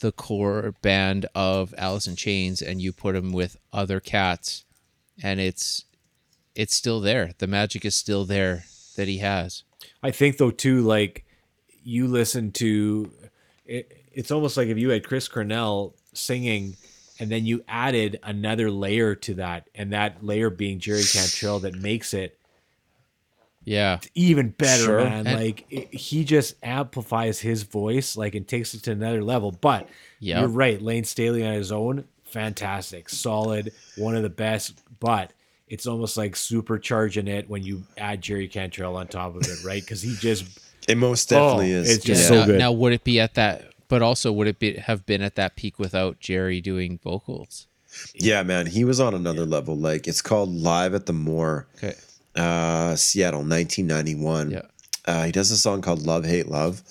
the 0.00 0.12
core 0.12 0.74
band 0.82 1.24
of 1.34 1.74
Alice 1.78 2.06
in 2.06 2.14
Chains 2.16 2.60
and 2.60 2.80
you 2.82 2.92
put 2.92 3.16
him 3.16 3.32
with 3.32 3.56
other 3.72 3.98
cats, 3.98 4.64
and 5.22 5.40
it's 5.40 5.86
it's 6.54 6.74
still 6.74 7.00
there. 7.00 7.32
The 7.38 7.46
magic 7.46 7.84
is 7.84 7.94
still 7.94 8.24
there 8.24 8.64
that 8.96 9.08
he 9.08 9.18
has. 9.18 9.62
I 10.02 10.10
think 10.10 10.36
though 10.38 10.50
too, 10.50 10.80
like 10.82 11.24
you 11.82 12.06
listen 12.06 12.52
to 12.52 13.10
it, 13.66 13.96
it's 14.12 14.30
almost 14.30 14.56
like 14.56 14.68
if 14.68 14.78
you 14.78 14.90
had 14.90 15.06
Chris 15.06 15.26
Cornell 15.28 15.94
singing 16.12 16.76
and 17.18 17.30
then 17.30 17.44
you 17.46 17.62
added 17.68 18.18
another 18.22 18.70
layer 18.70 19.14
to 19.14 19.34
that, 19.34 19.68
and 19.74 19.92
that 19.92 20.24
layer 20.24 20.50
being 20.50 20.78
Jerry 20.80 21.02
Cantrell 21.04 21.60
that 21.60 21.74
makes 21.76 22.12
it 22.12 22.38
Yeah, 23.64 24.00
even 24.14 24.50
better, 24.50 24.84
Sure. 24.84 25.04
man. 25.04 25.26
And- 25.26 25.40
like 25.40 25.64
it, 25.70 25.94
he 25.94 26.24
just 26.24 26.54
amplifies 26.62 27.40
his 27.40 27.62
voice, 27.62 28.16
like 28.16 28.34
and 28.34 28.46
takes 28.46 28.74
it 28.74 28.82
to 28.84 28.92
another 28.92 29.22
level. 29.24 29.52
But 29.52 29.88
Yep. 30.20 30.38
you're 30.40 30.48
right, 30.48 30.82
Layne 30.82 31.04
Staley 31.04 31.46
on 31.46 31.54
his 31.54 31.72
own, 31.72 32.04
fantastic, 32.24 33.08
solid, 33.08 33.72
one 33.96 34.16
of 34.16 34.22
the 34.22 34.28
best. 34.28 34.80
But 35.00 35.32
it's 35.68 35.86
almost 35.86 36.16
like 36.16 36.34
supercharging 36.34 37.28
it 37.28 37.48
when 37.48 37.62
you 37.62 37.82
add 37.96 38.20
Jerry 38.22 38.48
Cantrell 38.48 38.96
on 38.96 39.06
top 39.08 39.34
of 39.36 39.42
it, 39.42 39.64
right? 39.64 39.80
Because 39.82 40.02
he 40.02 40.14
just 40.16 40.44
It 40.88 40.98
most 40.98 41.30
definitely 41.30 41.74
Oh, 41.74 41.78
is. 41.78 41.90
it's 41.96 42.04
just 42.04 42.22
Yeah. 42.22 42.28
so 42.28 42.34
now, 42.40 42.46
good. 42.46 42.58
now, 42.58 42.72
would 42.72 42.92
it 42.92 43.04
be 43.04 43.18
at 43.20 43.34
that? 43.34 43.70
But 43.88 44.02
also, 44.02 44.30
would 44.32 44.46
it 44.46 44.58
be 44.58 44.74
have 44.76 45.06
been 45.06 45.22
at 45.22 45.34
that 45.36 45.56
peak 45.56 45.78
without 45.78 46.20
Jerry 46.20 46.60
doing 46.60 46.98
vocals? 47.02 47.66
Yeah, 48.14 48.42
man, 48.42 48.66
he 48.66 48.84
was 48.84 48.98
on 49.00 49.14
another 49.14 49.46
level. 49.46 49.76
Like 49.76 50.06
it's 50.06 50.20
called 50.20 50.50
Live 50.50 50.94
at 50.94 51.06
the 51.06 51.12
Moore, 51.12 51.66
Okay. 51.76 51.94
uh, 52.34 52.96
Seattle, 52.96 53.40
1991. 53.40 54.50
Yeah. 54.50 54.62
Uh, 55.06 55.24
he 55.24 55.32
does 55.32 55.50
a 55.50 55.56
song 55.56 55.80
called 55.80 56.02
Love 56.02 56.24
Hate 56.24 56.48
Love. 56.48 56.82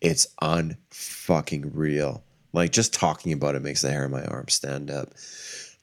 It's 0.00 0.26
unfucking 0.42 1.70
real. 1.74 2.22
Like 2.52 2.72
just 2.72 2.92
talking 2.94 3.32
about 3.32 3.54
it 3.56 3.62
makes 3.62 3.82
the 3.82 3.90
hair 3.90 4.04
on 4.04 4.10
my 4.10 4.24
arm 4.24 4.48
stand 4.48 4.90
up. 4.90 5.10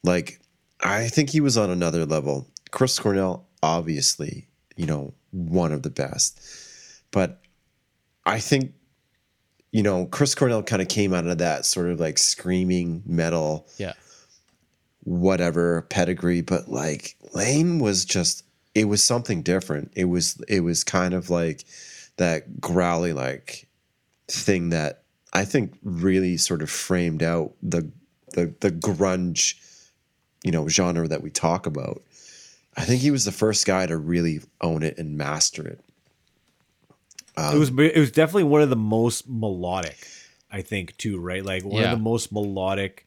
Like 0.03 0.39
I 0.84 1.07
think 1.07 1.29
he 1.29 1.41
was 1.41 1.57
on 1.57 1.69
another 1.69 2.05
level. 2.05 2.47
Chris 2.71 2.97
Cornell, 2.99 3.47
obviously, 3.61 4.47
you 4.75 4.86
know, 4.86 5.13
one 5.32 5.71
of 5.71 5.84
the 5.84 5.89
best. 5.89 6.39
But 7.11 7.39
I 8.25 8.39
think, 8.39 8.73
you 9.71 9.84
know, 9.84 10.05
Chris 10.07 10.34
Cornell 10.36 10.63
kind 10.63 10.82
of 10.82 10.88
came 10.88 11.13
out 11.13 11.27
of 11.27 11.38
that 11.39 11.65
sort 11.65 11.88
of 11.89 11.99
like 11.99 12.17
screaming 12.17 13.03
metal 13.05 13.67
Yeah. 13.77 13.93
whatever 15.03 15.82
pedigree 15.89 16.41
but 16.41 16.69
like 16.69 17.15
layne 17.34 17.79
was 17.79 18.05
just 18.05 18.43
it 18.75 18.86
was 18.86 19.03
something 19.03 19.41
different 19.41 19.91
it 19.95 20.05
was 20.05 20.39
it 20.47 20.59
was 20.61 20.84
kind 20.84 21.13
of 21.15 21.29
like 21.32 21.65
that 22.17 22.61
growly 22.61 23.11
like 23.11 23.67
thing 24.27 24.69
that 24.69 25.01
i 25.34 25.43
think 25.43 25.75
really 25.84 26.38
sort 26.38 26.61
of 26.61 26.69
framed 26.69 27.23
out 27.23 27.53
the 27.63 27.89
the 28.34 28.53
the 28.59 28.69
grunge 28.71 29.55
you 30.43 30.51
know 30.51 30.67
genre 30.67 31.07
that 31.07 31.21
we 31.21 31.29
talk 31.29 31.65
about 31.65 32.01
i 32.77 32.83
think 32.85 33.01
he 33.01 33.11
was 33.11 33.25
the 33.25 33.31
first 33.31 33.65
guy 33.65 33.85
to 33.85 33.97
really 33.97 34.41
own 34.61 34.83
it 34.83 34.97
and 34.97 35.17
master 35.17 35.65
it 35.67 35.79
it 37.37 37.57
was 37.57 37.69
it 37.79 37.97
was 37.97 38.11
definitely 38.11 38.43
one 38.43 38.61
of 38.61 38.69
the 38.69 38.75
most 38.75 39.27
melodic, 39.27 39.97
I 40.51 40.61
think 40.61 40.95
too, 40.97 41.19
right? 41.19 41.43
Like 41.43 41.63
one 41.63 41.81
Yeah. 41.81 41.91
of 41.91 41.97
the 41.97 42.03
most 42.03 42.31
melodic 42.31 43.05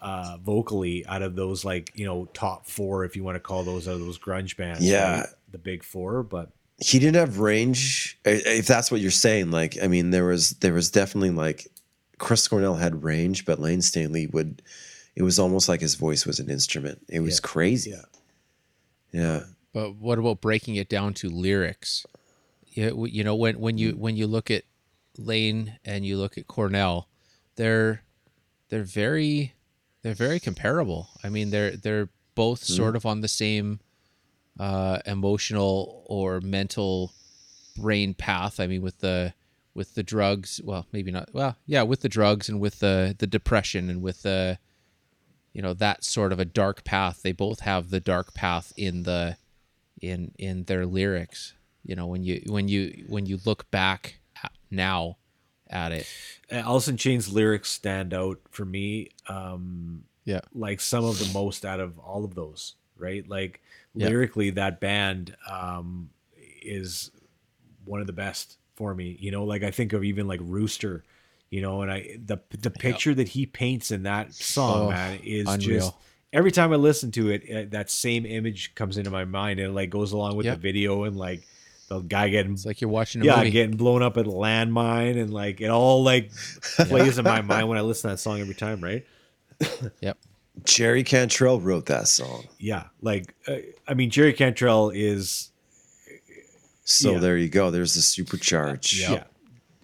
uh 0.00 0.38
vocally 0.42 1.06
out 1.06 1.22
of 1.22 1.36
those 1.36 1.64
like, 1.64 1.92
you 1.94 2.04
know, 2.04 2.24
top 2.34 2.66
four 2.66 3.04
if 3.04 3.14
you 3.14 3.22
want 3.22 3.36
to 3.36 3.40
call 3.40 3.62
those 3.62 3.86
out 3.86 3.94
of 3.94 4.00
those 4.00 4.18
grunge 4.18 4.56
bands. 4.56 4.82
Yeah. 4.82 5.20
right? 5.20 5.28
The 5.52 5.58
big 5.58 5.84
four, 5.84 6.22
but 6.24 6.50
he 6.78 6.98
didn't 6.98 7.16
have 7.16 7.38
range 7.38 8.18
if 8.24 8.66
that's 8.66 8.90
what 8.90 9.00
you're 9.00 9.10
saying 9.10 9.50
like 9.50 9.78
i 9.82 9.86
mean 9.88 10.10
there 10.10 10.26
was 10.26 10.50
there 10.60 10.74
was 10.74 10.90
definitely 10.90 11.30
like 11.30 11.68
chris 12.18 12.46
cornell 12.48 12.74
had 12.74 13.02
range 13.02 13.46
but 13.46 13.58
layne 13.58 13.80
staley 13.80 14.26
would 14.26 14.60
it 15.16 15.22
was 15.22 15.38
almost 15.38 15.68
like 15.68 15.80
his 15.80 15.94
voice 15.96 16.26
was 16.26 16.38
an 16.38 16.50
instrument 16.50 17.02
it 17.08 17.20
was 17.20 17.36
Yeah. 17.36 17.48
crazy 17.48 17.90
Yeah. 17.90 18.04
yeah 19.12 19.40
But 19.72 19.96
what 19.96 20.18
about 20.18 20.40
breaking 20.40 20.76
it 20.76 20.88
down 20.88 21.14
to 21.14 21.28
lyrics? 21.28 22.06
You, 22.68 23.06
you 23.06 23.24
know 23.24 23.34
when 23.34 23.58
when 23.58 23.78
you 23.78 23.92
when 23.92 24.16
you 24.16 24.26
look 24.26 24.50
at 24.50 24.64
Layne 25.18 25.78
and 25.84 26.04
you 26.04 26.18
look 26.18 26.36
at 26.38 26.46
Cornell, 26.46 27.08
they're 27.56 28.02
they're 28.68 28.82
very 28.84 29.54
they're 30.02 30.14
very 30.26 30.38
comparable. 30.40 31.08
I 31.24 31.28
mean 31.30 31.50
they're 31.50 31.76
they're 31.76 32.08
both 32.34 32.64
sort 32.64 32.94
of 32.96 33.06
on 33.06 33.22
the 33.22 33.28
same 33.28 33.80
uh, 34.60 34.98
emotional 35.06 36.04
or 36.06 36.40
mental 36.42 37.12
brain 37.76 38.12
path. 38.14 38.60
I 38.60 38.66
mean 38.66 38.82
with 38.82 38.98
the 39.00 39.32
with 39.74 39.94
the 39.94 40.02
drugs, 40.02 40.60
well 40.64 40.86
maybe 40.92 41.10
not. 41.10 41.30
Well 41.32 41.56
yeah, 41.66 41.82
with 41.82 42.00
the 42.02 42.08
drugs 42.10 42.48
and 42.50 42.60
with 42.60 42.80
the 42.80 43.14
the 43.18 43.26
depression 43.26 43.88
and 43.90 44.02
with 44.02 44.22
the 44.22 44.58
you 45.56 45.62
know 45.62 45.72
that 45.72 46.04
sort 46.04 46.32
of 46.32 46.38
a 46.38 46.44
dark 46.44 46.84
path. 46.84 47.22
They 47.22 47.32
both 47.32 47.60
have 47.60 47.88
the 47.88 47.98
dark 48.00 48.34
path 48.34 48.74
in 48.76 49.04
the 49.04 49.38
in 50.02 50.32
in 50.38 50.64
their 50.64 50.84
lyrics 50.84 51.54
you 51.82 51.96
know 51.96 52.06
when 52.06 52.22
you 52.22 52.42
when 52.48 52.68
you 52.68 53.06
when 53.08 53.24
you 53.24 53.38
look 53.46 53.70
back 53.70 54.20
now 54.70 55.16
at 55.70 55.92
it 55.92 56.06
Uh, 56.52 56.56
Alice 56.56 56.88
in 56.88 56.96
Chains 56.98 57.32
lyrics 57.32 57.70
stand 57.70 58.12
out 58.12 58.38
for 58.50 58.66
me. 58.66 59.10
Um, 59.28 60.04
yeah 60.24 60.40
like 60.52 60.80
some 60.80 61.04
of 61.04 61.18
the 61.18 61.32
most 61.32 61.64
out 61.64 61.80
of 61.80 61.98
all 61.98 62.24
of 62.24 62.34
those, 62.34 62.74
right? 62.98 63.26
Like 63.26 63.62
Yeah. 63.94 64.08
lyrically, 64.08 64.50
that 64.50 64.80
band 64.80 65.34
um, 65.50 66.10
is 66.60 67.10
one 67.84 68.00
of 68.00 68.06
the 68.06 68.12
best 68.12 68.58
for 68.74 68.94
me. 68.94 69.16
You 69.20 69.30
know, 69.30 69.44
like 69.44 69.62
I 69.62 69.70
think 69.70 69.92
of 69.92 70.04
even 70.04 70.28
like 70.28 70.40
Rooster, 70.42 71.04
you 71.56 71.62
know, 71.62 71.80
and 71.80 71.90
I 71.90 72.18
the 72.22 72.38
the 72.60 72.70
picture 72.70 73.14
that 73.14 73.28
he 73.28 73.46
paints 73.46 73.90
in 73.90 74.02
that 74.02 74.34
song, 74.34 74.84
Oh, 74.84 74.90
man, 74.90 75.20
is 75.24 75.48
unreal. 75.48 75.78
just 75.80 75.94
every 76.32 76.52
time 76.52 76.70
I 76.70 76.76
listen 76.76 77.10
to 77.12 77.30
it, 77.30 77.42
uh, 77.50 77.68
that 77.70 77.88
same 77.90 78.26
image 78.26 78.74
comes 78.74 78.98
into 78.98 79.10
my 79.10 79.24
mind 79.24 79.58
and 79.58 79.70
it 79.70 79.72
like 79.72 79.88
goes 79.88 80.12
along 80.12 80.36
with 80.36 80.44
Yep. 80.44 80.56
the 80.56 80.60
video 80.60 81.04
and 81.04 81.16
like 81.16 81.46
the 81.88 82.00
guy 82.00 82.28
getting 82.28 82.52
it's 82.52 82.66
like 82.66 82.80
you're 82.82 82.90
watching 82.90 83.22
a 83.22 83.24
yeah, 83.24 83.38
movie 83.38 83.50
getting 83.50 83.76
blown 83.78 84.02
up 84.02 84.18
at 84.18 84.26
a 84.26 84.30
landmine 84.30 85.18
and 85.18 85.32
like 85.32 85.62
it 85.62 85.68
all 85.70 86.02
like 86.02 86.30
plays 86.76 87.16
in 87.16 87.24
my 87.24 87.40
mind 87.40 87.68
when 87.68 87.78
I 87.78 87.80
listen 87.80 88.10
to 88.10 88.14
that 88.16 88.18
song 88.18 88.40
every 88.40 88.54
time, 88.54 88.80
right? 88.82 89.06
yep 90.00 90.18
Jerry 90.64 91.04
Cantrell 91.04 91.60
wrote 91.60 91.86
that 91.86 92.08
song. 92.08 92.48
Yeah, 92.58 92.84
like 93.00 93.34
uh, 93.48 93.56
I 93.88 93.94
mean, 93.94 94.10
Jerry 94.10 94.32
Cantrell 94.34 94.90
is 94.90 95.50
So 96.84 97.12
Yeah. 97.14 97.18
there 97.20 97.36
you 97.36 97.48
go. 97.48 97.70
There's 97.70 97.94
the 97.94 98.00
supercharge. 98.00 98.98
yeah, 99.00 99.24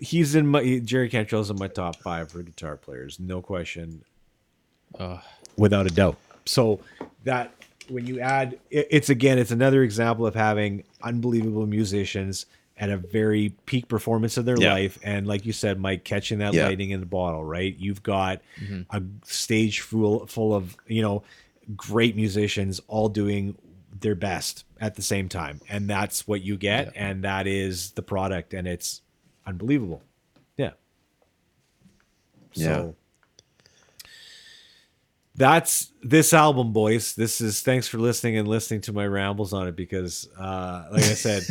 he's 0.03 0.35
in 0.35 0.47
my 0.47 0.81
Jerry 0.85 1.09
Cantrell's 1.09 1.51
in 1.51 1.59
my 1.59 1.69
top 1.69 1.97
five 1.97 2.31
for 2.31 2.43
guitar 2.43 2.77
players, 2.77 3.19
no 3.21 3.41
question, 3.41 4.03
uh, 4.99 5.19
without 5.57 5.87
a 5.87 5.91
doubt. 5.91 6.17
So 6.45 6.81
that 7.25 7.53
when 7.89 8.07
you 8.07 8.21
add, 8.21 8.59
it- 8.71 8.89
it's 8.91 9.09
again, 9.11 9.39
it's 9.39 9.51
another 9.51 9.83
example 9.83 10.27
of 10.27 10.35
having 10.35 10.85
unbelievable 11.03 11.67
musicians 11.67 12.47
at 12.79 12.91
a 12.91 12.97
very 12.97 13.51
peak 13.67 13.87
performance 13.87 14.37
of 14.37 14.45
their 14.45 14.59
Yeah. 14.61 14.73
life, 14.73 14.99
and 15.05 15.27
like 15.27 15.47
you 15.47 15.53
said, 15.53 15.79
Mike, 15.79 16.05
catching 16.05 16.39
that 16.39 16.53
Yeah. 16.55 16.67
lightning 16.67 16.91
in 16.91 17.01
the 17.01 17.07
bottle, 17.07 17.45
right? 17.45 17.77
You've 17.79 18.03
got 18.03 18.41
a 18.91 19.03
stage 19.25 19.81
full 19.81 20.27
full 20.27 20.55
of 20.55 20.77
you 20.89 21.03
know 21.03 21.23
great 21.77 22.17
musicians 22.17 22.81
all 22.89 23.09
doing 23.09 23.57
their 24.01 24.15
best 24.17 24.65
at 24.81 24.97
the 24.97 25.03
same 25.03 25.29
time, 25.29 25.61
and 25.69 25.89
that's 25.89 26.27
what 26.27 26.43
you 26.43 26.57
get, 26.57 26.93
and 26.97 27.23
that 27.23 27.47
is 27.47 27.93
the 27.93 28.03
product, 28.03 28.53
and 28.53 28.67
it's 28.67 29.01
unbelievable. 29.47 30.03
Yeah. 30.57 30.71
Yeah. 32.55 32.67
So 32.67 32.97
that's 35.35 35.91
this 36.03 36.35
album, 36.35 36.73
boys. 36.73 37.15
This 37.15 37.41
is 37.41 37.63
thanks 37.63 37.89
for 37.89 37.99
listening 37.99 38.37
and 38.37 38.47
listening 38.47 38.83
to 38.83 38.93
my 38.93 39.07
rambles 39.07 39.53
on 39.55 39.67
it 39.67 39.75
because, 39.77 40.29
uh, 40.39 40.87
like 40.91 41.05
I 41.05 41.15
said, 41.15 41.43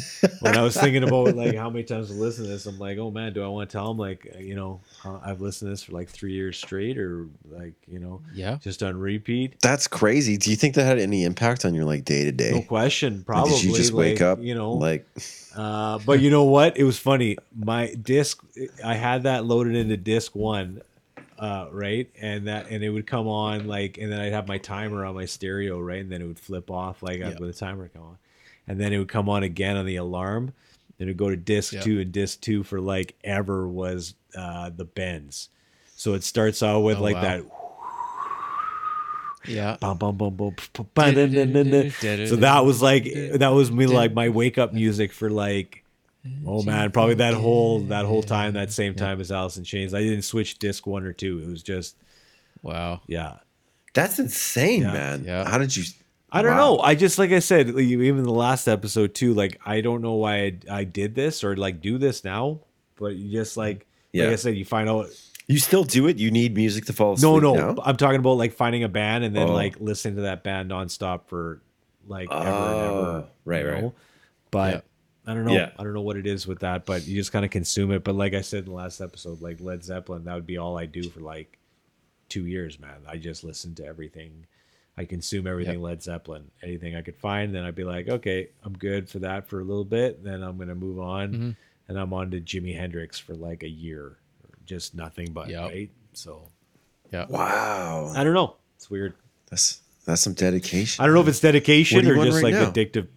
when 0.42 0.56
I 0.56 0.62
was 0.62 0.78
thinking 0.78 1.04
about 1.04 1.36
like 1.36 1.56
how 1.56 1.70
many 1.70 1.84
times 1.84 2.10
to 2.10 2.14
listen 2.14 2.44
to 2.44 2.50
this, 2.52 2.68
I'm 2.68 2.78
like, 2.78 3.00
oh 3.00 3.10
man, 3.10 3.34
do 3.34 3.44
I 3.44 3.48
want 3.48 3.70
to 3.70 3.76
tell 3.76 3.88
them 3.88 3.98
like 3.98 4.36
you 4.40 4.56
know 4.56 4.82
uh, 5.04 5.20
I've 5.24 5.42
listened 5.42 5.68
to 5.68 5.72
this 5.72 5.84
for 5.84 5.94
like 5.94 6.10
three 6.10 6.34
years 6.34 6.58
straight 6.58 6.98
or 6.98 7.28
like 7.50 7.74
you 7.88 8.00
know 8.00 8.22
yeah 8.34 8.58
just 8.58 8.84
on 8.84 8.98
repeat? 8.98 9.60
That's 9.62 9.88
crazy. 9.88 10.38
Do 10.38 10.52
you 10.52 10.56
think 10.56 10.76
that 10.76 10.84
had 10.84 11.00
any 11.00 11.24
impact 11.24 11.66
on 11.66 11.74
your 11.74 11.86
like 11.86 12.06
day 12.06 12.24
to 12.26 12.32
day? 12.32 12.52
No 12.52 12.62
question, 12.62 13.24
probably. 13.24 13.54
Did 13.54 13.64
you 13.64 13.76
just 13.76 13.94
wake 13.94 14.22
up, 14.22 14.40
You 14.42 14.54
know, 14.54 14.74
like 14.74 15.08
Uh, 15.56 16.00
but 16.06 16.22
you 16.22 16.30
know 16.30 16.44
what? 16.44 16.78
It 16.78 16.84
was 16.84 16.98
funny. 16.98 17.38
My 17.56 17.94
disc, 18.02 18.42
I 18.86 18.94
had 18.94 19.24
that 19.24 19.44
loaded 19.46 19.76
into 19.76 19.98
disc 19.98 20.36
one, 20.36 20.82
uh, 21.42 21.68
right, 21.72 22.08
and 22.22 22.48
that 22.48 22.68
and 22.70 22.84
it 22.84 22.90
would 22.90 23.08
come 23.08 23.28
on 23.28 23.68
like, 23.68 23.98
and 23.98 24.12
then 24.12 24.22
I'd 24.22 24.32
have 24.32 24.48
my 24.48 24.60
timer 24.60 25.04
on 25.04 25.16
my 25.16 25.26
stereo, 25.26 25.80
right, 25.80 26.00
and 26.00 26.12
then 26.12 26.22
it 26.22 26.26
would 26.26 26.40
flip 26.40 26.70
off 26.72 27.02
like 27.04 27.20
Yeah. 27.20 27.30
with 27.40 27.52
the 27.52 27.54
timer 27.54 27.90
come 27.90 28.04
on, 28.04 28.18
and 28.68 28.80
then 28.80 28.94
it 28.94 29.00
would 29.00 29.10
come 29.10 29.28
on 29.28 29.44
again 29.44 29.76
on 29.76 29.86
the 29.86 29.96
alarm. 29.98 30.54
Then 30.98 31.08
it 31.08 31.12
would 31.12 31.18
go 31.18 31.30
to 31.32 31.36
disc 31.36 31.74
Yeah. 31.74 31.82
two, 31.82 32.00
and 32.00 32.12
disc 32.12 32.42
two 32.42 32.64
for 32.64 32.80
like 32.80 33.16
ever 33.24 33.68
was 33.68 34.14
uh, 34.36 34.70
the 34.70 34.86
bends. 34.86 35.50
So 35.96 36.14
it 36.14 36.24
starts 36.24 36.62
out 36.64 36.82
with 36.82 37.00
Oh, 37.00 37.02
like 37.02 37.16
wow. 37.16 37.22
that 37.22 37.44
yeah 39.48 39.76
bum 39.80 39.98
bum 39.98 40.16
bum 40.18 40.36
bum. 40.36 40.56
So 40.76 42.36
that 42.38 42.64
was 42.66 42.82
like 42.84 43.06
that 43.34 43.50
was 43.50 43.72
me 43.72 43.88
like 43.88 44.14
my 44.14 44.30
wake 44.30 44.58
up 44.60 44.74
music 44.74 45.12
for 45.12 45.30
like 45.32 45.81
oh 46.46 46.62
man 46.64 46.92
probably 46.92 47.16
that 47.16 47.34
whole 47.34 47.80
that 47.80 48.06
whole 48.06 48.22
time 48.22 48.54
that 48.54 48.72
same 48.72 48.94
time 48.94 49.20
as 49.20 49.32
Alice 49.32 49.58
in 49.58 49.64
Chains. 49.64 49.94
I 49.94 50.02
didn't 50.02 50.22
switch 50.24 50.60
disc 50.60 50.86
one 50.86 51.04
or 51.04 51.14
two. 51.14 51.40
It 51.40 51.48
was 51.50 51.64
just 51.64 51.96
wow 52.62 53.02
yeah. 53.08 53.38
that's 53.94 54.20
insane, 54.20 54.82
Yeah. 54.84 54.94
man. 54.94 55.24
Yeah. 55.26 55.50
How 55.50 55.58
did 55.58 55.76
you? 55.76 55.84
I 56.32 56.42
don't 56.42 56.52
Wow. 56.52 56.76
know. 56.76 56.80
I 56.80 56.96
just 56.96 57.18
like 57.20 57.32
I 57.32 57.40
said 57.40 57.70
even 57.70 58.24
the 58.24 58.32
last 58.32 58.68
episode 58.68 59.14
too. 59.16 59.34
Like 59.34 59.60
I 59.66 59.82
don't 59.82 60.02
know 60.02 60.14
why 60.14 60.36
I, 60.38 60.58
I 60.70 60.84
did 60.84 61.16
this 61.16 61.44
or 61.44 61.58
like 61.58 61.82
do 61.82 61.98
this 61.98 62.24
now, 62.24 62.60
but 62.98 63.16
you 63.16 63.32
just 63.32 63.58
like 63.58 63.88
Yeah. 64.14 64.26
like 64.26 64.34
I 64.34 64.36
said, 64.38 64.56
you 64.56 64.66
find 64.66 64.88
out. 64.90 65.08
You 65.48 65.58
still 65.58 65.84
do 65.84 66.08
it? 66.08 66.18
You 66.18 66.32
need 66.32 66.56
music 66.56 66.86
to 66.86 66.94
fall 66.94 67.16
No, 67.18 67.36
asleep 67.38 67.44
no, 67.44 67.54
now? 67.74 67.82
I'm 67.84 67.98
talking 67.98 68.20
about 68.20 68.38
like 68.38 68.54
finding 68.54 68.84
a 68.84 68.88
band 68.90 69.24
and 69.26 69.36
then 69.36 69.50
Oh. 69.50 69.54
like 69.54 69.82
listening 69.82 70.16
to 70.18 70.22
that 70.22 70.44
band 70.44 70.70
nonstop 70.72 71.22
for 71.28 71.62
like 72.08 72.30
ever 72.32 72.40
and 72.40 72.48
ever. 72.48 72.56
Oh, 72.94 73.28
right, 73.44 73.66
right. 73.66 73.82
know? 73.82 73.94
But 74.52 74.74
Yeah. 74.76 74.82
I 75.28 75.34
don't 75.34 75.46
know. 75.46 75.54
Yeah. 75.54 75.70
I 75.78 75.84
don't 75.84 75.94
know 75.94 76.02
what 76.02 76.18
it 76.18 76.26
is 76.26 76.48
with 76.48 76.60
that, 76.60 76.86
but 76.86 77.06
you 77.08 77.16
just 77.16 77.32
kind 77.32 77.46
of 77.46 77.52
consume 77.52 77.92
it. 77.92 78.04
But 78.04 78.16
like 78.16 78.34
I 78.34 78.42
said 78.42 78.60
in 78.60 78.66
the 78.66 78.76
last 78.76 79.02
episode, 79.02 79.42
like 79.42 79.62
Led 79.62 79.84
Zeppelin, 79.84 80.24
that 80.26 80.34
would 80.34 80.48
be 80.48 80.58
all 80.58 80.78
I 80.78 80.86
do 80.88 81.04
for 81.10 81.20
like 81.20 81.60
two 82.30 82.46
years, 82.48 82.80
man. 82.80 83.02
I 83.08 83.18
just 83.18 83.44
listen 83.44 83.76
to 83.76 83.86
everything. 83.86 84.46
I 84.98 85.06
consume 85.06 85.48
everything 85.48 85.82
Led 85.82 86.02
Zeppelin, 86.04 86.50
anything 86.64 86.96
I 86.96 87.02
could 87.02 87.16
find. 87.16 87.54
Then 87.56 87.64
I'd 87.64 87.76
be 87.76 87.84
like, 87.84 88.08
okay, 88.10 88.50
I'm 88.64 88.74
good 88.74 89.10
for 89.10 89.20
that 89.20 89.48
for 89.48 89.60
a 89.60 89.64
little 89.64 89.86
bit. 89.86 90.24
Then 90.24 90.44
I'm 90.44 90.58
gonna 90.58 90.76
move 90.76 91.00
on, 91.00 91.32
Mm-hmm. 91.34 91.50
and 91.88 92.00
I'm 92.00 92.14
on 92.14 92.32
to 92.32 92.42
Jimi 92.42 92.76
Hendrix 92.76 93.18
for 93.20 93.34
like 93.36 93.64
a 93.64 93.70
year, 93.70 94.18
just 94.66 94.94
nothing 94.96 95.32
but 95.34 95.50
Yep. 95.50 95.62
right. 95.70 95.90
So 96.14 96.50
yeah 97.12 97.26
Wow, 97.30 98.12
I 98.16 98.24
don't 98.24 98.34
know. 98.34 98.56
It's 98.76 98.90
weird. 98.90 99.14
that's 99.50 99.80
that's 100.06 100.22
some 100.22 100.34
dedication. 100.34 101.02
I 101.02 101.06
don't 101.06 101.14
know 101.16 101.22
if 101.22 101.28
it's 101.28 101.40
dedication 101.40 101.98
What 101.98 102.06
are 102.06 102.16
you 102.16 102.22
or 102.22 102.26
just 102.26 102.44
right 102.44 102.54
like 102.54 102.62
now? 102.62 102.72
addictive 102.72 103.08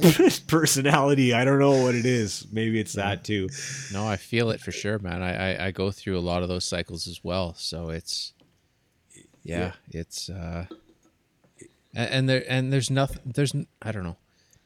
personality. 0.46 1.32
I 1.34 1.44
don't 1.44 1.58
know 1.58 1.82
what 1.82 1.94
it 1.94 2.06
is. 2.06 2.46
Maybe 2.52 2.80
it's 2.80 2.94
that 2.94 3.24
too. 3.24 3.48
no 3.92 4.06
i 4.06 4.16
feel 4.16 4.50
it 4.50 4.60
for 4.60 4.72
sure 4.72 4.98
man 4.98 5.22
I, 5.22 5.52
I 5.52 5.66
i 5.66 5.70
go 5.70 5.90
through 5.90 6.18
a 6.18 6.20
lot 6.20 6.42
of 6.42 6.48
those 6.48 6.64
cycles 6.64 7.06
as 7.06 7.22
well 7.22 7.54
so 7.54 7.90
it's 7.90 8.32
yeah, 9.42 9.72
it's 9.90 10.28
uh 10.28 10.66
and, 11.94 12.10
and 12.10 12.28
there 12.28 12.44
and 12.48 12.72
there's 12.72 12.90
nothing 12.90 13.20
there's 13.24 13.54
I 13.82 13.90
don't 13.92 14.04
know 14.04 14.16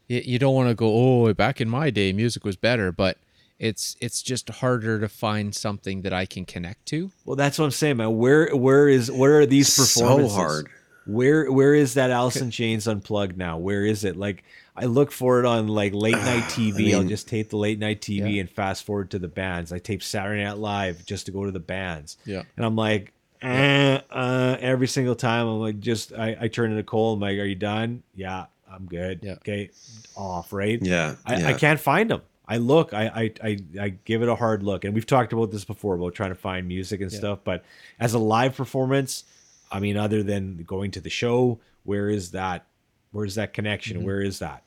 you, 0.07 0.21
you 0.23 0.39
don't 0.39 0.53
want 0.53 0.69
to 0.69 0.75
go 0.75 0.87
oh 0.93 1.33
back 1.33 1.61
in 1.61 1.69
my 1.69 1.89
day 1.89 2.13
music 2.13 2.43
was 2.43 2.55
better 2.55 2.91
but 2.91 3.17
it's 3.57 3.95
it's 4.01 4.21
just 4.21 4.49
harder 4.49 4.99
to 4.99 5.07
find 5.07 5.55
something 5.55 6.01
that 6.01 6.13
i 6.13 6.25
can 6.25 6.45
connect 6.45 6.85
to 6.87 7.11
Well, 7.23 7.35
that's 7.35 7.57
what 7.57 7.65
I'm 7.65 7.71
saying, 7.71 7.97
man. 7.97 8.17
Where 8.17 8.53
where 8.55 8.89
is 8.89 9.09
where 9.09 9.39
are 9.39 9.45
these 9.45 9.75
performances? 9.75 10.33
So 10.33 10.37
hard. 10.37 10.67
Where 11.05 11.51
where 11.51 11.73
is 11.73 11.93
that 11.93 12.11
in 12.35 12.51
Chains 12.51 12.87
unplugged 12.87 13.37
now? 13.37 13.57
Where 13.57 13.85
is 13.85 14.03
it? 14.03 14.17
Like 14.17 14.43
I 14.77 14.85
look 14.85 15.11
for 15.11 15.39
it 15.39 15.45
on 15.45 15.67
like 15.67 15.93
late 15.93 16.11
night 16.17 16.43
TV. 16.43 16.93
I'll 16.93 17.03
just 17.03 17.27
tape 17.27 17.49
the 17.49 17.57
late 17.57 17.79
night 17.79 18.01
TV 18.01 18.35
Yeah. 18.35 18.41
and 18.41 18.49
fast 18.49 18.83
forward 18.83 19.11
to 19.11 19.19
the 19.19 19.27
bands. 19.27 19.71
I 19.71 19.79
tape 19.79 20.03
Saturday 20.03 20.43
Night 20.43 20.57
Live 20.57 21.05
just 21.05 21.25
to 21.27 21.31
go 21.31 21.45
to 21.45 21.51
the 21.51 21.59
bands. 21.59 22.17
Yeah. 22.25 22.43
and 22.57 22.65
I'm 22.65 22.75
like, 22.75 23.13
eh, 23.41 23.99
uh, 24.09 24.57
every 24.59 24.87
single 24.87 25.15
time 25.15 25.47
I'm 25.47 25.59
like, 25.59 25.79
just 25.79 26.13
I, 26.13 26.35
I 26.41 26.47
turn 26.47 26.71
to 26.71 26.75
Nicole. 26.75 27.13
I'm 27.13 27.19
like, 27.19 27.37
are 27.37 27.45
you 27.45 27.55
done? 27.55 28.03
Yeah, 28.15 28.45
I'm 28.69 28.85
good. 28.85 29.19
Yeah. 29.23 29.33
Okay, 29.33 29.69
off. 30.15 30.51
Right. 30.51 30.79
Yeah, 30.81 31.15
I, 31.25 31.37
yeah. 31.37 31.47
I 31.49 31.53
can't 31.53 31.79
find 31.79 32.09
them. 32.09 32.21
I 32.47 32.57
look, 32.57 32.93
I, 32.93 33.07
I, 33.07 33.31
I, 33.43 33.57
I 33.81 33.89
give 33.89 34.21
it 34.21 34.29
a 34.29 34.35
hard 34.35 34.61
look, 34.61 34.83
and 34.85 34.93
we've 34.93 35.05
talked 35.07 35.33
about 35.33 35.49
this 35.51 35.65
before 35.65 35.95
about 35.95 36.13
trying 36.13 36.29
to 36.29 36.35
find 36.35 36.67
music 36.67 37.01
and 37.01 37.11
stuff. 37.11 37.39
But 37.43 37.63
as 37.99 38.13
a 38.13 38.19
live 38.19 38.55
performance, 38.55 39.23
I 39.71 39.79
mean, 39.79 39.97
other 39.97 40.21
than 40.21 40.57
going 40.57 40.91
to 40.91 41.01
the 41.01 41.09
show, 41.09 41.59
where 41.85 42.07
is 42.07 42.31
that? 42.31 42.65
Where's 43.11 43.35
that 43.35 43.53
connection? 43.53 44.03
Where 44.03 44.21
is 44.21 44.39
that? 44.39 44.61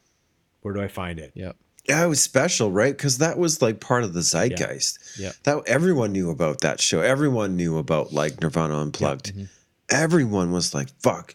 Where 0.69 0.75
do 0.75 0.83
I 0.83 0.89
find 0.89 1.19
it? 1.19 1.33
yep 1.35 1.57
Yeah, 1.89 2.05
it 2.05 2.09
was 2.09 2.21
special, 2.23 2.71
right? 2.71 2.95
Because 2.95 3.19
that 3.19 3.39
was 3.39 3.63
like 3.63 3.81
part 3.81 4.05
of 4.05 4.13
the 4.13 4.21
zeitgeist. 4.21 4.99
Yeah. 5.19 5.33
That 5.45 5.63
everyone 5.67 6.13
knew 6.13 6.29
about 6.31 6.61
that 6.61 6.81
show. 6.81 7.01
Everyone 7.01 7.57
knew 7.57 7.79
about 7.79 8.13
like 8.13 8.41
Nirvana 8.43 8.77
Unplugged. 8.79 9.33
Mm-hmm. 9.35 9.45
Everyone 9.91 10.53
was 10.53 10.75
like, 10.75 10.89
"Fuck," 11.01 11.35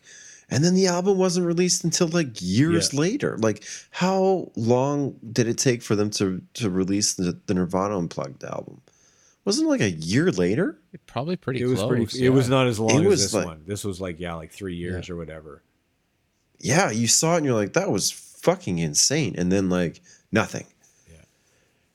And 0.51 0.63
then 0.63 0.75
the 0.75 0.85
album 0.85 1.17
wasn't 1.17 1.47
released 1.47 1.83
until 1.83 2.07
like 2.09 2.27
years 2.39 2.93
Yeah. 2.93 2.99
later. 2.99 3.37
Like, 3.39 3.63
how 3.89 4.51
long 4.55 5.15
did 5.31 5.47
it 5.47 5.57
take 5.57 5.81
for 5.81 5.95
them 5.95 6.11
to 6.11 6.41
to 6.55 6.69
release 6.69 7.15
the, 7.15 7.39
the 7.47 7.55
Nirvana 7.55 7.97
Unplugged 7.97 8.43
album? 8.43 8.81
Wasn't 9.45 9.65
it 9.65 9.69
like 9.69 9.81
a 9.81 9.89
year 9.91 10.31
later? 10.31 10.77
Probably 11.07 11.35
pretty 11.35 11.61
it 11.61 11.65
was 11.65 11.79
close. 11.79 11.89
pretty. 11.89 12.19
yeah. 12.19 12.27
It 12.27 12.33
was 12.33 12.47
not 12.47 12.67
as 12.67 12.79
long 12.79 12.91
It 12.91 12.99
as 13.01 13.05
was 13.07 13.21
this 13.23 13.33
like- 13.33 13.45
one. 13.47 13.63
This 13.65 13.83
was 13.83 13.99
like 13.99 14.19
yeah, 14.19 14.35
like 14.35 14.51
three 14.51 14.75
years 14.75 15.09
or 15.09 15.15
whatever. 15.15 15.63
Yeah, 16.59 16.91
you 16.91 17.07
saw 17.07 17.33
it 17.33 17.37
and 17.37 17.45
you're 17.45 17.55
like, 17.55 17.73
that 17.73 17.91
was 17.91 18.11
fucking 18.43 18.77
insane. 18.77 19.35
And 19.37 19.51
then 19.51 19.69
like 19.69 20.01
nothing. 20.31 20.65
Yeah. 21.09 21.21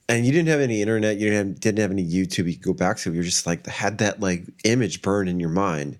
And 0.09 0.25
you 0.25 0.31
didn't 0.31 0.49
have 0.49 0.59
any 0.59 0.81
internet, 0.81 1.17
you 1.17 1.29
didn't 1.29 1.47
have, 1.47 1.59
didn't 1.59 1.79
have 1.79 1.91
any 1.91 2.05
YouTube 2.05 2.47
you 2.47 2.55
could 2.55 2.63
go 2.63 2.73
back 2.73 2.97
to. 2.97 3.13
You're 3.13 3.23
just 3.23 3.45
like 3.45 3.65
had 3.67 3.99
that 3.99 4.19
like 4.19 4.43
image 4.63 5.01
burned 5.01 5.29
in 5.29 5.39
your 5.39 5.49
mind. 5.49 5.97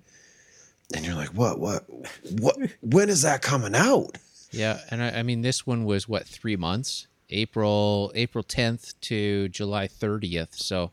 And 0.95 1.05
you're 1.05 1.15
like, 1.15 1.29
what, 1.29 1.59
what, 1.59 1.85
what, 2.31 2.57
when 2.81 3.09
is 3.09 3.21
that 3.21 3.43
coming 3.43 3.75
out? 3.75 4.17
Yeah, 4.51 4.79
and 4.89 5.03
I, 5.03 5.19
I 5.19 5.23
mean 5.23 5.41
this 5.41 5.67
one 5.67 5.85
was 5.85 6.09
what 6.09 6.25
three 6.25 6.55
months? 6.55 7.05
April 7.29 8.11
April 8.15 8.43
tenth 8.43 8.99
to 9.01 9.47
July 9.49 9.87
thirtieth. 9.87 10.55
So 10.55 10.91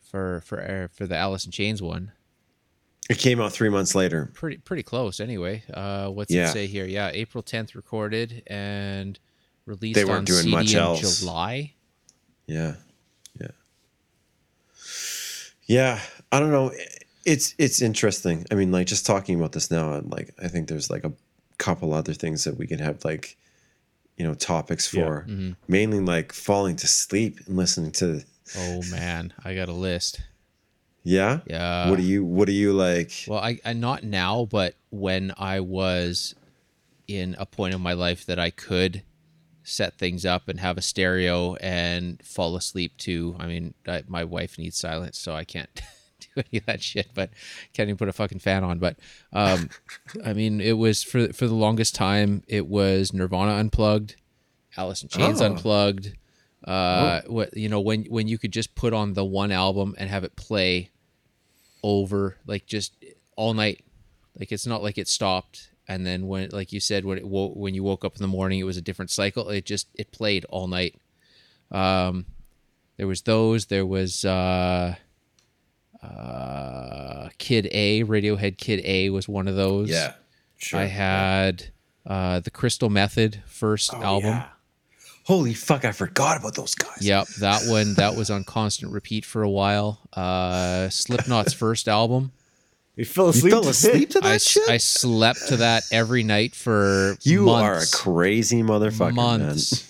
for 0.00 0.42
for 0.44 0.60
uh, 0.60 0.88
for 0.92 1.06
the 1.06 1.16
Alice 1.16 1.44
in 1.44 1.52
Chains 1.52 1.80
one, 1.80 2.10
It 3.08 3.18
came 3.18 3.40
out 3.40 3.52
three 3.52 3.70
months 3.70 3.94
later. 3.94 4.30
pretty 4.34 4.58
pretty 4.58 4.82
close 4.82 5.18
anyway. 5.20 5.62
Uh, 5.72 6.08
what's 6.08 6.30
Yeah. 6.32 6.50
it 6.50 6.52
say 6.52 6.66
here? 6.66 6.84
Yeah, 6.84 7.10
April 7.12 7.42
tenth 7.42 7.74
recorded 7.74 8.42
and 8.46 9.18
released 9.64 9.94
They 9.94 10.04
weren't 10.04 10.18
on 10.18 10.24
doing 10.26 10.42
CD 10.42 10.50
much 10.50 10.72
in 10.72 10.78
else. 10.78 11.20
July. 11.20 11.72
Yeah. 12.46 12.74
Yeah. 13.40 13.48
Yeah. 15.66 16.00
I 16.32 16.40
don't 16.40 16.50
know. 16.50 16.72
It's 17.24 17.54
it's 17.58 17.82
interesting. 17.82 18.46
I 18.50 18.54
mean, 18.54 18.72
like 18.72 18.86
just 18.86 19.04
talking 19.06 19.38
about 19.38 19.52
this 19.52 19.70
now, 19.70 19.92
I'm 19.92 20.08
like 20.10 20.34
I 20.42 20.48
think 20.48 20.68
there's 20.68 20.90
like 20.90 21.04
a 21.04 21.12
couple 21.58 21.92
other 21.92 22.14
things 22.14 22.44
that 22.44 22.56
we 22.56 22.66
can 22.66 22.78
have 22.78 23.04
like, 23.04 23.36
you 24.16 24.26
know, 24.26 24.34
topics 24.34 24.92
Yeah. 24.92 25.04
for. 25.04 25.26
Mm-hmm. 25.28 25.52
Mainly 25.66 26.00
like 26.00 26.32
falling 26.32 26.76
to 26.76 26.86
sleep 26.86 27.40
and 27.46 27.56
listening 27.56 27.92
to 27.92 28.22
Oh 28.56 28.82
man, 28.90 29.32
I 29.44 29.54
got 29.54 29.68
a 29.68 29.72
list. 29.74 30.20
Yeah? 31.08 31.40
Yeah. 31.46 31.88
what 31.90 31.96
do 31.96 32.02
you 32.02 32.24
what 32.24 32.46
do 32.46 32.52
you 32.52 32.72
like? 32.72 33.12
Well, 33.26 33.38
I, 33.40 33.58
I 33.64 33.72
not 33.72 34.04
now, 34.04 34.44
but 34.50 34.74
when 34.90 35.32
I 35.38 35.60
was 35.60 36.34
in 37.06 37.34
a 37.38 37.46
point 37.46 37.72
of 37.74 37.80
my 37.80 37.94
life 37.94 38.26
that 38.26 38.38
I 38.38 38.50
could 38.50 39.02
set 39.62 39.98
things 39.98 40.24
up 40.26 40.48
and 40.48 40.60
have 40.60 40.76
a 40.78 40.82
stereo 40.82 41.54
and 41.56 42.22
fall 42.22 42.56
asleep 42.56 42.96
to. 42.98 43.36
I 43.38 43.46
mean, 43.46 43.74
I, 43.86 44.02
my 44.06 44.24
wife 44.24 44.58
needs 44.58 44.78
silence, 44.78 45.18
so 45.18 45.34
I 45.34 45.44
can't 45.44 45.70
do 46.20 46.42
any 46.50 46.58
of 46.58 46.66
that 46.66 46.82
shit. 46.82 47.08
But 47.14 47.30
can't 47.72 47.88
even 47.88 47.96
put 47.96 48.08
a 48.08 48.12
fucking 48.12 48.40
fan 48.40 48.62
on. 48.64 48.78
But 48.78 48.98
um, 49.32 49.70
I 50.24 50.32
mean, 50.34 50.60
it 50.60 50.74
was 50.78 51.02
for 51.02 51.32
for 51.32 51.46
the 51.46 51.54
longest 51.54 51.94
time. 51.94 52.42
It 52.48 52.66
was 52.66 53.12
Nirvana 53.14 53.52
unplugged, 53.52 54.16
Alice 54.76 55.02
in 55.02 55.08
Chains 55.08 55.40
Oh. 55.40 55.46
unplugged. 55.46 56.12
Uh, 56.64 57.22
what 57.28 57.56
you 57.56 57.68
know 57.70 57.80
when 57.80 58.04
when 58.06 58.28
you 58.28 58.36
could 58.36 58.52
just 58.52 58.74
put 58.74 58.92
on 58.92 59.14
the 59.14 59.24
one 59.24 59.52
album 59.52 59.94
and 59.96 60.10
have 60.10 60.24
it 60.24 60.36
play 60.36 60.90
over 61.82 62.36
like 62.46 62.66
just 62.66 62.94
all 63.36 63.54
night. 63.54 63.84
Like 64.38 64.52
it's 64.52 64.66
not 64.66 64.82
like 64.82 64.98
it 64.98 65.08
stopped. 65.08 65.70
And 65.88 66.06
then 66.06 66.26
when 66.26 66.50
like 66.52 66.72
you 66.72 66.80
said 66.80 67.04
when 67.04 67.18
it 67.18 67.26
wo- 67.26 67.52
when 67.54 67.74
you 67.74 67.82
woke 67.82 68.04
up 68.04 68.14
in 68.16 68.22
the 68.22 68.28
morning 68.28 68.58
it 68.60 68.64
was 68.64 68.76
a 68.76 68.82
different 68.82 69.10
cycle. 69.10 69.48
It 69.48 69.64
just 69.64 69.88
it 69.94 70.12
played 70.12 70.44
all 70.50 70.66
night. 70.68 70.96
Um 71.70 72.26
there 72.96 73.06
was 73.06 73.22
those. 73.22 73.66
There 73.66 73.86
was 73.86 74.24
uh 74.24 74.96
uh 76.02 77.28
kid 77.38 77.68
a 77.72 78.04
radiohead 78.04 78.56
kid 78.58 78.80
a 78.84 79.10
was 79.10 79.28
one 79.28 79.48
of 79.48 79.56
those. 79.56 79.88
Yeah, 79.90 80.14
Sure. 80.56 80.80
i 80.80 80.84
had 80.84 81.66
uh 82.06 82.40
the 82.40 82.50
crystal 82.50 82.88
method 82.90 83.42
first 83.46 83.90
Oh, 83.94 84.02
album. 84.02 84.30
yeah. 84.30 84.48
Holy 85.28 85.52
fuck, 85.52 85.84
I 85.84 85.92
forgot 85.92 86.38
about 86.38 86.54
those 86.54 86.74
guys. 86.74 87.02
Yep, 87.02 87.26
that 87.40 87.62
one 87.66 87.92
that 87.94 88.16
was 88.16 88.30
on 88.30 88.44
constant 88.44 88.92
repeat 88.92 89.26
for 89.26 89.42
a 89.42 89.50
while. 89.50 90.00
Uh 90.14 90.88
Slipknot's 90.88 91.52
first 91.52 91.86
album. 91.86 92.32
They 92.96 93.04
fell 93.04 93.26
You 93.26 93.30
asleep. 93.30 93.52
fell 93.52 93.62
to 93.62 93.68
asleep 93.68 94.08
to 94.10 94.20
that 94.20 94.28
I, 94.28 94.34
s- 94.36 94.42
shit? 94.48 94.68
I 94.70 94.78
slept 94.78 95.48
to 95.48 95.58
that 95.58 95.84
every 95.92 96.22
night 96.24 96.54
for 96.54 97.16
you 97.22 97.42
months. 97.44 97.94
are 97.94 98.00
a 98.00 98.02
crazy 98.02 98.62
motherfucker, 98.62 99.14
man. 99.14 99.40
months. 99.40 99.84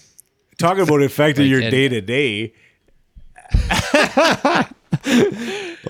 Talking 0.59 0.82
about 0.82 1.03
affecting 1.03 1.45
Like, 1.51 1.62
your 1.62 1.70
day 1.70 1.89
to 1.89 2.01
day. 2.01 2.53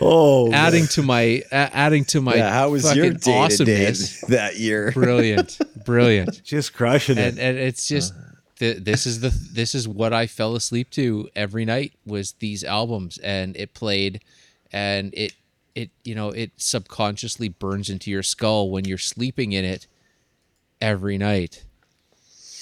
Oh, 0.00 0.52
Adding 0.52 0.86
to 0.88 1.02
my 1.02 1.42
a- 1.50 1.54
adding 1.74 2.04
to 2.06 2.20
my 2.20 2.34
yeah, 2.36 2.52
how 2.52 2.70
was 2.70 2.94
your 2.94 3.06
fucking 3.06 3.18
day 3.20 3.36
awesomeness. 3.36 4.20
that 4.22 4.56
year? 4.58 4.92
Brilliant, 4.92 5.58
brilliant, 5.84 6.42
just 6.44 6.72
crushing 6.74 7.18
it. 7.18 7.30
and 7.30 7.38
and 7.38 7.58
it's 7.58 7.88
just 7.88 8.12
th- 8.58 8.78
this 8.78 9.06
is 9.06 9.20
the 9.20 9.30
this 9.30 9.74
is 9.74 9.88
what 9.88 10.12
I 10.12 10.26
fell 10.26 10.54
asleep 10.56 10.90
to 10.90 11.28
every 11.34 11.64
night 11.64 11.92
was 12.04 12.32
these 12.32 12.64
albums, 12.64 13.18
and 13.18 13.56
it 13.56 13.74
played, 13.74 14.20
and 14.72 15.12
it 15.14 15.32
it 15.74 15.90
you 16.04 16.14
know 16.14 16.30
it 16.30 16.52
subconsciously 16.56 17.48
burns 17.48 17.88
into 17.88 18.10
your 18.10 18.22
skull 18.22 18.70
when 18.70 18.84
you're 18.84 18.98
sleeping 18.98 19.52
in 19.52 19.64
it 19.64 19.86
every 20.80 21.18
night. 21.18 21.64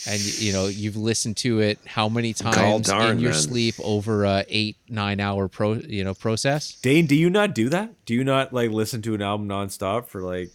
And 0.08 0.20
you 0.20 0.52
know 0.52 0.66
you've 0.68 0.96
listened 0.96 1.36
to 1.38 1.58
it 1.58 1.80
how 1.84 2.08
many 2.08 2.32
times 2.32 2.86
darn, 2.86 3.12
in 3.12 3.18
your 3.18 3.32
man. 3.32 3.40
sleep 3.40 3.74
over 3.82 4.24
a 4.24 4.44
eight 4.48 4.76
nine 4.88 5.18
hour 5.18 5.48
pro 5.48 5.74
you 5.74 6.04
know 6.04 6.14
process. 6.14 6.74
Dane, 6.80 7.06
do 7.06 7.16
you 7.16 7.28
not 7.28 7.54
do 7.56 7.68
that? 7.70 8.04
Do 8.04 8.14
you 8.14 8.22
not 8.22 8.52
like 8.52 8.70
listen 8.70 9.02
to 9.02 9.14
an 9.14 9.22
album 9.22 9.48
nonstop 9.48 10.06
for 10.06 10.22
like? 10.22 10.50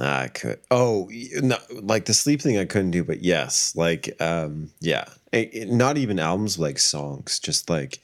I 0.00 0.28
could. 0.28 0.60
Oh, 0.70 1.10
no, 1.42 1.56
like 1.70 2.04
the 2.04 2.14
sleep 2.14 2.40
thing 2.42 2.58
I 2.58 2.64
couldn't 2.64 2.92
do, 2.92 3.02
but 3.04 3.22
yes, 3.22 3.74
like 3.76 4.20
um, 4.20 4.70
yeah, 4.80 5.04
It- 5.32 5.50
it- 5.54 5.68
not 5.70 5.98
even 5.98 6.18
albums, 6.18 6.58
like 6.58 6.78
songs, 6.78 7.38
just 7.38 7.68
like 7.68 7.98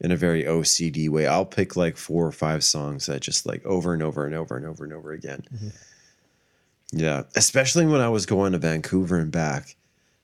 in 0.00 0.10
a 0.10 0.16
very 0.16 0.44
OCD 0.44 1.08
way. 1.08 1.26
I'll 1.26 1.44
pick 1.46 1.76
like 1.76 1.96
four 1.96 2.26
or 2.26 2.32
five 2.32 2.64
songs 2.64 3.06
that 3.06 3.20
just 3.20 3.46
like 3.46 3.64
over 3.64 3.94
and 3.94 4.02
over 4.02 4.26
and 4.26 4.34
over 4.34 4.56
and 4.56 4.66
over 4.66 4.84
and 4.84 4.92
over 4.92 5.12
again. 5.12 5.44
Yeah, 6.92 7.22
especially 7.36 7.86
when 7.86 8.00
I 8.00 8.08
was 8.08 8.26
going 8.26 8.52
to 8.52 8.58
Vancouver 8.58 9.16
and 9.18 9.30
back. 9.30 9.76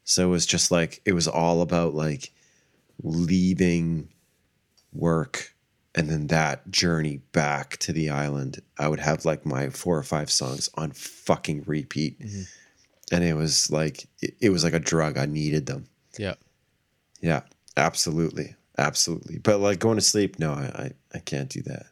So 0.05 0.27
it 0.27 0.31
was 0.31 0.47
just 0.47 0.71
like 0.71 1.01
it 1.05 1.13
was 1.13 1.29
all 1.29 1.63
about 1.63 1.95
like 1.95 2.33
leaving 3.03 4.09
work 4.93 5.55
and 5.95 6.09
then 6.09 6.27
that 6.29 6.71
journey 6.71 7.19
back 7.33 7.77
to 7.79 7.93
the 7.93 8.11
island. 8.11 8.63
I 8.79 8.89
would 8.89 9.01
have 9.01 9.25
like 9.25 9.47
my 9.47 9.71
four 9.71 9.99
or 9.99 10.03
five 10.03 10.31
songs 10.31 10.71
on 10.75 10.93
fucking 10.93 11.65
repeat. 11.67 12.21
Mm-hmm. 12.21 12.43
And 13.11 13.25
it 13.25 13.35
was 13.35 13.71
like 13.71 14.07
it, 14.21 14.35
it 14.41 14.51
was 14.51 14.65
like 14.65 14.75
a 14.75 14.81
drug. 14.81 15.17
I 15.17 15.27
needed 15.27 15.67
them. 15.67 15.87
Yeah. 16.19 16.35
Yeah, 17.21 17.41
absolutely. 17.77 18.55
Absolutely. 18.77 19.39
But 19.39 19.61
like 19.61 19.79
going 19.79 19.97
to 19.97 20.03
sleep, 20.03 20.39
no, 20.39 20.53
I 20.53 20.93
I, 21.15 21.17
I 21.17 21.19
can't 21.19 21.49
do 21.49 21.63
that. 21.63 21.87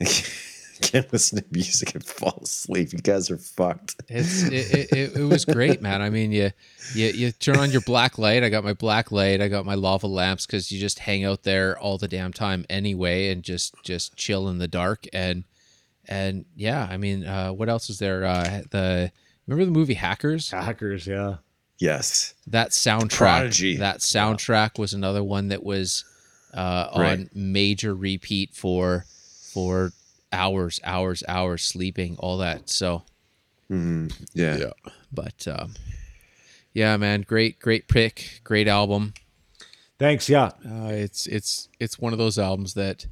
I 0.82 0.86
can't 0.86 1.12
listen 1.12 1.38
to 1.38 1.44
music 1.50 1.94
and 1.94 2.04
fall 2.04 2.40
asleep. 2.42 2.92
You 2.92 2.98
guys 2.98 3.30
are 3.30 3.38
fucked. 3.38 3.96
It's 4.08 4.44
it, 4.44 4.52
it, 4.52 4.92
it, 4.92 5.16
it 5.16 5.24
was 5.24 5.44
great, 5.44 5.80
man. 5.82 6.02
I 6.02 6.10
mean, 6.10 6.32
you, 6.32 6.50
you 6.94 7.06
you 7.08 7.32
turn 7.32 7.56
on 7.58 7.70
your 7.70 7.80
black 7.82 8.18
light. 8.18 8.42
I 8.44 8.48
got 8.48 8.64
my 8.64 8.72
black 8.74 9.10
light. 9.12 9.40
I 9.40 9.48
got 9.48 9.64
my 9.64 9.74
lava 9.74 10.06
lamps 10.06 10.46
because 10.46 10.70
you 10.70 10.78
just 10.78 10.98
hang 11.00 11.24
out 11.24 11.42
there 11.44 11.78
all 11.78 11.98
the 11.98 12.08
damn 12.08 12.32
time 12.32 12.64
anyway, 12.68 13.30
and 13.30 13.42
just 13.42 13.74
just 13.82 14.16
chill 14.16 14.48
in 14.48 14.58
the 14.58 14.68
dark. 14.68 15.06
And 15.12 15.44
and 16.08 16.44
yeah, 16.54 16.86
I 16.90 16.96
mean, 16.96 17.24
uh, 17.26 17.50
what 17.52 17.68
else 17.68 17.88
is 17.90 17.98
there? 17.98 18.24
Uh, 18.24 18.62
the 18.70 19.10
remember 19.46 19.64
the 19.64 19.70
movie 19.78 19.94
Hackers? 19.94 20.50
Hackers, 20.50 21.06
yeah. 21.06 21.36
Yes. 21.78 22.34
That 22.46 22.70
soundtrack. 22.70 23.10
Prodigy. 23.16 23.76
That 23.76 23.98
soundtrack 23.98 24.78
was 24.78 24.94
another 24.94 25.22
one 25.22 25.48
that 25.48 25.62
was 25.62 26.04
uh, 26.54 26.88
on 26.92 27.00
Right. 27.02 27.28
major 27.36 27.94
repeat 27.94 28.54
for 28.54 29.04
for 29.52 29.92
hours, 30.32 30.80
hours, 30.84 31.22
hours 31.28 31.62
sleeping, 31.62 32.16
all 32.18 32.38
that. 32.38 32.68
So. 32.70 33.02
Yeah. 34.34 34.70
but 35.12 35.46
um, 35.48 35.74
yeah, 36.72 36.96
man, 36.98 37.22
great, 37.22 37.58
great 37.58 37.88
pick, 37.88 38.40
great 38.44 38.68
album. 38.68 39.14
Thanks. 39.98 40.28
Yeah. 40.28 40.50
Uh, 40.64 40.90
it's 40.90 41.26
it's 41.26 41.68
it's 41.80 41.98
one 41.98 42.12
of 42.12 42.18
those 42.18 42.38
albums 42.38 42.74
that 42.74 43.06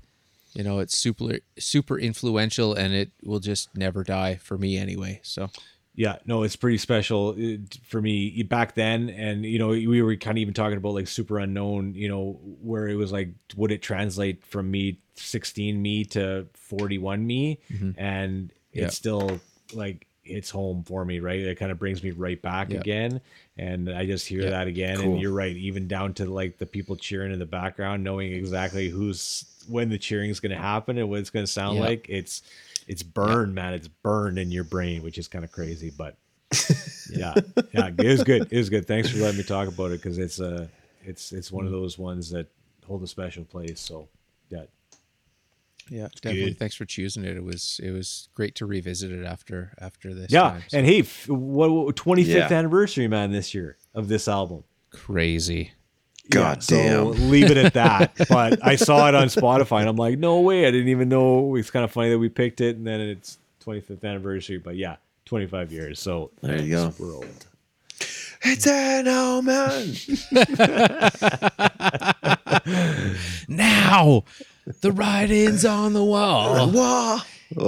you 0.52 0.62
know 0.62 0.80
it's 0.80 0.96
super 0.96 1.38
super 1.58 1.98
influential 1.98 2.74
and 2.74 2.92
it 2.92 3.10
will 3.24 3.40
just 3.40 3.74
never 3.76 4.04
die 4.04 4.36
for 4.36 4.58
me 4.58 4.76
anyway. 4.76 5.20
So 5.22 5.48
Yeah, 5.96 6.16
no, 6.26 6.42
it's 6.42 6.56
pretty 6.56 6.78
special 6.78 7.36
uh, 7.38 7.56
for 7.86 8.02
me 8.02 8.42
back 8.42 8.74
then. 8.74 9.10
And, 9.10 9.44
you 9.44 9.58
know, 9.60 9.68
we 9.68 10.02
were 10.02 10.16
kind 10.16 10.36
of 10.36 10.40
even 10.42 10.52
talking 10.54 10.76
about 10.76 10.94
like 10.94 11.06
super 11.06 11.38
unknown, 11.38 11.94
you 11.94 12.08
know, 12.08 12.38
where 12.62 12.88
it 12.88 12.96
was 12.96 13.12
like, 13.12 13.28
would 13.56 13.70
it 13.70 13.80
translate 13.80 14.44
from 14.44 14.70
me 14.70 14.98
16 15.14 15.80
me 15.80 16.04
to 16.06 16.46
41 16.54 17.24
me? 17.24 17.60
And 17.96 18.52
Yeah. 18.72 18.86
it's 18.86 18.96
still 18.96 19.40
like, 19.72 20.06
hits 20.24 20.48
home 20.48 20.82
for 20.84 21.04
me, 21.04 21.20
right? 21.20 21.38
It 21.38 21.58
kind 21.58 21.70
of 21.70 21.78
brings 21.78 22.02
me 22.02 22.10
right 22.10 22.40
back 22.40 22.70
Yeah. 22.70 22.80
again. 22.80 23.20
And 23.58 23.90
I 23.90 24.06
just 24.06 24.26
hear 24.26 24.44
Yeah, 24.44 24.50
that 24.50 24.66
again. 24.66 24.96
cool. 24.96 25.04
And 25.12 25.20
you're 25.20 25.32
right, 25.32 25.54
even 25.54 25.86
down 25.86 26.14
to 26.14 26.24
like 26.24 26.56
the 26.56 26.64
people 26.66 26.96
cheering 26.96 27.30
in 27.30 27.38
the 27.38 27.44
background, 27.46 28.02
knowing 28.02 28.32
exactly 28.32 28.88
who's 28.88 29.44
when 29.68 29.90
the 29.90 29.98
cheering 29.98 30.30
is 30.30 30.40
going 30.40 30.50
to 30.52 30.58
happen 30.58 30.96
and 30.96 31.10
what 31.10 31.20
it's 31.20 31.28
going 31.30 31.44
to 31.44 31.52
sound 31.52 31.76
Yeah. 31.76 31.82
like. 31.84 32.06
It's, 32.08 32.40
it's 32.86 33.02
burned, 33.02 33.54
man. 33.54 33.74
It's 33.74 33.88
burned 33.88 34.38
in 34.38 34.50
your 34.50 34.64
brain, 34.64 35.02
which 35.02 35.18
is 35.18 35.28
kind 35.28 35.44
of 35.44 35.52
crazy, 35.52 35.90
but 35.96 36.16
yeah, 37.10 37.34
yeah, 37.72 37.90
it 37.98 38.06
was 38.06 38.22
good. 38.24 38.48
It 38.52 38.56
was 38.56 38.70
good. 38.70 38.86
Thanks 38.86 39.10
for 39.10 39.18
letting 39.18 39.38
me 39.38 39.44
talk 39.44 39.68
about 39.68 39.90
it 39.90 40.02
because 40.02 40.18
it's 40.18 40.40
uh 40.40 40.66
it's 41.04 41.32
it's 41.32 41.50
one 41.50 41.66
of 41.66 41.72
those 41.72 41.98
ones 41.98 42.30
that 42.30 42.46
hold 42.86 43.02
a 43.02 43.06
special 43.06 43.44
place. 43.44 43.80
So 43.80 44.08
yeah, 44.50 44.64
Yeah, 45.88 46.08
definitely. 46.22 46.50
good. 46.50 46.58
Thanks 46.58 46.74
for 46.74 46.84
choosing 46.84 47.24
it. 47.24 47.36
It 47.36 47.44
was 47.44 47.80
it 47.82 47.90
was 47.90 48.28
great 48.34 48.54
to 48.56 48.66
revisit 48.66 49.10
it 49.12 49.24
after 49.24 49.72
after 49.80 50.14
this. 50.14 50.30
yeah. 50.30 50.42
time, 50.50 50.62
so- 50.68 50.78
And 50.78 50.86
hey, 50.86 51.00
f- 51.00 51.28
what 51.28 51.96
twenty 51.96 52.24
fifth 52.24 52.50
Yeah. 52.50 52.56
anniversary, 52.58 53.08
man, 53.08 53.32
this 53.32 53.52
year 53.54 53.76
of 53.94 54.08
this 54.08 54.28
album. 54.28 54.64
crazy. 54.90 55.72
God 56.30 56.60
damn. 56.66 57.14
So 57.14 57.20
leave 57.20 57.50
it 57.50 57.56
at 57.56 57.74
that. 57.74 58.12
But 58.28 58.64
I 58.66 58.76
saw 58.76 59.08
it 59.08 59.14
on 59.14 59.28
Spotify 59.28 59.80
and 59.80 59.88
I'm 59.88 59.96
like, 59.96 60.18
no 60.18 60.40
way. 60.40 60.66
I 60.66 60.70
didn't 60.70 60.88
even 60.88 61.08
know. 61.08 61.54
It's 61.56 61.70
kind 61.70 61.84
of 61.84 61.92
funny 61.92 62.10
that 62.10 62.18
we 62.18 62.28
picked 62.28 62.60
it 62.60 62.76
and 62.76 62.86
then 62.86 63.00
it's 63.00 63.38
25th 63.64 64.04
anniversary. 64.04 64.58
But 64.58 64.76
yeah, 64.76 64.96
25 65.26 65.72
years. 65.72 66.00
So 66.00 66.30
There 66.40 66.60
you 66.60 66.70
go. 66.70 66.92
We're. 66.98 67.26
It's 68.46 68.66
an 68.66 69.08
omen. 69.08 69.94
Now, 73.48 74.24
the 74.80 74.92
writing's 74.92 75.64
on 75.64 75.92
the 75.92 76.04
wall. 76.04 76.70
Wah. 76.70 77.20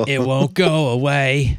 It 0.07 0.20
won't 0.22 0.54
go 0.54 0.88
away. 0.88 1.59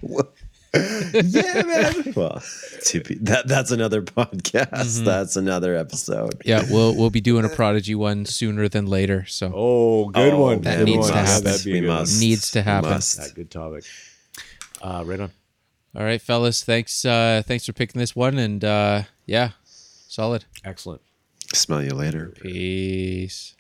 Yeah, 1.14 1.64
man. 1.64 1.94
Well, 2.16 2.42
to 2.86 3.02
be, 3.02 3.16
that 3.22 3.48
that's 3.48 3.72
another 3.72 4.02
podcast. 4.02 4.70
Mm-hmm. 4.72 5.06
That's 5.06 5.36
another 5.36 5.76
episode. 5.76 6.42
Yeah, 6.46 6.64
we'll 6.70 6.96
we'll 6.96 7.10
be 7.10 7.22
doing 7.22 7.46
a 7.46 7.50
prodigy 7.56 7.96
one 7.96 8.26
sooner 8.26 8.68
than 8.70 8.86
later. 8.86 9.26
So 9.26 9.52
Oh, 9.54 10.06
good 10.10 10.34
Oh, 10.34 10.40
one. 10.42 10.62
that 10.62 10.78
good 10.80 10.86
needs 10.86 11.00
one. 11.00 11.10
to 11.10 11.16
Yeah, 11.16 11.26
happen. 11.26 11.44
that'd 11.44 11.66
be 11.66 11.78
a 11.78 11.82
we 11.82 11.88
must. 11.88 12.20
Needs 12.22 12.52
to 12.52 12.60
We 12.60 12.64
happen. 12.64 12.90
must. 12.92 13.20
Yeah, 13.20 13.28
good 13.36 13.52
topic. 13.52 13.84
Uh, 14.82 15.04
right 15.06 15.20
on. 15.20 15.32
all 15.96 16.04
right, 16.04 16.22
fellas, 16.22 16.64
thanks 16.64 17.04
uh 17.06 17.42
thanks 17.46 17.66
for 17.66 17.74
picking 17.74 18.00
this 18.00 18.16
one 18.16 18.38
and 18.38 18.64
uh 18.64 19.04
yeah, 19.26 19.52
solid. 19.66 20.46
Excellent. 20.64 21.02
Smell 21.54 21.84
you 21.84 21.92
later. 21.96 22.34
Peace. 22.42 23.56